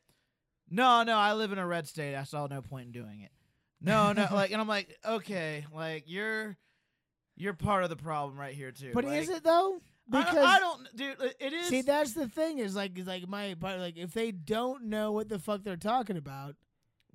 No, 0.70 1.02
no, 1.02 1.16
I 1.16 1.32
live 1.34 1.52
in 1.52 1.58
a 1.58 1.66
red 1.66 1.86
state. 1.86 2.14
I 2.14 2.24
saw 2.24 2.46
no 2.46 2.60
point 2.60 2.86
in 2.86 2.92
doing 2.92 3.20
it. 3.22 3.30
No, 3.80 4.12
no, 4.12 4.26
like, 4.32 4.50
and 4.50 4.60
I'm 4.60 4.68
like, 4.68 4.96
okay, 5.04 5.64
like 5.74 6.04
you're 6.06 6.56
you're 7.36 7.54
part 7.54 7.84
of 7.84 7.90
the 7.90 7.96
problem 7.96 8.38
right 8.38 8.54
here 8.54 8.72
too. 8.72 8.90
But 8.92 9.04
Like, 9.04 9.20
is 9.20 9.28
it 9.28 9.44
though? 9.44 9.80
I 10.12 10.18
Because 10.20 10.34
don't, 10.34 10.46
I 10.46 10.58
don't, 10.58 10.96
dude. 10.96 11.20
it- 11.22 11.36
It 11.40 11.52
is. 11.52 11.68
see, 11.68 11.82
that's 11.82 12.14
the 12.14 12.28
thing 12.28 12.58
is 12.58 12.74
like 12.74 12.98
is 12.98 13.06
like 13.06 13.28
my 13.28 13.54
part 13.60 13.78
like 13.78 13.96
if 13.96 14.12
they 14.12 14.30
don't 14.32 14.84
know 14.84 15.12
what 15.12 15.28
the 15.28 15.38
fuck 15.38 15.62
they're 15.64 15.76
talking 15.76 16.16
about, 16.16 16.56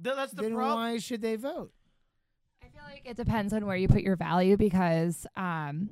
th- 0.03 0.15
that's 0.15 0.33
the 0.33 0.43
then 0.43 0.53
problem. 0.53 0.77
why 0.79 0.97
should 0.99 1.21
they 1.21 1.35
vote? 1.35 1.71
I 2.63 2.67
feel 2.67 2.81
like 2.87 3.01
it 3.05 3.17
depends 3.17 3.51
on 3.53 3.65
where 3.65 3.75
you 3.75 3.87
put 3.87 4.01
your 4.01 4.15
value 4.15 4.57
because 4.57 5.25
um 5.35 5.89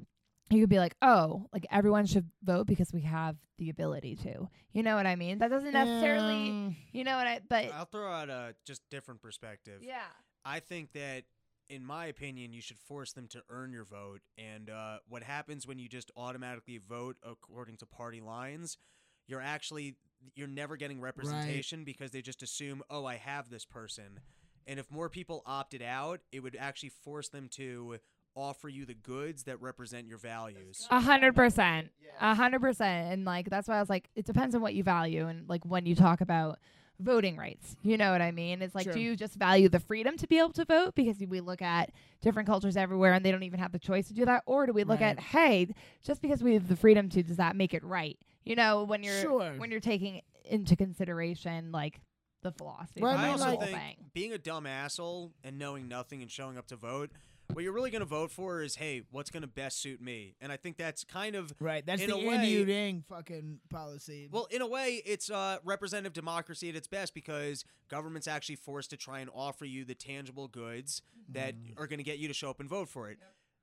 you 0.50 0.60
could 0.60 0.70
be 0.70 0.80
like, 0.80 0.96
"Oh, 1.02 1.48
like 1.54 1.66
everyone 1.72 2.06
should 2.06 2.30
vote 2.44 2.68
because 2.68 2.92
we 2.94 3.02
have 3.02 3.38
the 3.58 3.70
ability 3.70 4.18
to." 4.18 4.50
You 4.74 4.84
know 4.84 4.96
what 4.96 5.06
I 5.08 5.16
mean? 5.16 5.40
That 5.40 5.50
doesn't 5.50 5.72
necessarily, 5.72 6.50
Um, 6.50 6.76
you 6.92 7.04
know 7.06 7.16
what 7.18 7.26
I 7.28 7.40
but 7.48 7.72
I'll 7.74 7.86
throw 7.86 8.12
out 8.12 8.30
a 8.30 8.54
just 8.66 8.82
different 8.90 9.22
perspective. 9.22 9.82
yeah. 9.82 10.02
I 10.44 10.60
think 10.60 10.92
that, 10.94 11.24
in 11.72 11.86
my 11.86 12.08
opinion, 12.08 12.52
you 12.52 12.62
should 12.62 12.78
force 12.78 13.14
them 13.14 13.28
to 13.30 13.42
earn 13.50 13.72
your 13.72 13.86
vote. 13.86 14.20
And 14.38 14.70
uh, 14.70 14.98
what 15.08 15.24
happens 15.24 15.66
when 15.66 15.80
you 15.80 15.88
just 15.88 16.12
automatically 16.18 16.78
vote 16.78 17.16
according 17.24 17.78
to 17.78 17.86
party 17.86 18.20
lines, 18.20 18.78
you're 19.26 19.42
actually 19.42 19.96
you're 20.36 20.48
never 20.48 20.76
getting 20.76 21.02
representation 21.02 21.84
because 21.84 22.12
they 22.12 22.22
just 22.22 22.44
assume, 22.44 22.84
oh, 22.92 23.06
I 23.06 23.16
have 23.16 23.50
this 23.50 23.66
person. 23.66 24.20
And 24.68 24.80
if 24.80 24.92
more 24.92 25.10
people 25.10 25.42
opted 25.48 25.82
out, 25.82 26.20
it 26.32 26.42
would 26.42 26.56
actually 26.60 26.90
force 26.90 27.30
them 27.30 27.48
to 27.54 27.98
offer 28.36 28.70
you 28.70 28.86
the 28.86 28.94
goods 28.94 29.44
that 29.44 29.60
represent 29.62 30.08
your 30.08 30.18
values. 30.18 30.88
A 30.92 31.00
hundred 31.00 31.36
percent. 31.36 31.90
A 32.20 32.36
hundred 32.36 32.60
percent. 32.60 33.14
And 33.14 33.26
like 33.26 33.50
that's 33.50 33.68
why 33.70 33.78
I 33.78 33.80
was 33.80 33.90
like, 33.90 34.10
it 34.16 34.26
depends 34.26 34.54
on 34.56 34.62
what 34.62 34.74
you 34.74 34.84
value 34.84 35.28
and 35.28 35.48
like 35.50 35.66
when 35.66 35.86
you 35.86 35.96
talk 35.96 36.20
about 36.22 36.60
voting 37.02 37.36
rights. 37.38 37.76
You 37.84 37.98
know 37.98 38.12
what 38.12 38.22
I 38.22 38.32
mean? 38.32 38.62
It's 38.62 38.76
like 38.76 38.86
Sure. 38.86 38.94
do 38.94 39.00
you 39.00 39.16
just 39.16 39.36
value 39.36 39.70
the 39.70 39.80
freedom 39.80 40.18
to 40.18 40.28
be 40.28 40.38
able 40.40 40.54
to 40.54 40.66
vote 40.66 40.96
because 40.96 41.18
we 41.28 41.40
look 41.42 41.62
at 41.62 41.92
different 42.22 42.48
cultures 42.48 42.78
everywhere 42.78 43.14
and 43.14 43.26
they 43.26 43.32
don't 43.32 43.44
even 43.44 43.60
have 43.60 43.72
the 43.72 43.80
choice 43.80 44.08
to 44.08 44.14
do 44.14 44.26
that? 44.26 44.44
Or 44.46 44.66
do 44.66 44.74
we 44.74 44.84
look 44.84 45.02
Right. 45.02 45.18
at, 45.18 45.20
hey, 45.20 45.68
just 46.04 46.22
because 46.22 46.44
we 46.44 46.54
have 46.54 46.68
the 46.68 46.76
freedom 46.76 47.10
to, 47.10 47.24
does 47.24 47.38
that 47.38 47.56
make 47.56 47.74
it 47.74 47.84
right? 47.84 48.18
You 48.46 48.56
know, 48.56 48.84
when 48.84 49.04
you're 49.04 49.22
Sure. 49.22 49.54
when 49.58 49.70
you're 49.72 49.80
taking 49.80 50.22
into 50.46 50.76
consideration 50.76 51.72
like 51.72 52.02
the 52.42 52.52
philosophy 52.52 53.02
Well, 53.02 53.12
I 53.12 53.16
behind 53.16 53.32
mean, 53.34 53.40
the 53.40 53.46
I 53.46 53.50
whole 53.50 53.58
also 53.60 53.68
think 53.72 53.80
thing. 53.80 53.96
being 54.14 54.34
a 54.34 54.38
dumb 54.40 54.66
asshole 54.66 55.32
and 55.44 55.60
knowing 55.60 55.88
nothing 55.88 56.22
and 56.24 56.32
showing 56.32 56.58
up 56.58 56.66
to 56.68 56.76
vote 56.76 57.12
what 57.54 57.64
you're 57.64 57.74
really 57.74 57.92
going 57.92 58.02
to 58.02 58.06
vote 58.06 58.32
for 58.32 58.62
is, 58.62 58.76
hey, 58.76 59.04
what's 59.12 59.30
going 59.30 59.42
to 59.42 59.48
best 59.48 59.82
suit 59.82 60.02
me? 60.02 60.36
And 60.42 60.52
I 60.52 60.58
think 60.58 60.78
that's 60.78 61.04
kind 61.04 61.36
of 61.36 61.54
Right. 61.60 61.86
That's 61.86 62.02
In 62.02 62.10
the 62.10 62.16
a 62.16 62.20
Andy 62.20 62.64
way- 62.64 62.66
Udang 62.66 63.04
fucking 63.08 63.60
policy. 63.70 64.28
Well, 64.32 64.48
in 64.52 64.62
a 64.62 64.68
way, 64.68 65.02
it's 65.06 65.30
uh, 65.30 65.58
representative 65.64 66.14
democracy 66.14 66.70
at 66.70 66.76
its 66.76 66.88
best 66.88 67.14
because 67.14 67.66
government's 67.90 68.28
actually 68.28 68.56
forced 68.56 68.90
to 68.92 68.98
try 68.98 69.20
and 69.20 69.30
offer 69.34 69.66
you 69.66 69.86
the 69.86 69.96
tangible 69.96 70.48
goods 70.48 71.02
that 71.30 71.56
are 71.78 71.88
going 71.88 72.00
to 72.00 72.04
get 72.04 72.18
you 72.20 72.28
to 72.28 72.34
show 72.34 72.50
up 72.50 72.60
and 72.60 72.70
vote 72.70 72.90
for 72.90 73.10
it. 73.10 73.18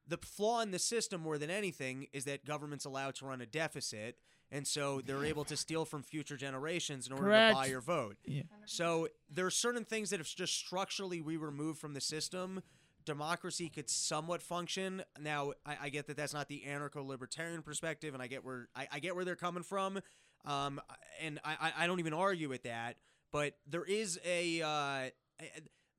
The 0.07 0.17
flaw 0.19 0.61
in 0.63 0.71
the 0.71 0.79
system, 0.79 1.21
more 1.21 1.37
than 1.37 1.51
anything, 1.51 2.07
is 2.15 2.25
that 2.25 2.47
government's 2.47 2.87
allowed 2.87 3.15
to 3.17 3.27
run 3.27 3.43
a 3.43 3.47
deficit, 3.47 4.17
and 4.51 4.67
so 4.67 5.03
they're 5.05 5.23
able 5.27 5.45
to 5.45 5.55
steal 5.55 5.85
from 5.85 6.03
future 6.03 6.39
generations 6.39 7.07
in 7.07 7.13
order 7.13 7.27
Correct. 7.27 7.55
to 7.55 7.61
buy 7.61 7.67
your 7.67 7.83
vote. 7.83 8.17
Yeah. 8.25 8.45
So 8.65 9.09
there 9.31 9.45
are 9.45 9.51
certain 9.51 9.85
things 9.85 10.09
that 10.09 10.21
if 10.21 10.35
just 10.35 10.55
structurally 10.55 11.21
we 11.21 11.37
remove 11.37 11.77
from 11.77 11.93
the 11.93 12.01
system, 12.01 12.63
democracy 13.09 13.71
could 13.71 13.89
somewhat 13.89 14.43
function. 14.43 15.03
Now, 15.19 15.55
I, 15.65 15.77
I 15.85 15.89
get 15.89 16.07
that 16.09 16.17
that's 16.19 16.35
not 16.35 16.47
the 16.47 16.63
anarcho-libertarian 16.69 17.63
perspective, 17.63 18.13
and 18.13 18.23
I 18.23 18.27
get 18.27 18.45
where 18.45 18.69
I, 18.77 18.87
I 18.93 18.99
get 18.99 19.17
where 19.17 19.25
they're 19.25 19.35
coming 19.35 19.63
from, 19.63 20.01
um, 20.45 20.79
and 21.21 21.41
I, 21.43 21.73
I- 21.77 21.87
don't 21.87 22.01
even 22.01 22.13
argue 22.13 22.51
with 22.51 22.65
that. 22.65 22.97
But 23.33 23.55
there 23.67 23.85
is 23.85 24.21
a, 24.27 24.61
uh, 24.61 24.69
a- 24.69 25.13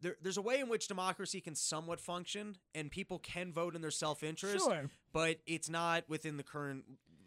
there, 0.02 0.18
there's 0.22 0.38
a 0.38 0.42
way 0.42 0.60
in 0.60 0.70
which 0.70 0.88
democracy 0.88 1.42
can 1.42 1.56
somewhat 1.56 2.00
function, 2.00 2.58
and 2.76 2.92
people 2.92 3.18
can 3.18 3.52
vote 3.52 3.76
in 3.76 3.82
their 3.82 3.92
self-interest, 3.92 4.64
sure. 4.64 4.90
but 5.12 5.40
it's 5.48 5.68
not 5.70 6.04
within 6.08 6.38
the 6.38 6.44
current, 6.44 6.84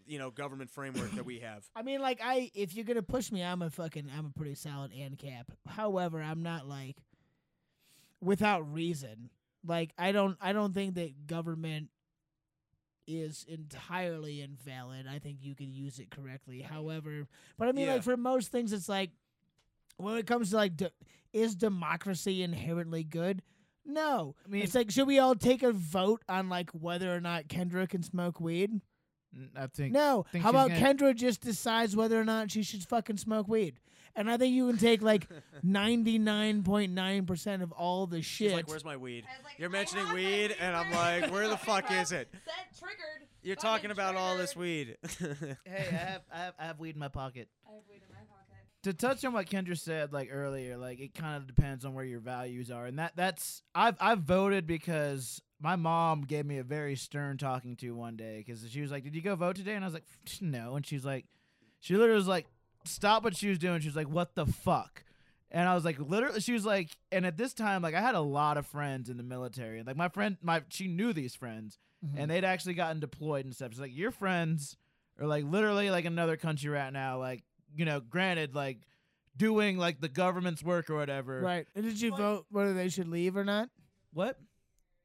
you 0.06 0.18
know, 0.20 0.30
government 0.30 0.70
framework 0.70 1.10
that 1.16 1.24
we 1.26 1.40
have. 1.40 1.68
I 1.76 1.82
mean, 1.82 2.00
like 2.00 2.20
I, 2.22 2.52
if 2.54 2.74
you're 2.74 2.84
gonna 2.84 3.02
push 3.02 3.32
me, 3.32 3.42
I'm 3.42 3.62
a 3.62 3.70
fucking, 3.70 4.08
I'm 4.16 4.26
a 4.26 4.38
pretty 4.38 4.54
solid 4.54 4.92
ANCAP. 4.92 5.46
However, 5.66 6.22
I'm 6.22 6.44
not 6.44 6.68
like 6.68 6.96
without 8.20 8.72
reason. 8.72 9.30
Like 9.66 9.92
I 9.98 10.12
don't, 10.12 10.36
I 10.40 10.52
don't 10.52 10.74
think 10.74 10.94
that 10.96 11.26
government 11.26 11.88
is 13.06 13.44
entirely 13.48 14.40
invalid. 14.40 15.06
I 15.08 15.18
think 15.18 15.38
you 15.40 15.54
can 15.54 15.72
use 15.72 15.98
it 15.98 16.10
correctly. 16.10 16.60
However, 16.60 17.26
but 17.58 17.68
I 17.68 17.72
mean, 17.72 17.86
Yeah. 17.86 17.94
like 17.94 18.02
for 18.04 18.16
most 18.16 18.52
things, 18.52 18.72
it's 18.72 18.88
like 18.88 19.10
when 19.96 20.16
it 20.18 20.26
comes 20.26 20.50
to 20.50 20.56
like, 20.56 20.76
de- 20.76 20.92
is 21.32 21.54
democracy 21.54 22.42
inherently 22.42 23.04
good? 23.04 23.42
No. 23.84 24.36
I 24.44 24.48
mean, 24.48 24.62
it's 24.62 24.74
like, 24.74 24.90
should 24.90 25.08
we 25.08 25.18
all 25.18 25.34
take 25.34 25.62
a 25.64 25.72
vote 25.72 26.22
on 26.28 26.48
like 26.48 26.70
whether 26.70 27.12
or 27.12 27.20
not 27.20 27.48
Kendra 27.48 27.88
can 27.88 28.02
smoke 28.02 28.40
weed? 28.40 28.80
N- 29.34 29.50
I 29.56 29.66
think 29.66 29.92
No. 29.92 30.24
think 30.32 30.44
How 30.44 30.50
about 30.50 30.68
gonna- 30.70 30.80
Kendra 30.80 31.14
just 31.14 31.40
decides 31.40 31.94
whether 31.96 32.20
or 32.20 32.24
not 32.24 32.50
she 32.50 32.62
should 32.62 32.82
fucking 32.84 33.16
smoke 33.18 33.48
weed? 33.48 33.78
And 34.14 34.30
I 34.30 34.36
think 34.36 34.54
you 34.54 34.66
can 34.68 34.76
take 34.78 35.00
like 35.00 35.26
99.9% 35.64 37.62
of 37.62 37.72
all 37.72 38.06
the 38.06 38.22
shit. 38.22 38.48
She's 38.48 38.52
like, 38.52 38.68
"Where's 38.68 38.84
my 38.84 38.96
weed?" 38.96 39.24
You're 39.58 39.70
mentioning 39.70 40.10
weed, 40.12 40.54
and 40.60 40.76
I'm 40.76 40.90
like, 40.92 41.30
"Where 41.32 41.48
the 41.48 41.56
fuck 41.56 41.90
is 41.90 42.12
it?" 42.12 42.28
Set 42.44 42.78
triggered. 42.78 43.28
You're 43.42 43.56
talking 43.56 43.90
about 43.90 44.14
all 44.16 44.36
this 44.36 44.54
weed. 44.54 44.96
hey, 45.18 45.56
I 45.66 45.78
have, 45.80 46.22
I 46.32 46.38
have 46.38 46.54
I 46.58 46.64
have 46.66 46.78
weed 46.78 46.94
in 46.94 46.98
my 47.00 47.08
pocket. 47.08 47.48
I 47.68 47.72
have 47.74 47.82
weed 47.88 48.02
in 48.06 48.14
my 48.14 48.20
pocket. 48.20 48.66
to 48.84 48.92
touch 48.92 49.24
on 49.24 49.32
what 49.32 49.46
Kendra 49.48 49.78
said 49.78 50.12
like 50.12 50.28
earlier, 50.30 50.76
like 50.76 51.00
it 51.00 51.14
kind 51.14 51.36
of 51.36 51.46
depends 51.46 51.84
on 51.84 51.94
where 51.94 52.04
your 52.04 52.20
values 52.20 52.70
are, 52.70 52.86
and 52.86 52.98
that 52.98 53.12
that's 53.16 53.62
I've 53.74 53.96
I've 54.00 54.20
voted 54.20 54.66
because 54.66 55.40
my 55.62 55.76
mom 55.76 56.22
gave 56.22 56.44
me 56.44 56.58
a 56.58 56.64
very 56.64 56.96
stern 56.96 57.38
talking 57.38 57.76
to 57.76 57.92
one 57.94 58.16
day 58.16 58.42
because 58.44 58.68
she 58.70 58.80
was 58.80 58.90
like, 58.90 59.04
"Did 59.04 59.14
you 59.14 59.22
go 59.22 59.36
vote 59.36 59.56
today?" 59.56 59.74
And 59.74 59.84
I 59.84 59.86
was 59.86 59.94
like, 59.94 60.04
"No," 60.40 60.76
and 60.76 60.84
she's 60.84 61.04
like, 61.04 61.26
she 61.80 61.94
literally 61.96 62.18
was 62.18 62.26
like, 62.28 62.46
"Stop 62.84 63.22
what 63.24 63.36
she 63.36 63.48
was 63.48 63.58
doing." 63.58 63.80
She 63.80 63.88
was 63.88 63.96
like, 63.96 64.08
"What 64.08 64.34
the 64.34 64.46
fuck?" 64.46 65.04
And 65.54 65.68
I 65.68 65.74
was 65.74 65.84
like, 65.84 65.98
literally, 66.00 66.40
she 66.40 66.54
was 66.54 66.64
like, 66.64 66.96
and 67.12 67.26
at 67.26 67.36
this 67.36 67.52
time, 67.52 67.82
like 67.82 67.94
I 67.94 68.00
had 68.00 68.14
a 68.14 68.20
lot 68.20 68.56
of 68.56 68.66
friends 68.66 69.10
in 69.10 69.18
the 69.18 69.22
military, 69.22 69.82
like 69.82 69.96
my 69.96 70.08
friend, 70.08 70.36
my 70.42 70.62
she 70.70 70.88
knew 70.88 71.12
these 71.12 71.34
friends, 71.34 71.78
Mhm. 72.04 72.14
and 72.16 72.30
they'd 72.30 72.44
actually 72.44 72.72
gotten 72.74 73.00
deployed 73.00 73.44
and 73.44 73.54
stuff. 73.54 73.70
She's 73.72 73.80
like, 73.80 73.94
your 73.94 74.10
friends 74.10 74.76
are 75.20 75.26
like 75.26 75.44
literally 75.44 75.90
like 75.90 76.06
another 76.06 76.36
country 76.38 76.70
right 76.70 76.92
now, 76.92 77.18
like 77.18 77.42
you 77.76 77.84
know, 77.84 78.00
granted, 78.00 78.54
like 78.54 78.78
doing 79.36 79.76
like 79.78 80.00
the 80.00 80.08
government's 80.08 80.62
work 80.62 80.88
or 80.90 80.96
whatever. 80.96 81.40
right. 81.40 81.66
And 81.74 81.84
did 81.84 82.00
you 82.00 82.10
Like- 82.10 82.18
vote 82.20 82.46
whether 82.50 82.72
they 82.74 82.88
should 82.88 83.08
leave 83.08 83.36
or 83.36 83.44
not? 83.44 83.68
What? 84.12 84.38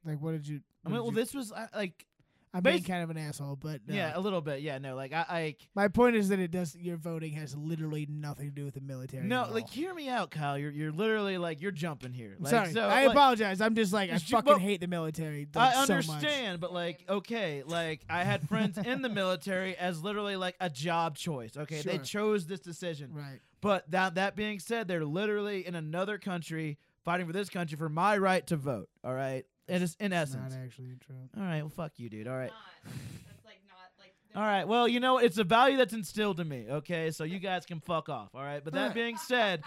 Like, 0.08 0.22
what 0.22 0.32
did 0.32 0.48
you? 0.48 0.62
I 0.86 0.90
mean, 0.90 0.98
well, 0.98 1.10
you- 1.10 1.16
this 1.16 1.34
was 1.34 1.52
uh, 1.52 1.68
like, 1.76 2.06
I'm 2.54 2.64
being 2.64 2.84
kind 2.84 3.04
of 3.04 3.10
an 3.10 3.18
asshole, 3.18 3.58
but 3.58 3.82
uh, 3.90 3.94
yeah, 3.94 4.14
a 4.16 4.20
little 4.20 4.42
bit, 4.42 4.62
yeah, 4.62 4.78
no, 4.78 4.96
like 4.96 5.12
I, 5.12 5.26
I 5.30 5.56
My 5.76 5.90
point 5.90 6.16
is 6.16 6.30
that 6.30 6.40
it 6.40 6.50
does. 6.50 6.76
Your 6.76 6.96
voting 6.98 7.34
has 7.34 7.56
literally 7.56 8.08
nothing 8.10 8.48
to 8.48 8.56
do 8.56 8.66
with 8.66 8.74
the 8.74 8.82
military. 8.82 9.28
no, 9.28 9.48
like 9.52 9.70
hear 9.70 9.94
me 9.94 10.08
out, 10.08 10.32
Kyle. 10.32 10.58
You're 10.58 10.72
you're 10.72 10.92
literally 10.92 11.38
like 11.38 11.62
you're 11.62 11.72
jumping 11.72 12.14
here. 12.14 12.36
Like, 12.40 12.50
sorry. 12.50 12.72
so, 12.72 12.82
I 12.82 13.06
like, 13.06 13.16
apologize. 13.16 13.60
I'm 13.60 13.76
just 13.76 13.92
like 13.92 14.10
I 14.10 14.18
fucking 14.18 14.50
well, 14.50 14.60
hate 14.60 14.80
the 14.80 14.88
military. 14.88 15.48
I 15.56 15.60
like, 15.60 15.74
so 15.74 15.80
much. 15.96 16.10
understand, 16.10 16.60
but 16.60 16.74
like, 16.74 17.04
okay, 17.08 17.64
like 17.66 18.02
I 18.10 18.24
had 18.24 18.48
friends 18.48 18.78
in 18.78 19.02
the 19.02 19.10
military 19.10 19.76
as 19.76 20.02
literally 20.02 20.38
like 20.38 20.56
a 20.62 20.70
job 20.70 21.18
choice. 21.18 21.58
Okay, 21.58 21.82
they 21.82 21.98
chose 21.98 22.48
this 22.48 22.62
decision. 22.62 23.12
Right. 23.14 23.40
But 23.60 23.92
that 23.92 24.16
that 24.16 24.36
being 24.36 24.60
said, 24.60 24.88
they're 24.88 25.06
literally 25.06 25.68
in 25.68 25.76
another 25.76 26.18
country 26.18 26.78
fighting 27.04 27.28
for 27.28 27.34
this 27.34 27.50
country 27.50 27.78
for 27.78 27.90
my 27.90 28.18
right 28.18 28.46
to 28.48 28.56
vote. 28.56 28.90
All 29.04 29.14
right, 29.14 29.46
it 29.68 29.82
is 29.82 29.96
in 30.00 30.14
essence. 30.14 30.54
not 30.54 30.60
actually 30.64 30.96
true. 31.06 31.16
All 31.38 31.44
right, 31.44 31.62
well, 31.62 31.70
fuck 31.70 31.94
you, 31.98 32.10
dude. 32.10 32.28
All 32.28 32.36
right. 32.38 32.52
Not. 32.52 32.94
That's 33.26 33.46
like 33.46 33.60
not 33.68 33.92
like. 34.00 34.14
All 34.36 34.42
right. 34.42 34.68
Well, 34.68 34.88
you 34.88 35.00
know, 35.00 35.18
it's 35.18 35.38
a 35.38 35.44
value 35.44 35.78
that's 35.78 35.94
instilled 35.94 36.40
in 36.40 36.48
me. 36.48 36.66
Okay, 36.70 37.12
so 37.12 37.24
you 37.24 37.40
guys 37.40 37.66
can 37.66 37.80
fuck 37.80 38.10
off. 38.10 38.30
All 38.34 38.44
right. 38.44 38.64
But 38.64 38.74
that 38.74 38.94
being 38.96 39.18
said, 39.18 39.64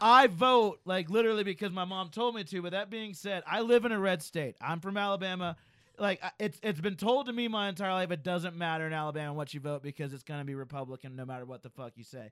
I 0.00 0.26
vote 0.26 0.80
like 0.84 1.10
literally 1.10 1.44
because 1.44 1.72
my 1.72 1.84
mom 1.84 2.08
told 2.10 2.34
me 2.34 2.44
to. 2.44 2.62
But 2.62 2.72
that 2.72 2.90
being 2.90 3.14
said, 3.14 3.42
I 3.46 3.60
live 3.60 3.84
in 3.84 3.92
a 3.92 3.98
red 3.98 4.22
state. 4.22 4.56
I'm 4.60 4.80
from 4.80 4.96
Alabama. 4.96 5.56
Like 5.98 6.22
it's 6.38 6.58
it's 6.62 6.80
been 6.80 6.96
told 6.96 7.26
to 7.26 7.32
me 7.32 7.48
my 7.48 7.68
entire 7.68 7.92
life 7.92 8.10
it 8.10 8.24
doesn't 8.24 8.56
matter 8.56 8.86
in 8.86 8.92
Alabama 8.92 9.34
what 9.34 9.52
you 9.52 9.60
vote 9.60 9.82
because 9.82 10.14
it's 10.14 10.22
gonna 10.22 10.44
be 10.44 10.54
Republican 10.54 11.16
no 11.16 11.26
matter 11.26 11.44
what 11.44 11.62
the 11.62 11.70
fuck 11.70 11.92
you 11.96 12.04
say. 12.04 12.30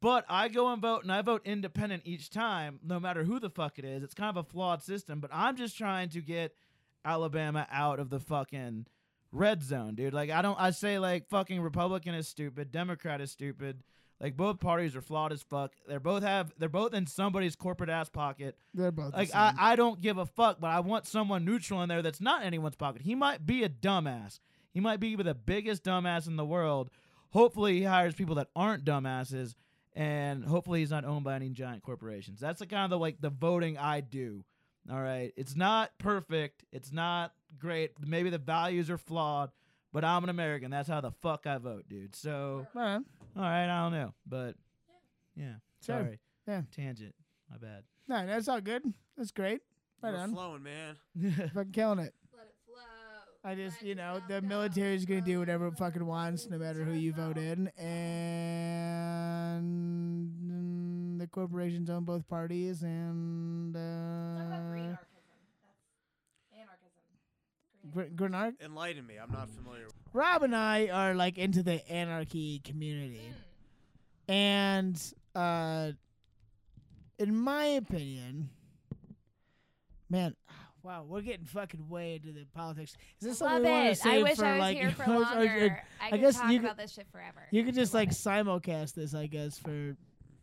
But 0.00 0.24
I 0.28 0.48
go 0.48 0.72
and 0.72 0.80
vote 0.80 1.02
and 1.02 1.10
I 1.10 1.22
vote 1.22 1.42
independent 1.44 2.02
each 2.04 2.30
time, 2.30 2.78
no 2.84 3.00
matter 3.00 3.24
who 3.24 3.40
the 3.40 3.50
fuck 3.50 3.78
it 3.78 3.84
is. 3.84 4.02
It's 4.02 4.14
kind 4.14 4.30
of 4.30 4.36
a 4.36 4.48
flawed 4.48 4.82
system, 4.82 5.20
but 5.20 5.30
I'm 5.32 5.56
just 5.56 5.76
trying 5.76 6.08
to 6.10 6.20
get 6.20 6.54
Alabama 7.04 7.66
out 7.70 7.98
of 7.98 8.10
the 8.10 8.20
fucking 8.20 8.86
red 9.32 9.62
zone, 9.62 9.94
dude. 9.96 10.14
Like 10.14 10.30
I 10.30 10.42
don't 10.42 10.58
I 10.58 10.70
say 10.70 10.98
like 10.98 11.28
fucking 11.28 11.60
Republican 11.60 12.14
is 12.14 12.28
stupid, 12.28 12.70
Democrat 12.70 13.20
is 13.20 13.32
stupid. 13.32 13.82
Like 14.20 14.36
both 14.36 14.58
parties 14.58 14.96
are 14.96 15.00
flawed 15.00 15.32
as 15.32 15.42
fuck. 15.42 15.72
They're 15.86 16.00
both 16.00 16.22
have 16.22 16.52
they're 16.58 16.68
both 16.68 16.94
in 16.94 17.06
somebody's 17.06 17.56
corporate 17.56 17.90
ass 17.90 18.08
pocket. 18.08 18.56
They're 18.74 18.92
both 18.92 19.14
Like. 19.14 19.34
I, 19.34 19.54
I 19.56 19.76
don't 19.76 20.00
give 20.00 20.18
a 20.18 20.26
fuck, 20.26 20.60
but 20.60 20.68
I 20.68 20.80
want 20.80 21.06
someone 21.06 21.44
neutral 21.44 21.82
in 21.82 21.88
there 21.88 22.02
that's 22.02 22.20
not 22.20 22.44
anyone's 22.44 22.76
pocket. 22.76 23.02
He 23.02 23.14
might 23.14 23.46
be 23.46 23.62
a 23.64 23.68
dumbass. 23.68 24.40
He 24.72 24.80
might 24.80 25.00
be 25.00 25.16
the 25.16 25.34
biggest 25.34 25.84
dumbass 25.84 26.26
in 26.26 26.36
the 26.36 26.44
world. 26.44 26.90
Hopefully 27.30 27.78
he 27.78 27.84
hires 27.84 28.14
people 28.14 28.34
that 28.36 28.48
aren't 28.56 28.84
dumbasses 28.84 29.54
and 29.98 30.44
hopefully 30.44 30.78
he's 30.78 30.92
not 30.92 31.04
owned 31.04 31.24
by 31.24 31.34
any 31.34 31.48
giant 31.50 31.82
corporations. 31.82 32.38
That's 32.38 32.60
the 32.60 32.66
kind 32.66 32.84
of 32.84 32.90
the 32.90 32.98
like 32.98 33.20
the 33.20 33.30
voting 33.30 33.76
I 33.76 34.00
do. 34.00 34.44
All 34.90 35.02
right. 35.02 35.32
It's 35.36 35.56
not 35.56 35.90
perfect. 35.98 36.64
It's 36.72 36.92
not 36.92 37.32
great. 37.58 37.90
Maybe 38.00 38.30
the 38.30 38.38
values 38.38 38.90
are 38.90 38.96
flawed, 38.96 39.50
but 39.92 40.04
I'm 40.04 40.22
an 40.22 40.30
American. 40.30 40.70
That's 40.70 40.88
how 40.88 41.00
the 41.00 41.10
fuck 41.20 41.46
I 41.46 41.58
vote, 41.58 41.86
dude. 41.88 42.14
So 42.14 42.64
All 42.76 42.80
right. 42.80 43.00
all 43.36 43.42
right, 43.42 43.64
I 43.68 43.82
don't 43.82 43.92
know. 43.92 44.14
But 44.24 44.54
yeah. 45.36 45.54
Sure. 45.84 46.00
Sorry. 46.00 46.18
Yeah. 46.46 46.62
Tangent. 46.74 47.14
My 47.50 47.56
bad. 47.58 47.82
No, 48.06 48.24
that's 48.26 48.46
all 48.48 48.60
good. 48.60 48.82
That's 49.16 49.32
great. 49.32 49.60
Right 50.00 50.14
We're 50.14 50.20
on. 50.20 50.32
flowing, 50.32 50.62
man. 50.62 50.94
Fucking 51.54 51.72
killing 51.72 51.98
it. 51.98 52.14
Let 52.32 52.46
it 52.46 52.54
flow. 52.64 52.76
I 53.44 53.54
just, 53.56 53.82
Let 53.82 53.88
you 53.88 53.94
know, 53.96 54.20
the 54.28 54.40
military 54.42 54.94
is 54.94 55.04
going 55.04 55.20
to 55.20 55.26
do 55.26 55.40
whatever 55.40 55.66
it 55.66 55.76
fucking 55.76 56.06
wants, 56.06 56.48
no 56.48 56.56
matter 56.58 56.84
who 56.84 56.92
you 56.92 57.12
vote 57.12 57.36
in. 57.36 57.66
And 57.78 59.87
the 61.28 61.34
corporations 61.34 61.90
own 61.90 62.04
both 62.04 62.26
parties. 62.28 62.82
And 62.82 63.74
uh, 63.76 63.78
anarchism. 63.78 64.98
Anarchism. 66.54 67.90
Gr- 67.92 68.14
Grenard, 68.14 68.54
Enlighten 68.64 69.06
me. 69.06 69.14
I'm 69.22 69.30
not 69.32 69.48
familiar. 69.50 69.86
Rob 70.12 70.42
and 70.42 70.56
I 70.56 70.88
are 70.88 71.14
like 71.14 71.38
into 71.38 71.62
the 71.62 71.86
anarchy 71.90 72.60
community. 72.64 73.20
And 74.28 75.00
uh 75.34 75.92
in 77.18 77.34
my 77.36 77.64
opinion, 77.64 78.50
man, 80.08 80.34
wow, 80.82 81.04
we're 81.06 81.20
getting 81.22 81.44
fucking 81.46 81.88
way 81.88 82.14
into 82.16 82.32
the 82.32 82.46
politics. 82.54 82.94
Is 83.20 83.28
this 83.28 83.38
something 83.38 83.62
Love 83.62 83.64
we 83.64 83.70
want 83.70 83.84
to 83.86 83.90
it. 83.92 83.98
save 83.98 84.12
I 84.12 84.22
wish 84.22 84.36
for 84.38 84.44
I 84.44 84.52
was 84.52 84.60
like 84.60 84.76
here 84.76 84.90
for 84.90 85.02
or- 85.04 85.06
or- 85.06 85.16
or- 85.16 85.20
longer. 85.22 85.82
I, 86.00 86.08
I 86.12 86.16
guess 86.18 86.36
talk 86.38 86.50
you 86.50 86.58
could- 86.60 86.64
about 86.66 86.76
this 86.78 86.92
shit 86.92 87.06
forever. 87.10 87.42
you 87.50 87.64
could 87.64 87.74
just 87.74 87.92
like 87.94 88.10
it. 88.10 88.14
simulcast 88.14 88.94
this, 88.94 89.14
I 89.14 89.26
guess, 89.26 89.58
for 89.58 89.96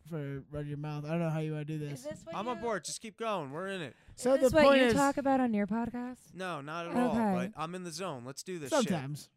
for 0.10 0.44
run 0.52 0.68
your 0.68 0.78
mouth. 0.78 1.06
I 1.06 1.10
don't 1.10 1.20
know 1.20 1.30
how 1.30 1.40
you 1.40 1.54
want 1.54 1.68
to 1.68 1.78
do 1.78 1.84
Is 1.86 2.04
this. 2.04 2.04
this 2.04 2.26
what 2.26 2.36
I'm 2.36 2.46
you, 2.46 2.52
on 2.52 2.60
board. 2.60 2.86
Just 2.86 3.02
keep 3.02 3.18
going. 3.18 3.52
We're 3.52 3.68
in 3.68 3.82
it. 3.82 3.96
So 4.16 4.38
this 4.38 4.52
the 4.52 4.56
what 4.56 4.66
point 4.66 4.82
you 4.82 4.88
is, 4.88 4.94
talk 4.94 5.18
about 5.18 5.40
on 5.40 5.54
your 5.54 5.68
podcast? 5.68 6.34
No, 6.34 6.62
not 6.62 6.88
at 6.88 6.96
all. 6.96 7.10
Okay. 7.12 7.52
But 7.54 7.62
I'm 7.62 7.76
in 7.76 7.84
the 7.84 7.92
zone. 7.92 8.24
Let's 8.26 8.44
do 8.44 8.60
this. 8.60 8.70
shit. 8.70 8.88
sometimes 8.88 9.30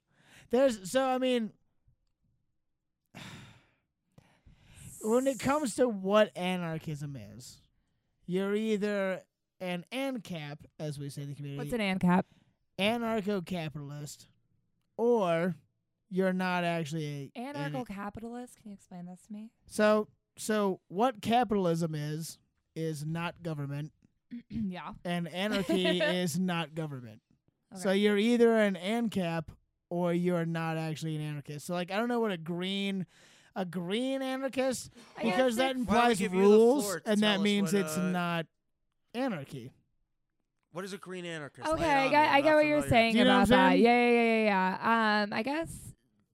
there's 0.50 0.90
so 0.90 1.04
I 1.04 1.18
mean, 1.18 1.52
when 5.02 5.26
it 5.26 5.38
comes 5.38 5.74
to 5.76 5.88
what 5.88 6.36
anarchism 6.36 7.16
is, 7.36 7.60
you're 8.26 8.54
either 8.54 9.22
an 9.60 9.84
ANCAP, 9.92 10.58
as 10.78 10.98
we 10.98 11.08
say 11.08 11.22
in 11.22 11.30
the 11.30 11.34
community. 11.34 11.58
What's 11.58 11.72
an 11.72 11.98
ANCAP? 11.98 12.24
anarcho-capitalist, 12.78 14.28
or 14.96 15.56
you're 16.10 16.32
not 16.32 16.64
actually 16.64 17.32
a 17.34 17.40
Anarcho-capitalist. 17.40 18.56
Can 18.60 18.70
you 18.70 18.74
explain 18.74 19.06
this 19.06 19.20
to 19.26 19.32
me? 19.32 19.50
So 19.66 20.08
so 20.38 20.80
what 20.88 21.20
capitalism 21.20 21.94
is 21.94 22.38
is 22.74 23.04
not 23.04 23.42
government, 23.42 23.92
yeah. 24.48 24.92
and 25.04 25.28
anarchy 25.28 26.00
is 26.00 26.38
not 26.38 26.74
government. 26.74 27.20
So 27.76 27.92
you're 27.92 28.16
either 28.16 28.56
an 28.56 28.76
ANCAP 28.76 29.44
or 29.90 30.14
you're 30.14 30.46
not 30.46 30.78
actually 30.78 31.16
an 31.16 31.22
anarchist. 31.22 31.66
So 31.66 31.74
like 31.74 31.90
I 31.90 31.96
don't 31.96 32.08
know 32.08 32.20
what 32.20 32.32
a 32.32 32.38
green 32.38 33.04
a 33.54 33.64
green 33.64 34.22
anarchist 34.22 34.90
because 35.22 35.56
that 35.56 35.72
it's- 35.72 35.86
Why 35.86 35.94
don't 35.94 36.06
we 36.06 36.12
implies 36.12 36.18
give 36.18 36.32
you 36.34 36.42
the 36.42 36.48
rules 36.48 36.98
and 37.04 37.20
that 37.22 37.40
means 37.40 37.72
what, 37.72 37.82
it's 37.82 37.98
uh, 37.98 38.10
not 38.10 38.46
anarchy. 39.14 39.72
What 40.72 40.84
is 40.84 40.92
a 40.92 40.98
green 40.98 41.24
anarchist? 41.24 41.66
Lay 41.66 41.72
it 41.72 41.76
Okay, 41.76 41.90
I 41.90 42.08
get, 42.08 42.30
I'm 42.30 42.42
get 42.42 42.54
what 42.54 42.66
you're 42.66 42.88
saying 42.88 43.16
you 43.16 43.22
about 43.22 43.42
I'm 43.42 43.48
that. 43.48 43.70
saying? 43.72 43.82
Yeah, 43.84 44.08
yeah, 44.08 44.10
yeah, 44.10 44.22
yeah, 44.22 44.44
yeah. 44.80 45.22
Um, 45.22 45.32
I 45.32 45.42
guess 45.42 45.70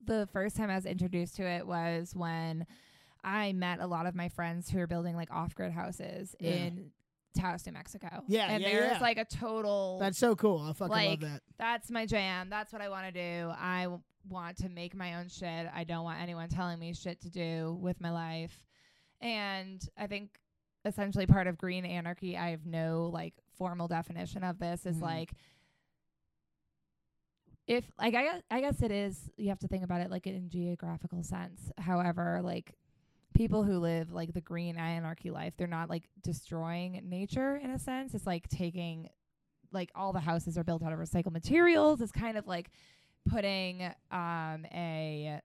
the 0.05 0.29
first 0.33 0.57
time 0.57 0.71
I 0.71 0.75
was 0.75 0.87
introduced 0.87 1.37
to 1.37 1.45
it 1.45 1.67
was 1.67 2.15
when 2.15 2.67
I 3.25 3.53
met 3.53 3.81
a 3.81 3.87
lot 3.87 4.07
of 4.07 4.15
my 4.15 4.29
friends 4.29 4.69
who 4.71 4.79
are 4.81 4.87
building 4.87 5.17
like 5.17 5.31
off-grid 5.31 5.73
houses 5.73 6.35
Yeah. 6.41 6.51
in 6.51 6.91
Taos, 7.37 7.67
New 7.67 7.73
Mexico. 7.73 8.23
Yeah, 8.29 8.47
and 8.51 8.63
yeah, 8.63 8.71
there's 8.71 8.93
yeah. 8.93 9.01
like 9.01 9.19
a 9.19 9.25
total. 9.25 9.99
That's 9.99 10.19
so 10.19 10.37
cool. 10.37 10.61
I 10.61 10.73
fucking 10.73 10.89
Like, 10.93 11.09
love 11.09 11.21
that. 11.21 11.43
that's 11.59 11.91
my 11.91 12.07
jam. 12.07 12.49
That's 12.51 12.73
what 12.73 12.81
I 12.83 12.89
want 12.89 13.07
to 13.07 13.13
do. 13.13 13.51
I 13.59 13.85
w- 13.85 14.03
want 14.29 14.59
to 14.59 14.69
make 14.69 14.95
my 14.95 15.15
own 15.17 15.29
shit. 15.29 15.67
I 15.75 15.83
don't 15.85 16.05
want 16.05 16.21
anyone 16.21 16.49
telling 16.49 16.79
me 16.79 16.95
shit 16.95 17.21
to 17.23 17.31
do 17.31 17.77
with 17.81 18.01
my 18.01 18.11
life. 18.13 18.65
And 19.21 19.83
I 19.97 20.07
think 20.07 20.39
essentially 20.85 21.27
part 21.27 21.47
of 21.47 21.59
green 21.59 21.85
anarchy, 21.85 22.37
I 22.37 22.51
have 22.51 22.67
no 22.67 23.11
like 23.13 23.35
formal 23.59 23.89
definition 23.89 24.45
of 24.45 24.59
this 24.59 24.87
is 24.87 24.99
Mhm. 24.99 25.03
like 25.03 25.33
if 27.67 27.85
like 27.99 28.15
I 28.15 28.23
guess, 28.25 28.43
I 28.51 28.61
guess 28.61 28.83
it 28.83 28.91
is 28.91 29.31
you 29.37 29.49
have 29.49 29.59
to 29.61 29.69
think 29.69 29.83
about 29.85 30.03
it 30.03 30.11
like 30.11 30.27
in 30.27 30.49
geographical 30.51 31.23
sense. 31.23 31.73
However, 31.79 32.41
like 32.43 32.75
people 33.35 33.63
who 33.65 33.79
live 33.79 34.13
like 34.13 34.33
the 34.33 34.41
green 34.41 34.77
anarchy 34.77 35.31
life, 35.31 35.55
they're 35.57 35.67
not 35.67 35.91
like 35.91 36.05
destroying 36.23 37.01
nature 37.05 37.57
in 37.57 37.71
a 37.71 37.79
sense. 37.79 38.15
It's 38.15 38.27
like 38.27 38.49
taking 38.49 39.09
like 39.73 39.91
all 39.95 40.13
the 40.13 40.21
houses 40.21 40.57
are 40.57 40.65
built 40.65 40.83
out 40.83 40.93
of 40.93 40.99
recycled 40.99 41.33
materials. 41.33 42.01
It's 42.01 42.13
kind 42.13 42.39
of 42.39 42.47
like 42.47 42.71
putting 43.29 43.83
um 44.11 44.65
a 44.73 45.41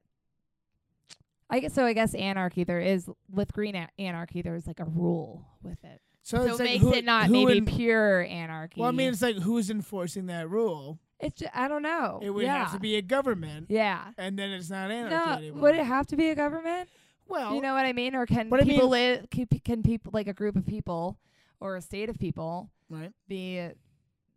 I 1.50 1.60
guess 1.62 1.74
so. 1.74 1.84
I 1.84 1.94
guess 1.94 2.14
anarchy. 2.14 2.64
There 2.64 2.80
is 2.80 3.10
with 3.32 3.52
green 3.54 3.76
a- 3.76 3.90
anarchy. 3.98 4.42
There's 4.44 4.68
like 4.68 4.80
a 4.80 4.86
rule 4.86 5.48
with 5.64 5.84
it, 5.84 6.00
So, 6.22 6.38
so, 6.38 6.44
it 6.44 6.52
like 6.52 6.60
makes 6.60 6.84
who- 6.84 6.94
it 6.94 7.06
not 7.06 7.30
maybe 7.32 7.58
en- 7.58 7.66
pure 7.66 8.22
anarchy. 8.22 8.82
Well, 8.82 8.90
I 8.90 8.92
mean, 8.92 9.10
it's 9.12 9.22
like 9.24 9.38
who's 9.38 9.70
enforcing 9.72 10.28
that 10.28 10.48
rule? 10.50 11.00
it's 11.20 11.40
ju- 11.40 11.48
I 11.54 11.68
don't 11.68 11.82
know. 11.82 12.20
It 12.22 12.30
would 12.30 12.44
yeah. 12.46 12.60
have 12.64 12.72
to 12.74 12.80
be 12.80 12.96
a 12.98 13.02
government, 13.02 13.66
Yeah. 13.70 14.12
and 14.18 14.38
then 14.40 14.52
it's 14.52 14.70
not 14.70 14.90
anarchy 14.92 15.16
No, 15.30 15.34
anymore. 15.38 15.62
would 15.64 15.76
it 15.76 15.86
have 15.86 16.06
to 16.08 16.16
be 16.16 16.30
a 16.30 16.36
government? 16.36 16.88
Well, 17.30 17.54
you 17.56 17.62
know 17.62 17.74
what 17.74 17.86
I 17.86 17.94
mean? 17.94 18.16
Or 18.16 18.26
can 18.26 18.50
but 18.50 18.60
I 18.62 18.64
people 18.64 18.90
mean- 18.90 19.22
live? 19.30 19.30
Can, 19.64 19.84
people 19.84 20.12
like 20.14 20.28
a 20.28 20.34
group 20.34 20.56
of 20.56 20.66
people 20.66 21.18
or 21.60 21.76
a 21.76 21.82
state 21.82 22.10
of 22.10 22.18
people 22.20 22.70
right? 22.90 23.12
be, 23.28 23.68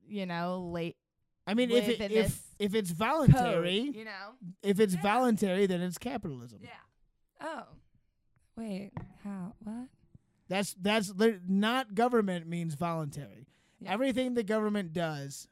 you 0.09 0.26
know, 0.26 0.68
late 0.72 0.97
I 1.47 1.55
mean, 1.55 1.70
if 1.72 1.88
it, 1.88 2.12
if 2.12 2.40
if 2.61 2.74
it's 2.74 2.90
code? 2.90 2.99
voluntary, 2.99 3.80
You 3.95 4.05
know? 4.05 4.34
if 4.62 4.78
it's 4.78 4.95
Yeah. 4.95 5.03
voluntary, 5.03 5.66
then 5.66 5.80
it's 5.80 5.99
capitalism. 5.99 6.61
Yeah. 6.62 6.68
Oh, 7.40 7.64
wait. 8.57 8.93
How? 9.24 9.55
What? 9.64 9.88
That's 10.49 10.74
that's 10.74 11.12
not 11.49 11.95
government 11.95 12.47
means 12.47 12.74
voluntary. 12.74 13.49
Yeah. 13.80 13.93
Everything 13.93 14.34
the 14.34 14.45
government 14.45 14.93
does 14.93 15.49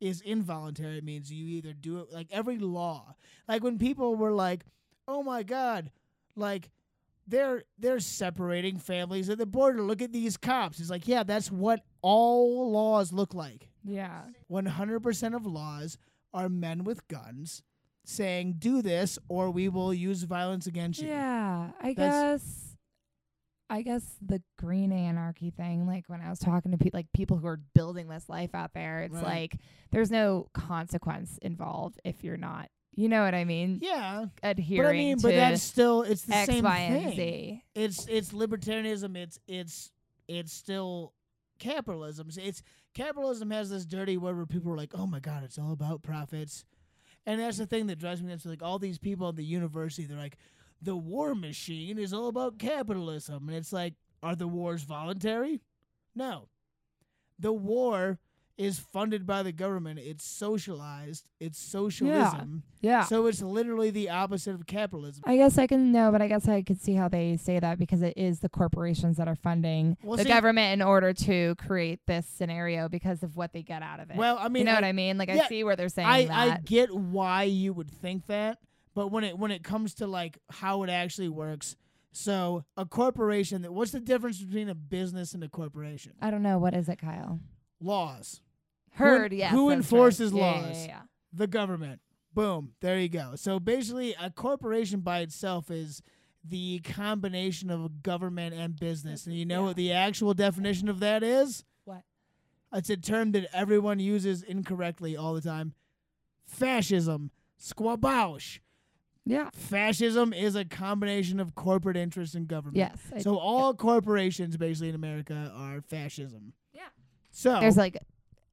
is 0.00 0.20
involuntary. 0.22 0.98
It 0.98 1.04
means 1.04 1.30
you 1.32 1.46
either 1.56 1.72
do 1.74 1.98
it 1.98 2.12
like 2.12 2.28
every 2.30 2.58
law. 2.58 3.14
Like 3.48 3.62
when 3.62 3.78
people 3.78 4.16
were 4.16 4.32
like, 4.32 4.64
"Oh 5.06 5.22
my 5.22 5.42
god, 5.42 5.90
like 6.36 6.70
they're 7.26 7.62
they're 7.78 8.00
separating 8.00 8.78
families 8.78 9.28
at 9.30 9.38
the 9.38 9.46
border. 9.46 9.82
Look 9.82 10.02
at 10.02 10.12
these 10.12 10.36
cops." 10.36 10.80
It's 10.80 10.90
like, 10.90 11.08
"Yeah, 11.08 11.22
that's 11.22 11.50
what 11.50 11.82
all 12.02 12.70
laws 12.70 13.12
look 13.12 13.34
like." 13.34 13.68
Yeah. 13.84 14.22
100% 14.50 15.34
of 15.34 15.46
laws 15.46 15.98
are 16.32 16.48
men 16.48 16.84
with 16.84 17.06
guns 17.08 17.62
saying, 18.04 18.54
"Do 18.58 18.82
this 18.82 19.18
or 19.28 19.50
we 19.50 19.68
will 19.68 19.92
use 19.94 20.22
violence 20.24 20.66
against 20.66 21.00
you." 21.00 21.08
Yeah, 21.08 21.70
I 21.80 21.94
That's- 21.94 22.42
guess. 22.42 22.70
I 23.70 23.80
guess 23.80 24.16
the 24.20 24.42
green 24.58 24.92
anarchy 24.92 25.50
thing, 25.50 25.86
like 25.86 26.04
when 26.08 26.20
I 26.20 26.28
was 26.28 26.38
talking 26.38 26.70
to 26.72 26.78
people, 26.78 26.98
like 26.98 27.10
people 27.14 27.38
who 27.38 27.46
are 27.46 27.60
building 27.74 28.08
this 28.08 28.28
life 28.28 28.54
out 28.54 28.74
there, 28.74 29.00
it's 29.00 29.14
Right. 29.14 29.24
like 29.24 29.56
there's 29.90 30.10
no 30.10 30.48
consequence 30.52 31.38
involved 31.38 31.98
if 32.04 32.22
you're 32.22 32.36
not, 32.36 32.68
you 32.96 33.08
know 33.08 33.22
what 33.24 33.34
I 33.34 33.44
mean? 33.44 33.78
Yeah. 33.82 34.26
Adhering 34.42 34.82
But 34.82 34.88
I 34.88 34.92
mean, 34.92 35.16
to 35.18 35.22
but 35.22 35.34
that's 35.34 35.62
still 35.62 36.02
it's 36.02 36.22
the 36.22 36.34
X, 36.34 36.46
same 36.46 36.64
Y, 36.64 36.88
thing. 36.88 37.04
and 37.04 37.14
Z. 37.14 37.64
It's 37.74 38.06
it's 38.06 38.30
libertarianism. 38.32 39.16
It's 39.16 39.38
it's 39.46 39.90
it's 40.28 40.52
still 40.52 41.12
capitalism. 41.58 42.28
It's 42.36 42.62
capitalism 42.94 43.50
has 43.50 43.70
this 43.70 43.84
dirty 43.84 44.16
word 44.16 44.36
where 44.36 44.46
people 44.46 44.72
are 44.72 44.76
like, 44.76 44.92
"Oh 44.94 45.06
my 45.06 45.20
god, 45.20 45.42
it's 45.44 45.58
all 45.58 45.72
about 45.72 46.02
profits," 46.02 46.64
and 47.26 47.40
that's 47.40 47.58
the 47.58 47.66
thing 47.66 47.86
that 47.88 47.98
drives 47.98 48.22
me 48.22 48.28
nuts. 48.30 48.44
Like 48.46 48.62
all 48.62 48.78
these 48.78 48.98
people 48.98 49.28
at 49.28 49.36
the 49.36 49.44
university, 49.44 50.06
they're 50.06 50.16
like, 50.18 50.36
"The 50.82 50.96
war 50.96 51.34
machine 51.34 51.98
is 51.98 52.12
all 52.12 52.28
about 52.28 52.58
capitalism," 52.58 53.48
and 53.48 53.56
it's 53.56 53.72
like, 53.72 53.94
are 54.22 54.34
the 54.36 54.48
wars 54.48 54.82
voluntary? 54.82 55.60
No, 56.14 56.48
the 57.38 57.52
war 57.52 58.18
is 58.56 58.78
funded 58.78 59.26
by 59.26 59.42
the 59.42 59.52
government. 59.52 59.98
It's 59.98 60.24
socialized. 60.24 61.28
It's 61.40 61.58
socialism. 61.58 62.62
Yeah. 62.80 62.90
yeah. 62.90 63.04
So 63.04 63.26
it's 63.26 63.42
literally 63.42 63.90
the 63.90 64.10
opposite 64.10 64.54
of 64.54 64.66
capitalism. 64.66 65.24
I 65.26 65.36
guess 65.36 65.58
I 65.58 65.66
can 65.66 65.90
know, 65.90 66.12
but 66.12 66.22
I 66.22 66.28
guess 66.28 66.48
I 66.48 66.62
could 66.62 66.80
see 66.80 66.94
how 66.94 67.08
they 67.08 67.36
say 67.36 67.58
that 67.58 67.78
because 67.78 68.02
it 68.02 68.14
is 68.16 68.40
the 68.40 68.48
corporations 68.48 69.16
that 69.16 69.26
are 69.26 69.34
funding 69.34 69.96
Well, 70.02 70.16
the 70.16 70.22
see- 70.22 70.28
government 70.28 70.80
in 70.80 70.86
order 70.86 71.12
to 71.12 71.54
create 71.56 72.00
this 72.06 72.26
scenario 72.26 72.88
because 72.88 73.22
of 73.22 73.36
what 73.36 73.52
they 73.52 73.62
get 73.62 73.82
out 73.82 74.00
of 74.00 74.10
it. 74.10 74.16
Well, 74.16 74.38
I 74.38 74.48
mean, 74.48 74.60
you 74.60 74.64
know 74.66 74.72
I, 74.72 74.76
what 74.76 74.84
I 74.84 74.92
mean? 74.92 75.18
Like 75.18 75.28
yeah, 75.28 75.42
I 75.44 75.48
see 75.48 75.64
where 75.64 75.76
they're 75.76 75.88
saying 75.88 76.08
I, 76.08 76.24
that. 76.26 76.58
I 76.58 76.60
get 76.64 76.94
why 76.94 77.44
you 77.44 77.72
would 77.72 77.90
think 77.90 78.26
that, 78.26 78.58
but 78.94 79.08
when 79.08 79.24
it 79.24 79.36
when 79.38 79.50
it 79.50 79.64
comes 79.64 79.94
to 79.94 80.06
like 80.06 80.38
how 80.50 80.84
it 80.84 80.90
actually 80.90 81.28
works, 81.28 81.76
so 82.12 82.64
a 82.76 82.86
corporation. 82.86 83.62
that 83.62 83.72
What's 83.72 83.90
the 83.90 84.00
difference 84.00 84.40
between 84.40 84.68
a 84.68 84.74
business 84.74 85.34
and 85.34 85.42
a 85.42 85.48
corporation? 85.48 86.12
I 86.22 86.30
don't 86.30 86.42
know 86.42 86.58
what 86.58 86.74
is 86.74 86.88
it, 86.88 86.98
Kyle. 87.00 87.40
Laws. 87.84 88.40
Heard, 88.92 89.32
who 89.32 89.38
yes. 89.38 89.50
who 89.52 89.68
that's 89.70 89.76
right. 89.76 89.76
enforces 89.98 90.32
Yeah, 90.32 90.38
yeah, 90.38 90.60
laws? 90.66 90.76
Yeah, 90.82 90.86
yeah. 90.86 91.00
The 91.32 91.46
government. 91.46 92.00
Boom. 92.32 92.72
There 92.80 92.98
you 92.98 93.08
go. 93.08 93.32
So 93.36 93.58
basically, 93.60 94.14
a 94.20 94.30
corporation 94.30 95.00
by 95.00 95.20
itself 95.20 95.70
is 95.70 96.02
the 96.44 96.80
combination 96.80 97.70
of 97.70 98.02
government 98.02 98.54
and 98.54 98.78
business. 98.78 99.26
And 99.26 99.34
you 99.36 99.44
know 99.46 99.60
Yeah. 99.62 99.66
what 99.68 99.76
the 99.76 99.92
actual 99.92 100.34
definition 100.34 100.88
of 100.88 101.00
that 101.00 101.22
is? 101.22 101.64
What? 101.84 102.02
It's 102.72 102.90
a 102.90 102.96
term 102.96 103.32
that 103.32 103.48
everyone 103.54 103.98
uses 103.98 104.42
incorrectly 104.42 105.16
all 105.16 105.34
the 105.34 105.40
time. 105.40 105.74
Fascism. 106.46 107.30
Squabauch. 107.60 108.60
Yeah. 109.24 109.48
Fascism 109.54 110.32
is 110.34 110.54
a 110.54 110.64
combination 110.64 111.40
of 111.40 111.54
corporate 111.54 111.96
interest 111.96 112.34
and 112.34 112.46
government. 112.46 112.76
Yes. 112.76 112.98
I- 113.12 113.20
So 113.20 113.38
all 113.38 113.72
corporations 113.74 114.56
basically 114.56 114.90
in 114.90 114.94
America 114.94 115.50
are 115.54 115.80
fascism. 115.80 116.52
So 117.34 117.60
there's 117.60 117.76
like 117.76 117.98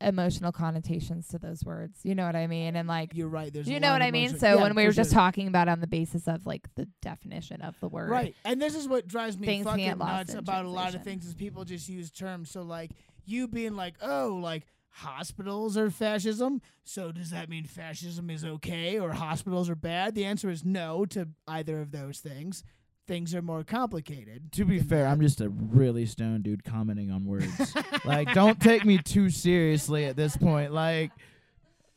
emotional 0.01 0.51
connotations 0.51 1.27
to 1.29 1.39
those 1.39 1.63
words. 1.63 1.99
You 2.03 2.15
know 2.15 2.25
what 2.25 2.35
I 2.35 2.47
mean? 2.47 2.75
And 2.75 2.87
like, 2.87 3.11
you're 3.13 3.27
right. 3.27 3.53
There's 3.53 3.67
you 3.67 3.79
know 3.79 3.91
what 3.91 4.01
I 4.01 4.11
mean? 4.11 4.37
So 4.37 4.55
Yeah, 4.55 4.61
when 4.61 4.75
we 4.75 4.85
were 4.85 4.91
just 4.91 5.11
sure. 5.11 5.19
talking 5.19 5.47
about 5.47 5.67
on 5.67 5.79
the 5.79 5.87
basis 5.87 6.27
of 6.27 6.45
like 6.45 6.67
the 6.75 6.87
definition 7.01 7.61
of 7.61 7.79
the 7.79 7.87
word. 7.87 8.09
Right. 8.09 8.35
And 8.43 8.61
this 8.61 8.75
is 8.75 8.87
what 8.87 9.07
drives 9.07 9.37
me 9.37 9.45
Things 9.45 9.65
fucking 9.65 9.97
nuts 9.97 10.33
about 10.33 10.65
a 10.65 10.69
lot 10.69 10.95
of 10.95 11.03
things 11.03 11.25
is 11.25 11.35
people 11.35 11.63
just 11.63 11.87
use 11.87 12.11
terms. 12.11 12.49
So 12.49 12.63
like 12.63 12.91
you 13.25 13.47
being 13.47 13.75
like, 13.75 13.95
oh, 14.01 14.39
like 14.41 14.65
hospitals 14.89 15.77
are 15.77 15.89
fascism. 15.89 16.61
So 16.83 17.11
does 17.11 17.29
that 17.29 17.49
mean 17.49 17.65
fascism 17.65 18.29
is 18.29 18.43
okay 18.43 18.99
or 18.99 19.13
hospitals 19.13 19.69
are 19.69 19.75
bad? 19.75 20.15
The 20.15 20.25
answer 20.25 20.49
is 20.49 20.65
no 20.65 21.05
to 21.07 21.29
either 21.47 21.79
of 21.79 21.91
those 21.91 22.19
things. 22.19 22.63
Things 23.07 23.33
are 23.35 23.41
more 23.41 23.63
complicated. 23.63 24.51
To 24.53 24.65
be 24.65 24.79
fair, 24.79 25.03
that. 25.03 25.11
I'm 25.11 25.21
just 25.21 25.41
a 25.41 25.49
really 25.49 26.05
stoned 26.05 26.43
dude 26.43 26.63
commenting 26.63 27.11
on 27.11 27.25
words. 27.25 27.75
like, 28.05 28.33
don't 28.33 28.59
take 28.59 28.85
me 28.85 28.99
too 28.99 29.29
seriously 29.29 30.05
at 30.05 30.15
this 30.15 30.37
point. 30.37 30.71
Like, 30.71 31.11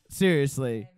seriously. 0.09 0.89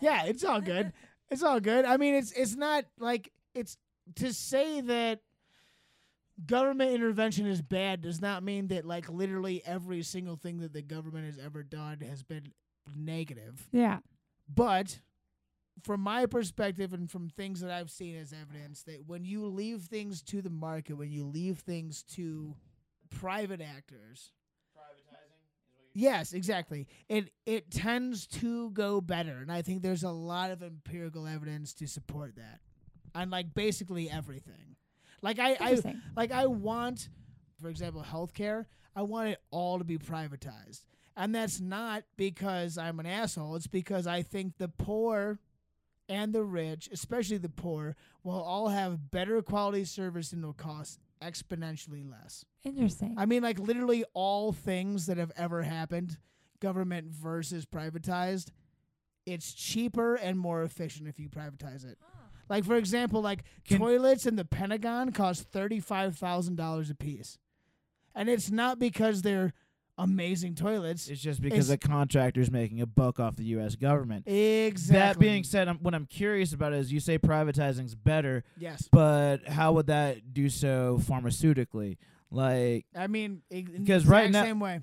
Yeah, 0.00 0.24
it's 0.24 0.44
all 0.44 0.60
good. 0.60 0.92
It's 1.30 1.42
all 1.42 1.60
good. 1.60 1.84
I 1.84 1.96
mean, 1.96 2.14
it's 2.14 2.32
it's 2.32 2.56
not 2.56 2.84
like 2.98 3.30
it's 3.54 3.76
to 4.16 4.32
say 4.32 4.80
that 4.82 5.20
government 6.46 6.92
intervention 6.92 7.46
is 7.46 7.60
bad 7.60 8.00
does 8.00 8.20
not 8.20 8.42
mean 8.42 8.68
that 8.68 8.84
like 8.84 9.10
literally 9.10 9.62
every 9.66 10.02
single 10.02 10.36
thing 10.36 10.60
that 10.60 10.72
the 10.72 10.82
government 10.82 11.26
has 11.26 11.38
ever 11.38 11.62
done 11.62 12.00
has 12.00 12.22
been 12.22 12.52
negative. 12.96 13.68
Yeah. 13.72 13.98
But 14.52 15.00
from 15.82 16.00
my 16.00 16.26
perspective 16.26 16.92
and 16.92 17.10
from 17.10 17.28
things 17.30 17.60
that 17.60 17.70
I've 17.70 17.90
seen 17.90 18.16
as 18.16 18.32
evidence 18.32 18.82
that 18.82 19.04
when 19.06 19.24
you 19.24 19.46
leave 19.46 19.82
things 19.82 20.22
to 20.24 20.42
the 20.42 20.50
market, 20.50 20.94
when 20.94 21.10
you 21.10 21.24
leave 21.24 21.58
things 21.58 22.02
to 22.14 22.54
private 23.10 23.60
actors, 23.60 24.32
privatizing, 24.76 25.38
Yes, 25.94 26.32
exactly. 26.32 26.86
It 27.08 27.30
it 27.46 27.70
tends 27.70 28.26
to 28.28 28.70
go 28.70 29.00
better, 29.00 29.38
and 29.38 29.50
I 29.50 29.62
think 29.62 29.82
there's 29.82 30.04
a 30.04 30.10
lot 30.10 30.50
of 30.50 30.62
empirical 30.62 31.26
evidence 31.26 31.74
to 31.74 31.88
support 31.88 32.36
that, 32.36 32.60
on 33.14 33.30
like 33.30 33.54
basically 33.54 34.10
everything. 34.10 34.76
Like 35.22 35.38
I, 35.38 35.56
I 35.60 35.80
like 36.16 36.30
I 36.30 36.46
want, 36.46 37.08
for 37.60 37.68
example, 37.68 38.04
healthcare. 38.08 38.66
I 38.94 39.02
want 39.02 39.30
it 39.30 39.38
all 39.50 39.78
to 39.78 39.84
be 39.84 39.98
privatized, 39.98 40.84
and 41.16 41.34
that's 41.34 41.60
not 41.60 42.04
because 42.16 42.78
I'm 42.78 43.00
an 43.00 43.06
asshole. 43.06 43.56
It's 43.56 43.66
because 43.66 44.06
I 44.06 44.22
think 44.22 44.58
the 44.58 44.68
poor 44.68 45.40
and 46.08 46.32
the 46.32 46.42
rich, 46.42 46.88
especially 46.92 47.38
the 47.38 47.48
poor, 47.48 47.96
will 48.22 48.40
all 48.40 48.68
have 48.68 49.10
better 49.10 49.40
quality 49.42 49.84
service 49.84 50.32
and 50.32 50.44
will 50.44 50.52
cost 50.52 50.98
exponentially 51.22 52.08
less. 52.08 52.44
Interesting. 52.64 53.14
I 53.18 53.26
mean, 53.26 53.42
like 53.42 53.58
literally 53.58 54.04
all 54.14 54.52
things 54.52 55.06
that 55.06 55.16
have 55.18 55.32
ever 55.36 55.62
happened, 55.62 56.18
government 56.60 57.10
versus 57.10 57.66
privatized, 57.66 58.50
it's 59.26 59.52
cheaper 59.52 60.14
and 60.14 60.38
more 60.38 60.62
efficient 60.62 61.08
if 61.08 61.18
you 61.18 61.28
privatize 61.28 61.84
it. 61.84 61.98
Like 62.48 62.64
for 62.64 62.76
example, 62.76 63.20
like 63.20 63.44
Can- 63.66 63.78
toilets 63.78 64.24
in 64.26 64.36
the 64.36 64.44
Pentagon 64.44 65.12
cost 65.12 65.42
thirty 65.42 65.80
five 65.80 66.16
thousand 66.16 66.56
dollars 66.56 66.88
a 66.88 66.94
piece, 66.94 67.38
and 68.14 68.28
it's 68.28 68.50
not 68.50 68.78
because 68.78 69.20
they're 69.20 69.52
amazing 69.98 70.54
toilets. 70.54 71.08
It's 71.08 71.20
just 71.20 71.42
because 71.42 71.68
It's- 71.70 71.80
the 71.80 71.88
contractor's 71.88 72.50
making 72.50 72.80
a 72.80 72.86
buck 72.86 73.18
off 73.20 73.36
the 73.36 73.44
U.S. 73.46 73.74
government. 73.76 74.26
Exactly. 74.28 74.98
That 74.98 75.18
being 75.18 75.44
said, 75.44 75.68
I'm, 75.68 75.78
what 75.78 75.94
I'm 75.94 76.06
curious 76.06 76.52
about 76.52 76.72
is 76.72 76.92
you 76.92 77.00
say 77.00 77.18
privatizing's 77.18 77.94
better, 77.94 78.44
yes, 78.56 78.88
but 78.92 79.46
how 79.48 79.72
would 79.72 79.88
that 79.88 80.32
do 80.32 80.48
so 80.48 81.00
pharmaceutically? 81.02 81.96
Like, 82.30 82.86
I 82.94 83.06
mean 83.08 83.42
in 83.50 83.64
the 83.66 83.78
Because 83.80 84.06
right 84.06 84.26
exact 84.26 84.32
now- 84.32 84.44
same 84.50 84.60
way. 84.60 84.80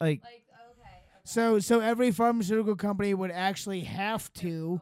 like 0.00 0.22
like 0.22 0.44
okay. 0.78 0.90
So 1.24 1.58
so 1.60 1.80
every 1.80 2.10
pharmaceutical 2.10 2.76
company 2.76 3.14
would 3.14 3.30
actually 3.30 3.80
have 3.82 4.32
to 4.34 4.80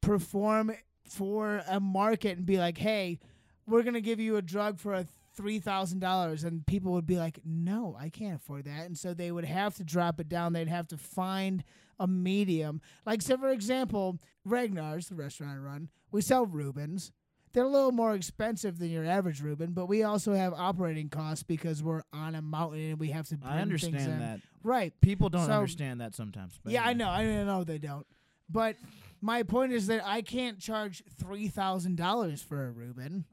perform 0.00 0.72
for 1.08 1.62
a 1.68 1.80
market 1.80 2.36
and 2.36 2.46
be 2.46 2.58
like, 2.58 2.76
"Hey, 2.78 3.18
we're 3.66 3.82
going 3.82 3.94
to 3.94 4.00
give 4.00 4.20
you 4.20 4.36
a 4.36 4.42
drug 4.42 4.78
for 4.78 4.92
a 4.94 5.06
$3,000." 5.38 6.44
And 6.44 6.66
people 6.66 6.92
would 6.92 7.06
be 7.06 7.16
like, 7.18 7.40
"No, 7.44 7.96
I 7.98 8.08
can't 8.10 8.36
afford 8.36 8.64
that." 8.64 8.86
And 8.86 8.96
so 8.98 9.14
they 9.14 9.30
would 9.32 9.44
have 9.44 9.74
to 9.76 9.84
drop 9.84 10.20
it 10.20 10.28
down. 10.28 10.52
They'd 10.52 10.68
have 10.68 10.88
to 10.88 10.96
find 10.98 11.64
a 12.00 12.06
medium. 12.06 12.80
Like 13.06 13.22
so 13.22 13.36
for 13.36 13.48
example, 13.50 14.18
Ragnar's, 14.44 15.08
the 15.08 15.14
restaurant 15.14 15.52
I 15.54 15.56
run, 15.58 15.88
we 16.10 16.20
sell 16.22 16.46
Reubens. 16.46 17.12
They're 17.54 17.64
a 17.64 17.68
little 17.68 17.92
more 17.92 18.14
expensive 18.14 18.78
than 18.78 18.90
your 18.90 19.06
average 19.06 19.40
Reuben, 19.40 19.72
but 19.72 19.86
we 19.86 20.02
also 20.02 20.34
have 20.34 20.52
operating 20.52 21.08
costs 21.08 21.42
because 21.42 21.82
we're 21.82 22.02
on 22.12 22.34
a 22.34 22.42
mountain 22.42 22.90
and 22.90 23.00
we 23.00 23.08
have 23.10 23.26
to 23.28 23.38
bring 23.38 23.52
I 23.52 23.62
understand 23.62 24.20
that 24.20 24.40
Right. 24.62 24.92
people 25.00 25.30
don't 25.30 25.46
So- 25.46 25.52
understand 25.54 26.00
that 26.02 26.14
sometimes. 26.14 26.60
But 26.62 26.74
Yeah, 26.74 26.84
I 26.84 26.92
know. 26.92 27.08
I 27.08 27.24
know 27.24 27.64
they 27.64 27.78
don't. 27.78 28.06
But 28.50 28.76
my 29.22 29.42
point 29.44 29.72
is 29.72 29.86
that 29.88 30.06
I 30.06 30.20
can't 30.22 30.58
charge 30.60 31.02
three 31.16 31.48
thousand 31.48 31.96
dollars 31.96 32.42
for 32.42 32.66
a 32.66 32.70
Reuben, 32.70 33.24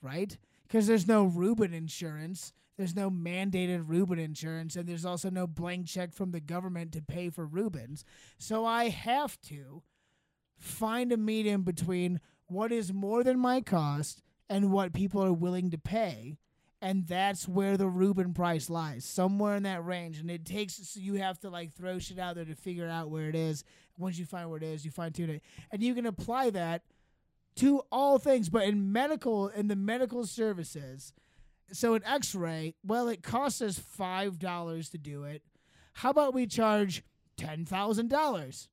right? 0.00 0.36
Because 0.72 0.86
there's 0.86 1.06
no 1.06 1.24
Reuben 1.24 1.74
insurance. 1.74 2.54
There's 2.78 2.96
no 2.96 3.10
mandated 3.10 3.84
Reuben 3.86 4.18
insurance, 4.18 4.74
and 4.74 4.88
there's 4.88 5.04
also 5.04 5.28
no 5.28 5.46
blank 5.46 5.86
check 5.86 6.14
from 6.14 6.30
the 6.30 6.40
government 6.40 6.92
to 6.92 7.02
pay 7.02 7.28
for 7.28 7.44
Reubens. 7.44 8.06
So 8.38 8.64
I 8.64 8.88
have 8.88 9.38
to 9.42 9.82
find 10.58 11.12
a 11.12 11.18
medium 11.18 11.60
between 11.62 12.20
what 12.46 12.72
is 12.72 12.90
more 12.90 13.22
than 13.22 13.38
my 13.38 13.60
cost 13.60 14.22
and 14.48 14.72
what 14.72 14.94
people 14.94 15.22
are 15.22 15.32
willing 15.34 15.70
to 15.72 15.78
pay. 15.78 16.38
And 16.80 17.06
that's 17.06 17.46
where 17.46 17.76
the 17.76 17.86
Reuben 17.86 18.32
price 18.32 18.70
lies, 18.70 19.04
somewhere 19.04 19.56
in 19.56 19.64
that 19.64 19.84
range. 19.84 20.20
And 20.20 20.30
it 20.30 20.46
takes, 20.46 20.76
so 20.76 21.00
you 21.00 21.16
have 21.16 21.38
to 21.40 21.50
like 21.50 21.74
throw 21.74 21.98
shit 21.98 22.18
out 22.18 22.36
there 22.36 22.46
to 22.46 22.54
figure 22.54 22.88
out 22.88 23.10
where 23.10 23.28
it 23.28 23.34
is. 23.34 23.62
Once 23.98 24.18
you 24.18 24.24
find 24.24 24.48
where 24.48 24.56
it 24.56 24.64
is, 24.64 24.86
you 24.86 24.90
fine 24.90 25.12
tune 25.12 25.28
it. 25.28 25.42
And 25.70 25.82
you 25.82 25.94
can 25.94 26.06
apply 26.06 26.48
that 26.50 26.82
to 27.56 27.82
all 27.90 28.18
things. 28.18 28.48
But 28.48 28.64
in 28.64 28.92
medical, 28.92 29.48
in 29.48 29.68
the 29.68 29.76
medical 29.76 30.26
services, 30.26 31.12
so 31.72 31.94
an 31.94 32.02
x 32.04 32.34
ray, 32.34 32.74
well, 32.84 33.08
it 33.08 33.22
costs 33.22 33.62
us 33.62 33.78
$5 33.78 34.90
to 34.90 34.98
do 34.98 35.24
it. 35.24 35.42
How 35.94 36.10
about 36.10 36.34
we 36.34 36.46
charge 36.46 37.02
$10,000? 37.38 38.68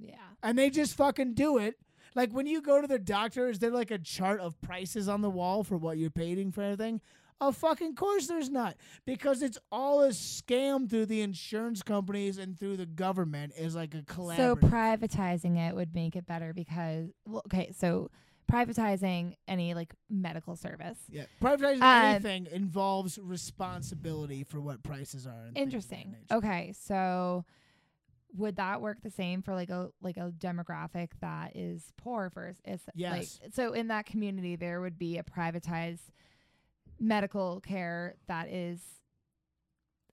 Yeah. 0.00 0.14
and 0.44 0.56
they 0.56 0.70
just 0.70 0.96
fucking 0.96 1.34
do 1.34 1.58
it. 1.58 1.74
Like 2.14 2.30
when 2.32 2.46
you 2.46 2.62
go 2.62 2.80
to 2.80 2.86
the 2.86 2.98
doctor, 2.98 3.48
is 3.48 3.58
there 3.58 3.70
like 3.72 3.90
a 3.90 3.98
chart 3.98 4.40
of 4.40 4.60
prices 4.60 5.08
on 5.08 5.22
the 5.22 5.30
wall 5.30 5.64
for 5.64 5.76
what 5.76 5.98
you're 5.98 6.10
paying 6.10 6.52
for 6.52 6.62
everything? 6.62 7.00
Oh, 7.40 7.52
fucking 7.52 7.94
course 7.94 8.26
there's 8.26 8.50
not. 8.50 8.76
Because 9.06 9.42
it's 9.42 9.58
all 9.70 10.02
a 10.02 10.08
scam 10.08 10.90
through 10.90 11.06
the 11.06 11.20
insurance 11.20 11.82
companies 11.82 12.36
and 12.38 12.58
through 12.58 12.76
the 12.76 12.86
government 12.86 13.52
is 13.56 13.76
like 13.76 13.94
a 13.94 14.02
collaborative. 14.02 14.36
So 14.36 14.56
privatizing 14.56 15.56
it 15.56 15.74
would 15.74 15.94
make 15.94 16.16
it 16.16 16.26
better 16.26 16.52
because 16.52 17.10
well, 17.26 17.42
okay, 17.46 17.70
so 17.76 18.10
privatizing 18.50 19.34
any 19.46 19.74
like 19.74 19.94
medical 20.10 20.56
service. 20.56 20.98
yeah. 21.10 21.26
Privatizing 21.40 21.82
Um, 21.82 22.04
anything 22.06 22.48
involves 22.50 23.18
responsibility 23.18 24.42
for 24.42 24.60
what 24.60 24.82
prices 24.82 25.26
are. 25.26 25.30
and 25.30 25.54
things 25.54 25.54
of 25.54 25.54
that 25.54 25.62
Interesting. 25.62 26.16
Okay, 26.32 26.72
so 26.76 27.44
would 28.36 28.56
that 28.56 28.80
work 28.80 28.98
the 29.02 29.10
same 29.10 29.42
for 29.42 29.54
like 29.54 29.70
a 29.70 29.90
like 30.02 30.16
a 30.16 30.32
demographic 30.38 31.10
that 31.20 31.54
is 31.56 31.92
poor 31.96 32.30
versus 32.34 32.60
is 32.66 32.80
Yes. 32.94 33.38
like 33.42 33.52
so 33.54 33.72
in 33.74 33.88
that 33.88 34.06
community 34.06 34.56
there 34.56 34.80
would 34.80 34.98
be 34.98 35.18
a 35.18 35.22
privatized 35.22 36.10
medical 37.00 37.60
care 37.60 38.16
that 38.26 38.48
is 38.48 38.80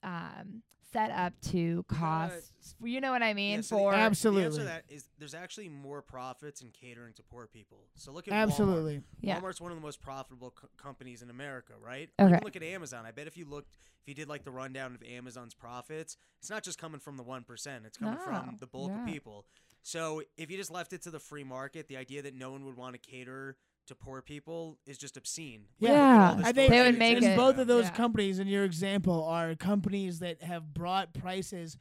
um 0.02 0.62
set 0.92 1.10
up 1.10 1.32
to 1.42 1.84
cost 1.88 2.52
you 2.82 3.00
know 3.00 3.10
what 3.10 3.22
I 3.22 3.34
mean 3.34 3.56
Yeah, 3.56 3.60
so 3.62 3.76
for 3.76 3.90
the, 3.90 3.96
The 3.96 4.02
answer 4.02 4.06
Absolutely. 4.28 4.58
to 4.60 4.64
that 4.64 4.84
is 4.88 5.08
there's 5.18 5.34
actually 5.34 5.68
more 5.68 6.00
profits 6.00 6.62
in 6.62 6.70
catering 6.70 7.12
to 7.14 7.22
poor 7.22 7.46
people. 7.46 7.78
So 7.96 8.12
look 8.12 8.28
at 8.28 8.32
Walmart. 8.32 8.42
Absolutely. 8.42 9.00
Yeah. 9.20 9.40
Walmart's 9.40 9.60
one 9.60 9.72
of 9.72 9.76
the 9.76 9.82
most 9.82 10.00
profitable 10.00 10.52
co- 10.52 10.68
companies 10.76 11.22
in 11.22 11.28
America, 11.30 11.74
right? 11.84 12.08
Okay. 12.18 12.28
Even 12.28 12.40
look 12.44 12.56
at 12.56 12.62
Amazon. 12.62 13.04
I 13.04 13.10
bet 13.10 13.26
if 13.26 13.36
you 13.36 13.44
looked, 13.44 13.76
if 14.02 14.08
you 14.08 14.14
did 14.14 14.28
like 14.28 14.44
the 14.44 14.50
rundown 14.52 14.94
of 14.94 15.02
Amazon's 15.02 15.54
profits, 15.54 16.16
it's 16.38 16.48
not 16.50 16.62
just 16.62 16.78
coming 16.78 17.00
from 17.00 17.16
the 17.16 17.22
one 17.24 17.42
percent. 17.42 17.84
It's 17.84 17.98
coming 17.98 18.14
No, 18.14 18.20
from 18.20 18.56
the 18.60 18.66
bulk 18.66 18.92
of 18.92 19.04
people. 19.06 19.44
So 19.82 20.22
if 20.36 20.50
you 20.50 20.56
just 20.56 20.70
left 20.70 20.92
it 20.92 21.02
to 21.02 21.10
the 21.10 21.20
free 21.20 21.44
market, 21.44 21.88
the 21.88 21.96
idea 21.96 22.22
that 22.22 22.34
no 22.34 22.52
one 22.52 22.64
would 22.64 22.76
want 22.76 22.94
to 22.94 22.98
cater 22.98 23.56
to 23.86 23.94
poor 23.94 24.22
people 24.22 24.78
is 24.86 24.98
just 24.98 25.16
obscene. 25.16 25.64
Yeah. 25.78 26.30
Look 26.36 26.40
at 26.40 26.46
I 26.46 26.52
think 26.52 26.70
They 26.70 26.82
would 26.82 26.98
make 26.98 27.22
it- 27.22 27.36
both 27.36 27.58
of 27.58 27.66
those 27.66 27.84
Yeah. 27.86 27.90
companies 27.92 28.38
in 28.38 28.46
your 28.48 28.64
example 28.64 29.24
are 29.24 29.54
companies 29.54 30.18
that 30.20 30.42
have 30.42 30.72
brought 30.74 31.12
prices 31.14 31.78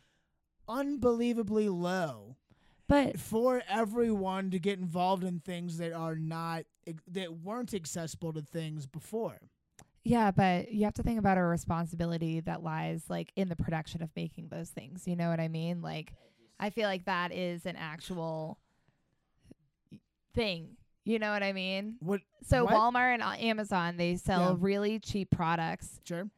unbelievably 0.67 1.69
low 1.69 2.35
but 2.87 3.19
for 3.19 3.61
everyone 3.67 4.51
to 4.51 4.59
get 4.59 4.77
involved 4.79 5.23
in 5.23 5.39
things 5.39 5.77
that 5.79 5.91
are 5.93 6.15
not 6.15 6.65
that 7.07 7.33
weren't 7.39 7.73
accessible 7.73 8.31
to 8.33 8.41
things 8.43 8.85
before. 8.85 9.39
Yeah, 10.03 10.29
but 10.29 10.71
you 10.71 10.83
have 10.85 10.93
to 10.95 11.03
think 11.03 11.17
about 11.17 11.39
a 11.39 11.43
responsibility 11.43 12.39
that 12.41 12.61
lies 12.61 13.09
like 13.09 13.31
in 13.35 13.49
the 13.49 13.55
production 13.55 14.03
of 14.03 14.11
making 14.15 14.49
those 14.49 14.69
things. 14.69 15.07
You 15.07 15.15
know 15.15 15.29
what 15.29 15.39
I 15.39 15.47
mean? 15.47 15.81
Like 15.81 16.13
I 16.59 16.69
feel 16.69 16.87
like 16.87 17.05
that 17.05 17.31
is 17.31 17.65
an 17.65 17.75
actual 17.75 18.59
thing. 20.33 20.77
You 21.05 21.19
know 21.19 21.31
what 21.31 21.43
I 21.43 21.53
mean? 21.53 21.95
What 21.99 22.21
So 22.43 22.65
What? 22.65 22.73
Walmart 22.73 23.13
and 23.13 23.23
uh, 23.23 23.33
Amazon, 23.39 23.95
they 23.97 24.15
sell 24.15 24.51
Yeah. 24.51 24.55
really 24.59 24.99
cheap 24.99 25.29
products 25.31 25.99
sure. 26.03 26.29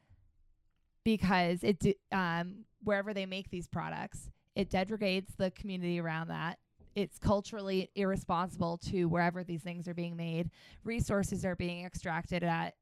because 1.04 1.64
it 1.64 1.80
d- 1.80 1.96
um 2.12 2.66
wherever 2.84 3.14
they 3.14 3.26
make 3.26 3.50
these 3.50 3.68
products, 3.68 4.30
it 4.56 4.70
degrades 4.70 5.34
the 5.38 5.52
community 5.52 6.00
around 6.00 6.28
that. 6.30 6.60
It's 6.96 7.18
culturally 7.20 7.90
irresponsible 7.96 8.78
to 8.90 9.06
wherever 9.06 9.44
these 9.44 9.62
things 9.62 9.88
are 9.88 9.94
being 9.94 10.16
made. 10.16 10.50
Resources 10.84 11.46
are 11.46 11.56
being 11.56 11.86
extracted 11.86 12.44
at 12.44 12.76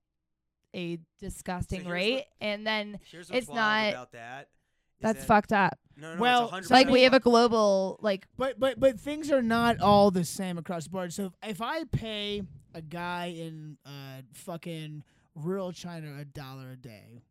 a 0.75 0.99
disgusting 1.19 1.81
here's 1.81 1.91
rate, 1.91 2.15
what- 2.15 2.27
and 2.41 2.65
then 2.67 2.99
it's 3.11 3.47
not- 3.49 3.89
about 3.89 4.11
that. 4.13 4.49
Is 4.99 5.01
that's 5.01 5.19
that- 5.19 5.27
fucked 5.27 5.53
up. 5.53 5.77
No, 5.97 6.09
no, 6.09 6.15
no, 6.15 6.21
Well, 6.21 6.43
it's 6.55 6.67
100% 6.67 6.71
Like 6.71 6.89
we 6.89 7.03
have 7.03 7.13
a 7.13 7.21
global 7.21 7.97
like 8.01 8.27
But 8.37 8.59
but 8.59 8.79
but 8.79 8.99
things 8.99 9.31
are 9.31 9.41
not 9.41 9.79
all 9.79 10.11
the 10.11 10.25
same 10.25 10.57
across 10.57 10.83
the 10.85 10.89
board. 10.89 11.13
So 11.13 11.27
if, 11.41 11.51
if 11.51 11.61
I 11.61 11.85
pay 11.85 12.41
a 12.73 12.81
guy 12.81 13.27
in 13.27 13.77
uh 13.85 14.21
fucking 14.33 15.03
rural 15.35 15.71
China 15.71 16.17
a 16.19 16.25
dollar 16.25 16.71
a 16.71 16.75
day, 16.75 17.23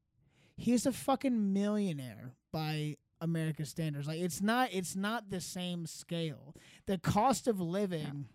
he's 0.56 0.86
a 0.86 0.92
fucking 0.92 1.52
millionaire 1.52 2.32
by 2.52 2.96
American 3.20 3.66
standards. 3.66 4.06
Like 4.06 4.20
it's 4.20 4.40
not 4.40 4.70
it's 4.72 4.96
not 4.96 5.28
the 5.28 5.40
same 5.42 5.84
scale. 5.86 6.54
The 6.86 6.96
cost 6.96 7.46
of 7.46 7.60
living 7.60 8.28